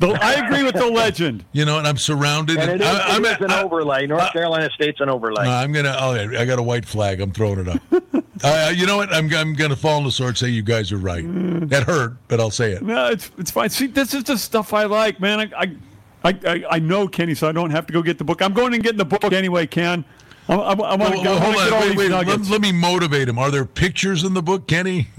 The, 0.00 0.08
I 0.08 0.32
agree 0.44 0.64
with 0.64 0.74
the 0.74 0.86
legend. 0.86 1.44
You 1.54 1.64
know, 1.64 1.78
and 1.78 1.86
I'm 1.86 1.96
surrounded. 1.96 2.58
And 2.58 2.68
it 2.68 2.80
is, 2.80 2.86
I, 2.86 3.16
it 3.16 3.24
is 3.24 3.40
an 3.40 3.52
I, 3.52 3.62
overlay. 3.62 4.06
North 4.08 4.32
Carolina 4.32 4.68
State's 4.74 5.00
an 5.00 5.08
overlay. 5.08 5.46
I'm 5.46 5.72
gonna. 5.72 5.94
Oh, 5.96 6.14
I 6.14 6.44
got 6.44 6.58
a 6.58 6.62
white 6.62 6.84
flag. 6.84 7.20
I'm 7.20 7.30
throwing 7.30 7.60
it 7.60 7.68
up. 7.68 7.80
uh, 8.44 8.72
you 8.74 8.86
know 8.86 8.96
what? 8.96 9.14
I'm, 9.14 9.32
I'm 9.32 9.54
gonna 9.54 9.76
fall 9.76 9.98
on 9.98 10.04
the 10.04 10.10
sword. 10.10 10.36
Say 10.36 10.48
you 10.48 10.62
guys 10.62 10.90
are 10.90 10.98
right. 10.98 11.24
That 11.68 11.84
hurt, 11.84 12.16
but 12.26 12.40
I'll 12.40 12.50
say 12.50 12.72
it. 12.72 12.82
No, 12.82 13.06
it's 13.06 13.30
it's 13.38 13.52
fine. 13.52 13.70
See, 13.70 13.86
this 13.86 14.14
is 14.14 14.24
the 14.24 14.36
stuff 14.36 14.74
I 14.74 14.84
like, 14.84 15.20
man. 15.20 15.52
I 15.56 15.76
I 16.24 16.38
I, 16.44 16.64
I 16.70 16.78
know 16.80 17.06
Kenny, 17.06 17.34
so 17.34 17.48
I 17.48 17.52
don't 17.52 17.70
have 17.70 17.86
to 17.86 17.92
go 17.92 18.02
get 18.02 18.18
the 18.18 18.24
book. 18.24 18.42
I'm 18.42 18.52
going 18.52 18.74
and 18.74 18.82
getting 18.82 18.98
the 18.98 19.04
book 19.04 19.32
anyway, 19.32 19.66
Ken. 19.66 20.04
I, 20.48 20.54
I, 20.54 20.72
I 20.72 20.96
want 20.96 21.14
to 21.14 21.20
well, 21.22 21.40
hold 21.40 21.56
on. 21.56 21.80
Wait, 21.80 21.96
wait, 21.96 22.10
let, 22.10 22.26
let, 22.26 22.60
me 22.60 22.70
motivate 22.70 23.28
him. 23.28 23.38
Are 23.38 23.50
there 23.50 23.64
pictures 23.64 24.24
in 24.24 24.34
the 24.34 24.42
book, 24.42 24.66
Kenny? 24.66 25.08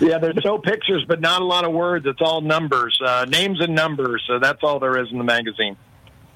yeah, 0.00 0.18
there's 0.18 0.44
no 0.44 0.58
pictures, 0.58 1.04
but 1.08 1.20
not 1.20 1.42
a 1.42 1.44
lot 1.44 1.64
of 1.64 1.72
words. 1.72 2.06
It's 2.06 2.20
all 2.20 2.40
numbers, 2.40 2.98
uh, 3.04 3.26
names 3.28 3.60
and 3.60 3.74
numbers. 3.74 4.22
So 4.28 4.38
that's 4.38 4.62
all 4.62 4.78
there 4.78 5.02
is 5.02 5.10
in 5.10 5.18
the 5.18 5.24
magazine. 5.24 5.76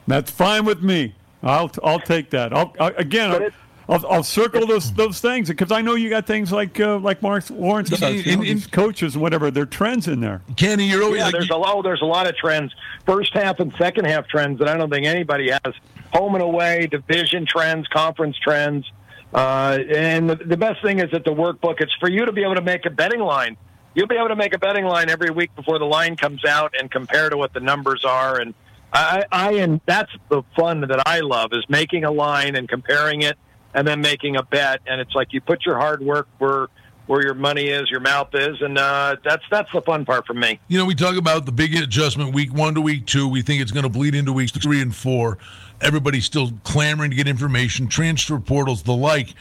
That's 0.08 0.30
fine 0.30 0.64
with 0.64 0.82
me. 0.82 1.14
I'll 1.42 1.70
I'll 1.82 2.00
take 2.00 2.30
that. 2.30 2.52
I'll, 2.52 2.74
I, 2.80 2.88
again. 2.96 3.50
I'll, 3.88 4.06
I'll 4.06 4.22
circle 4.22 4.66
those 4.66 4.92
those 4.94 5.20
things 5.20 5.48
because 5.48 5.70
I 5.70 5.82
know 5.82 5.94
you 5.94 6.08
got 6.08 6.26
things 6.26 6.50
like 6.50 6.80
uh, 6.80 6.98
like 6.98 7.22
Marc 7.22 7.50
Lawrence 7.50 7.90
does, 7.90 8.02
in, 8.02 8.42
in, 8.42 8.60
coaches 8.62 9.14
and 9.14 9.22
whatever. 9.22 9.50
There 9.50 9.64
are 9.64 9.66
trends 9.66 10.08
in 10.08 10.20
there. 10.20 10.42
Kenny, 10.56 10.88
you're 10.88 11.02
always, 11.02 11.18
yeah. 11.18 11.24
Like, 11.26 11.32
there's 11.32 11.50
a 11.50 11.56
lot. 11.56 11.82
There's 11.82 12.02
a 12.02 12.06
lot 12.06 12.26
of 12.26 12.36
trends. 12.36 12.72
First 13.04 13.34
half 13.34 13.60
and 13.60 13.74
second 13.76 14.06
half 14.06 14.26
trends 14.26 14.58
that 14.60 14.68
I 14.68 14.76
don't 14.76 14.90
think 14.90 15.06
anybody 15.06 15.50
has. 15.50 15.74
Home 16.14 16.34
and 16.34 16.42
away, 16.42 16.86
division 16.86 17.44
trends, 17.46 17.86
conference 17.88 18.38
trends, 18.38 18.90
uh, 19.34 19.78
and 19.94 20.30
the, 20.30 20.36
the 20.36 20.56
best 20.56 20.80
thing 20.82 21.00
is 21.00 21.10
that 21.10 21.24
the 21.24 21.32
workbook. 21.32 21.80
It's 21.80 21.94
for 22.00 22.10
you 22.10 22.24
to 22.24 22.32
be 22.32 22.42
able 22.42 22.54
to 22.54 22.62
make 22.62 22.86
a 22.86 22.90
betting 22.90 23.20
line. 23.20 23.56
You'll 23.94 24.08
be 24.08 24.16
able 24.16 24.28
to 24.28 24.36
make 24.36 24.54
a 24.54 24.58
betting 24.58 24.84
line 24.84 25.10
every 25.10 25.30
week 25.30 25.54
before 25.54 25.78
the 25.78 25.84
line 25.84 26.16
comes 26.16 26.44
out 26.44 26.74
and 26.78 26.90
compare 26.90 27.30
to 27.30 27.36
what 27.36 27.52
the 27.52 27.60
numbers 27.60 28.04
are. 28.04 28.40
And 28.40 28.54
I, 28.92 29.24
I 29.30 29.52
and 29.54 29.80
that's 29.86 30.10
the 30.30 30.42
fun 30.56 30.80
that 30.80 31.06
I 31.06 31.20
love 31.20 31.52
is 31.52 31.64
making 31.68 32.04
a 32.04 32.10
line 32.10 32.56
and 32.56 32.68
comparing 32.68 33.22
it 33.22 33.36
and 33.74 33.86
then 33.86 34.00
making 34.00 34.36
a 34.36 34.42
bet. 34.42 34.80
And 34.86 35.00
it's 35.00 35.14
like 35.14 35.32
you 35.32 35.40
put 35.40 35.66
your 35.66 35.78
hard 35.78 36.00
work 36.00 36.28
where 36.38 36.68
where 37.06 37.22
your 37.22 37.34
money 37.34 37.64
is, 37.64 37.90
your 37.90 38.00
mouth 38.00 38.28
is, 38.32 38.62
and 38.62 38.78
uh, 38.78 39.16
that's 39.22 39.42
that's 39.50 39.70
the 39.72 39.82
fun 39.82 40.04
part 40.06 40.26
for 40.26 40.34
me. 40.34 40.58
You 40.68 40.78
know, 40.78 40.86
we 40.86 40.94
talk 40.94 41.16
about 41.16 41.44
the 41.44 41.52
big 41.52 41.74
adjustment 41.74 42.32
week 42.32 42.54
one 42.54 42.74
to 42.74 42.80
week 42.80 43.06
two. 43.06 43.28
We 43.28 43.42
think 43.42 43.60
it's 43.60 43.72
going 43.72 43.82
to 43.82 43.90
bleed 43.90 44.14
into 44.14 44.32
weeks 44.32 44.52
three 44.52 44.80
and 44.80 44.94
four. 44.94 45.38
Everybody's 45.80 46.24
still 46.24 46.52
clamoring 46.62 47.10
to 47.10 47.16
get 47.16 47.28
information, 47.28 47.88
transfer 47.88 48.38
portals, 48.38 48.82
the 48.82 48.94
like. 48.94 49.34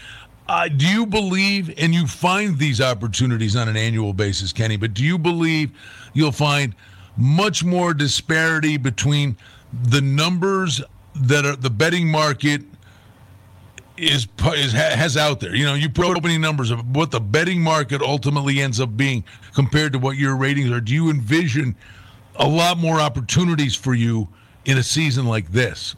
Uh, 0.45 0.67
do 0.67 0.85
you 0.85 1.05
believe, 1.05 1.73
and 1.77 1.93
you 1.93 2.05
find 2.05 2.59
these 2.59 2.81
opportunities 2.81 3.55
on 3.55 3.69
an 3.69 3.77
annual 3.77 4.11
basis, 4.11 4.51
Kenny? 4.51 4.75
But 4.75 4.93
do 4.93 5.01
you 5.01 5.17
believe 5.17 5.71
you'll 6.13 6.33
find 6.33 6.75
much 7.15 7.63
more 7.63 7.93
disparity 7.93 8.75
between 8.75 9.37
the 9.71 10.01
numbers 10.01 10.81
that 11.15 11.45
are 11.45 11.55
the 11.55 11.69
betting 11.69 12.09
market 12.09 12.61
is, 13.97 14.27
is 14.55 14.71
has 14.73 15.17
out 15.17 15.39
there. 15.39 15.55
You 15.55 15.65
know, 15.65 15.75
you 15.75 15.89
put 15.89 16.05
opening 16.05 16.41
numbers 16.41 16.71
of 16.71 16.95
what 16.95 17.11
the 17.11 17.19
betting 17.19 17.61
market 17.61 18.01
ultimately 18.01 18.59
ends 18.59 18.79
up 18.79 18.95
being 18.97 19.23
compared 19.53 19.93
to 19.93 19.99
what 19.99 20.17
your 20.17 20.35
ratings 20.35 20.71
are. 20.71 20.81
Do 20.81 20.93
you 20.93 21.09
envision 21.09 21.75
a 22.35 22.47
lot 22.47 22.77
more 22.77 22.99
opportunities 22.99 23.75
for 23.75 23.93
you 23.93 24.27
in 24.65 24.77
a 24.77 24.83
season 24.83 25.25
like 25.25 25.51
this? 25.51 25.95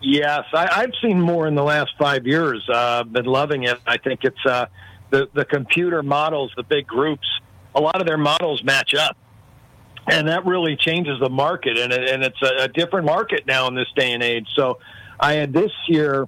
Yes, 0.00 0.44
I, 0.52 0.80
have 0.80 0.92
seen 1.00 1.20
more 1.20 1.46
in 1.46 1.54
the 1.54 1.62
last 1.62 1.92
five 1.98 2.26
years. 2.26 2.66
Uh, 2.68 3.04
been 3.04 3.24
loving 3.24 3.64
it. 3.64 3.78
I 3.86 3.98
think 3.98 4.24
it's 4.24 4.46
uh, 4.46 4.66
the 5.10 5.28
the 5.32 5.44
computer 5.44 6.02
models, 6.02 6.52
the 6.56 6.64
big 6.64 6.86
groups. 6.86 7.28
A 7.74 7.80
lot 7.80 8.00
of 8.00 8.06
their 8.06 8.18
models 8.18 8.64
match 8.64 8.94
up, 8.94 9.16
and 10.10 10.26
that 10.28 10.44
really 10.44 10.76
changes 10.76 11.20
the 11.20 11.30
market. 11.30 11.78
And 11.78 11.92
it, 11.92 12.10
and 12.10 12.24
it's 12.24 12.42
a, 12.42 12.64
a 12.64 12.68
different 12.68 13.06
market 13.06 13.46
now 13.46 13.68
in 13.68 13.76
this 13.76 13.86
day 13.94 14.12
and 14.12 14.24
age. 14.24 14.48
So, 14.56 14.80
I 15.20 15.34
had 15.34 15.52
this 15.52 15.70
year 15.86 16.26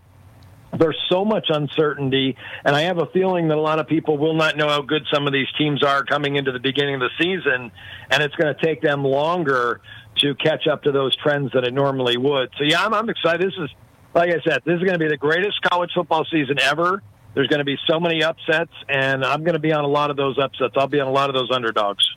there's 0.78 1.00
so 1.08 1.24
much 1.24 1.46
uncertainty, 1.48 2.36
and 2.64 2.74
I 2.74 2.82
have 2.82 2.98
a 2.98 3.06
feeling 3.06 3.48
that 3.48 3.56
a 3.56 3.60
lot 3.60 3.78
of 3.78 3.86
people 3.86 4.18
will 4.18 4.34
not 4.34 4.56
know 4.56 4.68
how 4.68 4.82
good 4.82 5.04
some 5.12 5.26
of 5.26 5.32
these 5.32 5.48
teams 5.58 5.82
are 5.82 6.04
coming 6.04 6.36
into 6.36 6.52
the 6.52 6.60
beginning 6.60 6.94
of 6.96 7.00
the 7.00 7.10
season, 7.18 7.70
and 8.10 8.22
it's 8.22 8.34
going 8.36 8.54
to 8.54 8.64
take 8.64 8.82
them 8.82 9.04
longer 9.04 9.80
to 10.16 10.34
catch 10.36 10.66
up 10.66 10.84
to 10.84 10.92
those 10.92 11.16
trends 11.16 11.52
that 11.52 11.64
it 11.64 11.74
normally 11.74 12.16
would. 12.16 12.50
So 12.58 12.64
yeah, 12.64 12.84
I'm, 12.84 12.94
I'm 12.94 13.08
excited. 13.08 13.46
This 13.46 13.54
is 13.58 13.70
like 14.14 14.30
I 14.30 14.40
said, 14.48 14.62
this 14.64 14.76
is 14.76 14.80
going 14.80 14.92
to 14.92 14.98
be 14.98 15.08
the 15.08 15.16
greatest 15.16 15.60
college 15.62 15.90
football 15.94 16.24
season 16.30 16.58
ever. 16.60 17.02
There's 17.34 17.48
going 17.48 17.58
to 17.58 17.64
be 17.64 17.76
so 17.88 17.98
many 17.98 18.22
upsets, 18.22 18.70
and 18.88 19.24
I'm 19.24 19.42
going 19.42 19.54
to 19.54 19.58
be 19.58 19.72
on 19.72 19.84
a 19.84 19.88
lot 19.88 20.10
of 20.10 20.16
those 20.16 20.38
upsets. 20.38 20.74
I'll 20.76 20.86
be 20.86 21.00
on 21.00 21.08
a 21.08 21.12
lot 21.12 21.30
of 21.30 21.34
those 21.34 21.50
underdogs. 21.50 22.08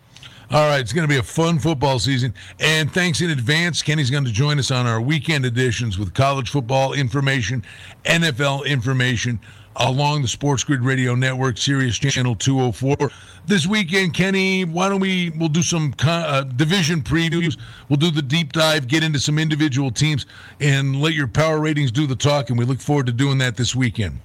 All 0.49 0.65
right, 0.69 0.79
it's 0.79 0.93
going 0.93 1.05
to 1.05 1.13
be 1.13 1.19
a 1.19 1.23
fun 1.23 1.59
football 1.59 1.99
season. 1.99 2.33
And 2.61 2.89
thanks 2.93 3.19
in 3.19 3.31
advance. 3.31 3.83
Kenny's 3.83 4.09
going 4.09 4.23
to 4.23 4.31
join 4.31 4.59
us 4.59 4.71
on 4.71 4.87
our 4.87 5.01
weekend 5.01 5.45
editions 5.45 5.99
with 5.99 6.13
college 6.13 6.49
football 6.51 6.93
information, 6.93 7.65
NFL 8.05 8.65
information, 8.65 9.41
along 9.75 10.21
the 10.21 10.27
Sports 10.29 10.63
Grid 10.63 10.85
Radio 10.85 11.15
Network, 11.15 11.57
Sirius 11.57 11.97
Channel 11.97 12.35
204. 12.35 13.11
This 13.45 13.67
weekend, 13.67 14.13
Kenny, 14.13 14.63
why 14.63 14.87
don't 14.87 15.01
we, 15.01 15.31
we'll 15.31 15.49
do 15.49 15.61
some 15.61 15.93
uh, 16.01 16.43
division 16.43 17.01
previews. 17.01 17.59
We'll 17.89 17.97
do 17.97 18.09
the 18.09 18.21
deep 18.21 18.53
dive, 18.53 18.87
get 18.87 19.03
into 19.03 19.19
some 19.19 19.37
individual 19.37 19.91
teams, 19.91 20.27
and 20.61 21.01
let 21.01 21.13
your 21.13 21.27
power 21.27 21.59
ratings 21.59 21.91
do 21.91 22.07
the 22.07 22.15
talk. 22.15 22.49
And 22.49 22.57
we 22.57 22.63
look 22.63 22.79
forward 22.79 23.07
to 23.07 23.11
doing 23.11 23.37
that 23.39 23.57
this 23.57 23.75
weekend. 23.75 24.21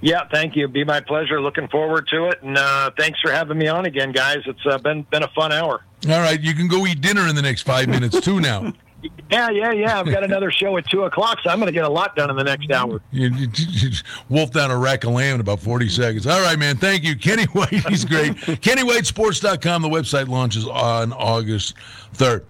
Yeah, 0.00 0.28
thank 0.30 0.54
you. 0.54 0.68
Be 0.68 0.84
my 0.84 1.00
pleasure. 1.00 1.40
Looking 1.40 1.68
forward 1.68 2.06
to 2.08 2.26
it, 2.26 2.42
and 2.42 2.56
uh, 2.56 2.90
thanks 2.96 3.18
for 3.20 3.32
having 3.32 3.58
me 3.58 3.66
on 3.66 3.86
again, 3.86 4.12
guys. 4.12 4.38
It's 4.46 4.64
uh, 4.64 4.78
been 4.78 5.02
been 5.10 5.22
a 5.24 5.28
fun 5.28 5.52
hour. 5.52 5.82
All 6.08 6.20
right, 6.20 6.40
you 6.40 6.54
can 6.54 6.68
go 6.68 6.86
eat 6.86 7.00
dinner 7.00 7.26
in 7.26 7.34
the 7.34 7.42
next 7.42 7.62
five 7.62 7.88
minutes 7.88 8.20
too. 8.20 8.40
Now. 8.40 8.72
yeah, 9.30 9.50
yeah, 9.50 9.72
yeah. 9.72 9.98
I've 9.98 10.06
got 10.06 10.22
another 10.22 10.52
show 10.52 10.76
at 10.76 10.88
two 10.88 11.02
o'clock, 11.02 11.38
so 11.42 11.50
I'm 11.50 11.58
going 11.58 11.66
to 11.66 11.72
get 11.72 11.84
a 11.84 11.88
lot 11.88 12.14
done 12.14 12.30
in 12.30 12.36
the 12.36 12.44
next 12.44 12.70
hour. 12.70 13.00
You, 13.10 13.28
you, 13.30 13.48
you 13.54 13.90
wolf 14.28 14.52
down 14.52 14.70
a 14.70 14.78
rack 14.78 15.02
of 15.04 15.10
lamb 15.10 15.36
in 15.36 15.40
about 15.40 15.60
40 15.60 15.88
seconds. 15.88 16.26
All 16.26 16.40
right, 16.40 16.58
man. 16.58 16.76
Thank 16.76 17.02
you, 17.02 17.16
Kenny 17.16 17.44
White. 17.52 17.70
He's 17.88 18.04
great. 18.04 18.34
KennyWhiteSports.com. 18.36 19.82
The 19.82 19.88
website 19.88 20.28
launches 20.28 20.66
on 20.66 21.12
August 21.12 21.74
3rd. 22.14 22.44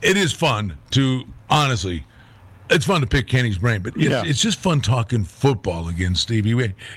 It 0.00 0.16
is 0.16 0.32
fun 0.32 0.78
to 0.92 1.24
honestly 1.50 2.04
it's 2.70 2.84
fun 2.84 3.00
to 3.00 3.06
pick 3.06 3.28
Kenny's 3.28 3.58
brain, 3.58 3.82
but 3.82 3.96
it's, 3.96 4.04
yeah. 4.04 4.22
it's 4.24 4.40
just 4.40 4.58
fun 4.58 4.80
talking 4.80 5.24
football 5.24 5.88
again, 5.88 6.14
Stevie. 6.14 6.52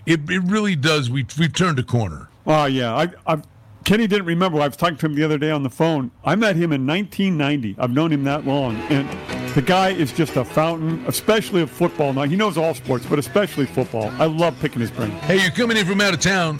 It, 0.06 0.30
it 0.30 0.44
really 0.44 0.76
does. 0.76 1.10
We, 1.10 1.26
we've 1.38 1.54
turned 1.54 1.80
a 1.80 1.84
corner. 1.84 2.30
Oh, 2.48 2.66
yeah. 2.66 2.96
I, 2.96 3.08
I've, 3.28 3.44
Kenny 3.86 4.08
didn't 4.08 4.26
remember. 4.26 4.62
I 4.62 4.68
was 4.68 4.78
talking 4.78 4.98
to 4.98 5.06
him 5.06 5.16
the 5.16 5.24
other 5.24 5.38
day 5.38 5.52
on 5.52 5.64
the 5.64 5.70
phone. 5.70 6.12
I 6.26 6.36
met 6.36 6.56
him 6.56 6.72
in 6.74 6.86
1990. 6.86 7.76
I've 7.80 7.92
known 7.92 8.12
him 8.12 8.24
that 8.26 8.46
long. 8.46 8.76
And 8.90 9.08
the 9.54 9.62
guy 9.62 9.90
is 9.90 10.12
just 10.12 10.36
a 10.36 10.46
fountain, 10.46 11.04
especially 11.08 11.62
of 11.62 11.72
football. 11.72 12.14
Now, 12.14 12.24
he 12.24 12.36
knows 12.36 12.58
all 12.58 12.74
sports, 12.74 13.06
but 13.06 13.20
especially 13.20 13.66
football. 13.66 14.12
I 14.20 14.26
love 14.26 14.60
picking 14.60 14.82
his 14.82 14.92
brain. 14.92 15.12
Hey, 15.12 15.42
you're 15.42 15.52
coming 15.52 15.78
in 15.78 15.86
from 15.86 16.02
out 16.02 16.14
of 16.14 16.20
town. 16.20 16.60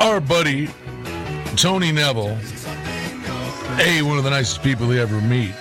Our 0.00 0.20
buddy, 0.20 0.68
Tony 1.56 1.90
Neville, 1.90 2.38
A, 3.80 4.02
one 4.02 4.18
of 4.18 4.24
the 4.24 4.30
nicest 4.30 4.62
people 4.62 4.92
you 4.92 5.00
ever 5.00 5.20
meet, 5.22 5.54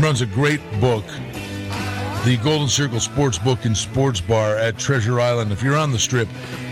runs 0.00 0.20
a 0.20 0.26
great 0.26 0.60
book 0.80 1.04
the 2.24 2.36
Golden 2.38 2.68
Circle 2.68 3.00
Sports 3.00 3.38
Book 3.38 3.64
and 3.64 3.76
Sports 3.76 4.20
Bar 4.20 4.56
at 4.56 4.78
Treasure 4.78 5.20
Island. 5.20 5.50
If 5.50 5.62
you're 5.62 5.76
on 5.76 5.90
the 5.90 5.98
strip, 5.98 6.28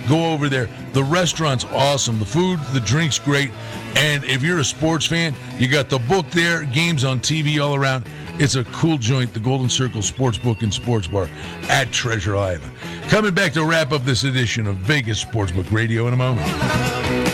go 0.09 0.33
over 0.33 0.49
there. 0.49 0.69
The 0.93 1.03
restaurant's 1.03 1.65
awesome. 1.67 2.21
The 2.21 2.25
food, 2.25 2.61
the 2.73 2.81
drink's 2.81 3.19
great. 3.19 3.51
And 3.97 4.25
if 4.25 4.43
you're 4.43 4.61
a 4.61 4.65
sports 4.65 5.07
fan, 5.07 5.35
you 5.59 5.67
got 5.67 5.89
the 5.89 5.99
book 5.99 6.31
there, 6.31 6.65
games 6.65 7.05
on 7.05 7.19
TV 7.19 7.61
all 7.61 7.75
around. 7.75 8.07
It's 8.39 8.55
a 8.55 8.65
cool 8.65 8.97
joint, 8.97 9.35
the 9.35 9.41
Golden 9.41 9.69
Circle 9.69 10.03
Sports 10.03 10.39
Book 10.39 10.63
and 10.63 10.73
Sports 10.73 11.09
Bar 11.09 11.29
at 11.69 11.91
Treasure 11.91 12.37
Island. 12.37 12.73
Coming 13.09 13.35
back 13.35 13.53
to 13.55 13.65
wrap 13.65 13.91
up 13.91 14.05
this 14.05 14.23
edition 14.23 14.69
of 14.69 14.77
Vegas 14.77 15.23
Sportsbook 15.25 15.71
Radio 15.73 16.07
in 16.07 16.15
a 16.15 16.17
moment. 16.17 17.30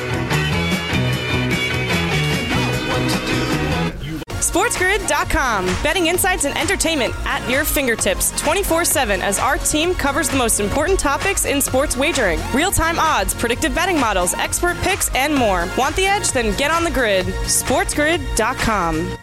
SportsGrid.com. 4.57 5.66
Betting 5.82 6.07
insights 6.07 6.46
and 6.46 6.57
entertainment 6.57 7.12
at 7.26 7.46
your 7.46 7.62
fingertips 7.62 8.30
24 8.40 8.86
7 8.86 9.20
as 9.20 9.38
our 9.38 9.59
team 9.59 9.94
covers 9.94 10.30
the 10.30 10.36
most 10.38 10.61
important 10.61 10.98
topics 10.98 11.44
in 11.44 11.61
sports 11.61 11.94
wagering 11.94 12.40
real 12.54 12.70
time 12.70 12.98
odds, 12.98 13.34
predictive 13.34 13.74
betting 13.74 14.00
models, 14.00 14.32
expert 14.32 14.78
picks, 14.78 15.14
and 15.14 15.34
more. 15.34 15.68
Want 15.76 15.94
the 15.94 16.07
edge? 16.07 16.32
Then 16.32 16.57
get 16.57 16.70
on 16.70 16.84
the 16.84 16.90
grid. 16.90 17.26
SportsGrid.com. 17.26 19.18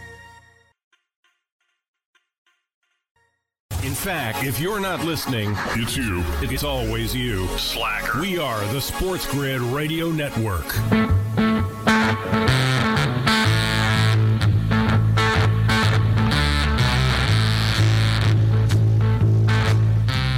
In 3.81 3.95
fact, 3.95 4.43
if 4.43 4.59
you're 4.59 4.79
not 4.79 5.03
listening, 5.03 5.55
it's 5.71 5.97
you. 5.97 6.23
It's 6.41 6.63
always 6.63 7.15
you. 7.15 7.47
Slacker. 7.57 8.21
We 8.21 8.37
are 8.37 8.63
the 8.67 8.79
Sports 8.79 9.25
Grid 9.25 9.61
Radio 9.61 10.11
Network. 10.11 10.67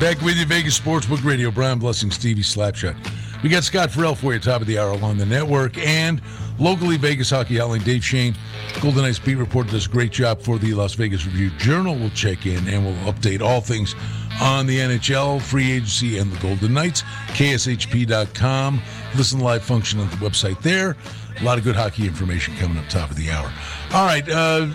Back 0.06 0.22
with 0.22 0.38
you, 0.38 0.46
Vegas 0.46 0.80
Sportsbook 0.80 1.26
Radio. 1.26 1.50
Brian 1.50 1.80
Blessing, 1.80 2.12
Stevie 2.12 2.44
Slapshot. 2.44 2.96
We 3.42 3.50
got 3.50 3.64
Scott 3.64 3.90
Ferrall 3.90 4.14
for 4.14 4.36
you, 4.36 4.40
top 4.40 4.62
of 4.62 4.68
the 4.68 4.78
hour 4.78 4.92
along 4.92 5.18
the 5.18 5.26
network, 5.26 5.80
and 5.80 6.22
locally 6.60 6.96
Vegas 6.96 7.32
Hockey 7.32 7.56
Hotline 7.56 7.84
Dave 7.84 8.06
Schoen, 8.06 8.36
Golden 8.84 9.02
Knights 9.02 9.18
beat 9.18 9.34
reporter, 9.34 9.72
does 9.72 9.88
a 9.88 9.90
great 9.90 10.12
job 10.12 10.44
for 10.44 10.60
the 10.60 10.76
Las 10.76 10.94
Vegas 10.94 11.26
Review 11.26 11.50
Journal. 11.58 11.96
We'll 11.96 12.12
check 12.12 12.46
in 12.46 12.68
and 12.68 12.86
we'll 12.86 13.12
update 13.12 13.42
all 13.42 13.62
things 13.62 13.96
on 14.40 14.68
the 14.68 14.78
NHL, 14.78 15.42
free 15.42 15.72
agency, 15.72 16.20
and 16.20 16.32
the 16.32 16.40
Golden 16.40 16.76
Knights. 16.76 17.02
KSHP.com. 17.30 18.84
Listen 19.16 19.40
live 19.40 19.64
function 19.64 20.00
on 20.00 20.08
the 20.12 20.18
website 20.18 20.62
there. 20.62 20.96
A 21.42 21.44
lot 21.44 21.58
of 21.58 21.64
good 21.64 21.76
hockey 21.76 22.06
information 22.06 22.56
coming 22.58 22.78
up 22.78 22.88
top 22.90 23.10
of 23.10 23.16
the 23.16 23.32
hour. 23.32 23.52
All 23.92 24.06
right, 24.06 24.30
uh, 24.30 24.68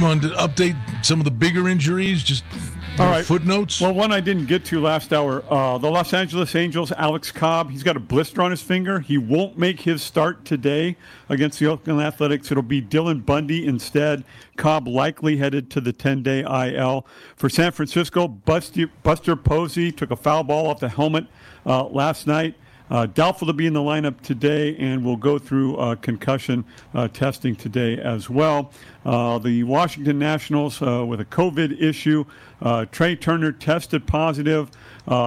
want 0.00 0.22
to 0.22 0.28
update 0.28 0.76
some 1.04 1.18
of 1.18 1.24
the 1.24 1.32
bigger 1.32 1.68
injuries? 1.68 2.22
Just 2.22 2.44
all 2.98 3.10
right. 3.10 3.24
Footnotes? 3.24 3.80
Well, 3.80 3.92
one 3.92 4.10
I 4.12 4.20
didn't 4.20 4.46
get 4.46 4.64
to 4.66 4.80
last 4.80 5.12
hour. 5.12 5.44
Uh, 5.50 5.76
the 5.78 5.90
Los 5.90 6.14
Angeles 6.14 6.54
Angels, 6.54 6.92
Alex 6.92 7.30
Cobb, 7.30 7.70
he's 7.70 7.82
got 7.82 7.96
a 7.96 8.00
blister 8.00 8.40
on 8.40 8.50
his 8.50 8.62
finger. 8.62 9.00
He 9.00 9.18
won't 9.18 9.58
make 9.58 9.80
his 9.80 10.02
start 10.02 10.44
today 10.44 10.96
against 11.28 11.58
the 11.58 11.66
Oakland 11.66 12.00
Athletics. 12.00 12.50
It'll 12.50 12.62
be 12.62 12.80
Dylan 12.80 13.24
Bundy 13.24 13.66
instead. 13.66 14.24
Cobb 14.56 14.88
likely 14.88 15.36
headed 15.36 15.70
to 15.72 15.80
the 15.80 15.92
10 15.92 16.22
day 16.22 16.40
IL. 16.40 17.06
For 17.36 17.48
San 17.48 17.72
Francisco, 17.72 18.28
Buster, 18.28 18.86
Buster 19.02 19.36
Posey 19.36 19.92
took 19.92 20.10
a 20.10 20.16
foul 20.16 20.44
ball 20.44 20.68
off 20.68 20.80
the 20.80 20.88
helmet 20.88 21.26
uh, 21.66 21.84
last 21.84 22.26
night. 22.26 22.54
Uh, 22.88 23.06
doubtful 23.06 23.46
to 23.46 23.52
be 23.52 23.66
in 23.66 23.72
the 23.72 23.80
lineup 23.80 24.20
today, 24.20 24.76
and 24.76 25.04
will 25.04 25.16
go 25.16 25.38
through 25.38 25.76
uh, 25.76 25.96
concussion 25.96 26.64
uh, 26.94 27.08
testing 27.08 27.56
today 27.56 27.98
as 27.98 28.30
well. 28.30 28.70
Uh, 29.04 29.38
the 29.38 29.64
Washington 29.64 30.18
Nationals 30.18 30.80
uh, 30.80 31.04
with 31.04 31.20
a 31.20 31.24
COVID 31.24 31.80
issue. 31.82 32.24
Uh, 32.60 32.86
Trea 32.86 33.16
Turner 33.16 33.52
tested 33.52 34.06
positive. 34.06 34.70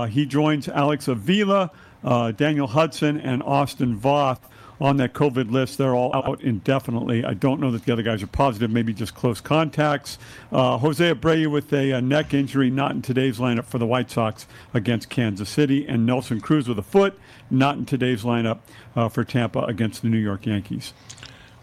he 0.09 0.25
joins 0.25 0.67
Alex 0.67 1.07
Avila, 1.07 1.71
Daniel 2.03 2.67
Hudson, 2.67 3.19
and 3.19 3.43
Austin 3.43 3.99
Voth 3.99 4.39
on 4.81 4.97
that 4.97 5.13
COVID 5.13 5.51
list. 5.51 5.77
They're 5.77 5.95
all 5.95 6.15
out 6.15 6.41
indefinitely. 6.41 7.25
I 7.25 7.33
don't 7.33 7.59
know 7.59 7.71
that 7.71 7.85
the 7.85 7.93
other 7.93 8.03
guys 8.03 8.23
are 8.23 8.27
positive, 8.27 8.71
maybe 8.71 8.93
just 8.93 9.15
close 9.15 9.41
contacts. 9.41 10.17
Uh, 10.51 10.77
Jose 10.77 11.13
Abreu 11.13 11.51
with 11.51 11.71
a, 11.73 11.91
a, 11.91 12.01
neck 12.01 12.33
injury, 12.33 12.69
not 12.69 12.91
in 12.91 13.01
today's 13.01 13.39
lineup 13.39 13.65
for 13.65 13.77
the 13.77 13.85
White 13.85 14.09
Sox 14.09 14.47
against 14.73 15.09
Kansas 15.09 15.49
City. 15.49 15.85
And 15.87 16.05
Nelson 16.05 16.39
Cruz 16.39 16.67
with 16.67 16.79
a 16.79 16.83
foot, 16.83 17.19
not 17.49 17.77
in 17.77 17.85
today's 17.85 18.23
lineup 18.23 18.59
uh, 18.95 19.09
for 19.09 19.23
Tampa 19.23 19.61
against 19.63 20.01
the 20.01 20.09
New 20.09 20.17
York 20.17 20.45
Yankees. 20.45 20.93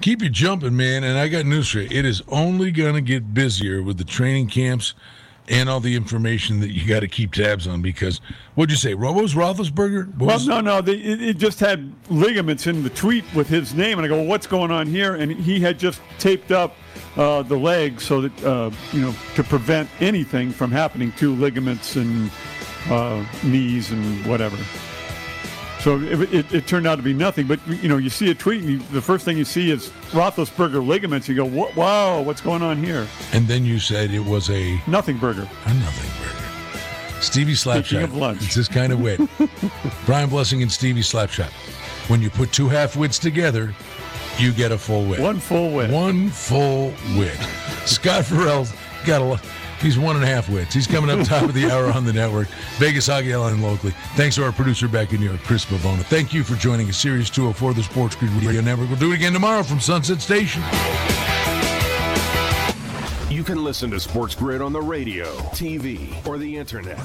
Keep 0.02 0.22
you 0.22 0.28
jumping, 0.28 0.76
man. 0.76 1.04
And 1.04 1.18
I 1.18 1.28
got 1.28 1.46
news 1.46 1.70
for 1.70 1.80
you. 1.80 1.88
It 1.90 2.04
is 2.04 2.22
only 2.28 2.70
going 2.70 2.94
to 2.94 3.00
get 3.00 3.32
busier 3.32 3.82
with 3.82 3.96
the 3.96 4.04
training 4.04 4.48
camps 4.48 4.94
and 5.48 5.68
all 5.68 5.80
the 5.80 5.94
information 5.94 6.60
that 6.60 6.70
you 6.70 6.86
got 6.86 7.00
to 7.00 7.08
keep 7.08 7.32
tabs 7.32 7.66
on 7.66 7.82
because 7.82 8.20
what'd 8.54 8.70
you 8.70 8.76
say? 8.76 8.94
Was 8.94 9.34
Roethlisberger? 9.34 10.08
What 10.16 10.26
well, 10.26 10.36
was... 10.36 10.46
no, 10.46 10.60
no, 10.60 10.80
they, 10.80 10.94
it, 10.94 11.22
it, 11.22 11.38
just 11.38 11.60
had 11.60 11.92
ligaments 12.08 12.66
in 12.66 12.82
the 12.82 12.90
tweet 12.90 13.24
with 13.34 13.48
his 13.48 13.74
name, 13.74 13.98
and 13.98 14.04
I 14.04 14.08
go, 14.08 14.16
well, 14.16 14.26
"What's 14.26 14.46
going 14.46 14.70
on 14.70 14.86
here?" 14.86 15.14
And 15.14 15.32
he 15.32 15.60
had 15.60 15.78
just 15.78 16.00
taped 16.18 16.50
up 16.50 16.74
uh, 17.16 17.42
the 17.42 17.56
leg 17.56 18.00
so 18.00 18.22
that 18.22 18.44
uh, 18.44 18.70
you 18.92 19.00
know 19.00 19.14
to 19.34 19.44
prevent 19.44 19.88
anything 20.00 20.50
from 20.50 20.70
happening 20.70 21.12
to 21.12 21.34
ligaments 21.34 21.96
and 21.96 22.30
uh, 22.88 23.24
knees 23.42 23.92
and 23.92 24.26
whatever. 24.26 24.56
So 25.86 26.00
it, 26.00 26.34
it, 26.34 26.52
it, 26.52 26.66
turned 26.66 26.84
out 26.84 26.96
to 26.96 27.02
be 27.04 27.12
nothing. 27.12 27.46
But 27.46 27.64
you 27.68 27.88
know, 27.88 27.96
you 27.96 28.10
see 28.10 28.28
a 28.32 28.34
tweet, 28.34 28.60
and 28.62 28.70
you, 28.72 28.78
the 28.90 29.00
first 29.00 29.24
thing 29.24 29.38
you 29.38 29.44
see 29.44 29.70
is 29.70 29.90
Roethlisberger 30.10 30.84
ligaments. 30.84 31.28
You 31.28 31.36
go, 31.36 31.44
"Wow, 31.44 32.22
what's 32.22 32.40
going 32.40 32.60
on 32.60 32.82
here?" 32.82 33.06
And 33.32 33.46
then 33.46 33.64
you 33.64 33.78
said 33.78 34.10
it 34.10 34.24
was 34.24 34.50
a 34.50 34.82
nothing 34.88 35.16
burger. 35.16 35.48
A 35.64 35.74
nothing 35.74 36.10
burger. 36.20 37.22
Stevie 37.22 37.52
Slapshot. 37.52 38.02
of 38.02 38.16
lunch. 38.16 38.42
It's 38.42 38.56
this 38.56 38.66
kind 38.66 38.92
of 38.92 39.00
wit. 39.00 39.20
Brian 40.06 40.28
Blessing 40.28 40.60
and 40.60 40.72
Stevie 40.72 41.02
Slapshot. 41.02 41.52
When 42.10 42.20
you 42.20 42.30
put 42.30 42.52
two 42.52 42.66
half 42.66 42.96
wits 42.96 43.20
together, 43.20 43.72
you 44.38 44.50
get 44.52 44.72
a 44.72 44.78
full 44.78 45.08
wit. 45.08 45.20
One 45.20 45.38
full 45.38 45.72
wit. 45.72 45.92
One 45.92 46.30
full 46.30 46.92
wit. 47.16 47.38
Scott 47.84 48.24
Ferrall's 48.24 48.72
got 49.04 49.22
a. 49.22 49.40
He's 49.86 50.00
one 50.00 50.16
and 50.16 50.24
a 50.24 50.26
half 50.26 50.48
wits. 50.48 50.74
He's 50.74 50.88
coming 50.88 51.16
up 51.16 51.24
top 51.24 51.44
of 51.44 51.54
the 51.54 51.66
hour 51.70 51.92
on 51.92 52.04
the 52.04 52.12
network. 52.12 52.48
Vegas 52.78 53.06
Hockey 53.06 53.36
Line 53.36 53.62
locally. 53.62 53.92
Thanks 54.16 54.34
to 54.34 54.42
our 54.42 54.50
producer 54.50 54.88
back 54.88 55.12
in 55.12 55.20
New 55.20 55.28
York, 55.28 55.38
Chris 55.42 55.64
Bavona. 55.64 56.02
Thank 56.02 56.34
you 56.34 56.42
for 56.42 56.56
joining 56.56 56.88
us. 56.88 56.96
Sirius 56.96 57.30
204, 57.30 57.74
the 57.74 57.84
Sports 57.84 58.16
Grid 58.16 58.32
Radio 58.32 58.60
Network. 58.62 58.88
We'll 58.88 58.98
do 58.98 59.12
it 59.12 59.14
again 59.14 59.32
tomorrow 59.32 59.62
from 59.62 59.78
Sunset 59.78 60.20
Station. 60.20 60.60
You 63.30 63.44
can 63.44 63.62
listen 63.62 63.92
to 63.92 64.00
Sports 64.00 64.34
Grid 64.34 64.60
on 64.60 64.72
the 64.72 64.82
radio, 64.82 65.26
TV, 65.54 66.26
or 66.26 66.36
the 66.36 66.56
internet. 66.56 66.98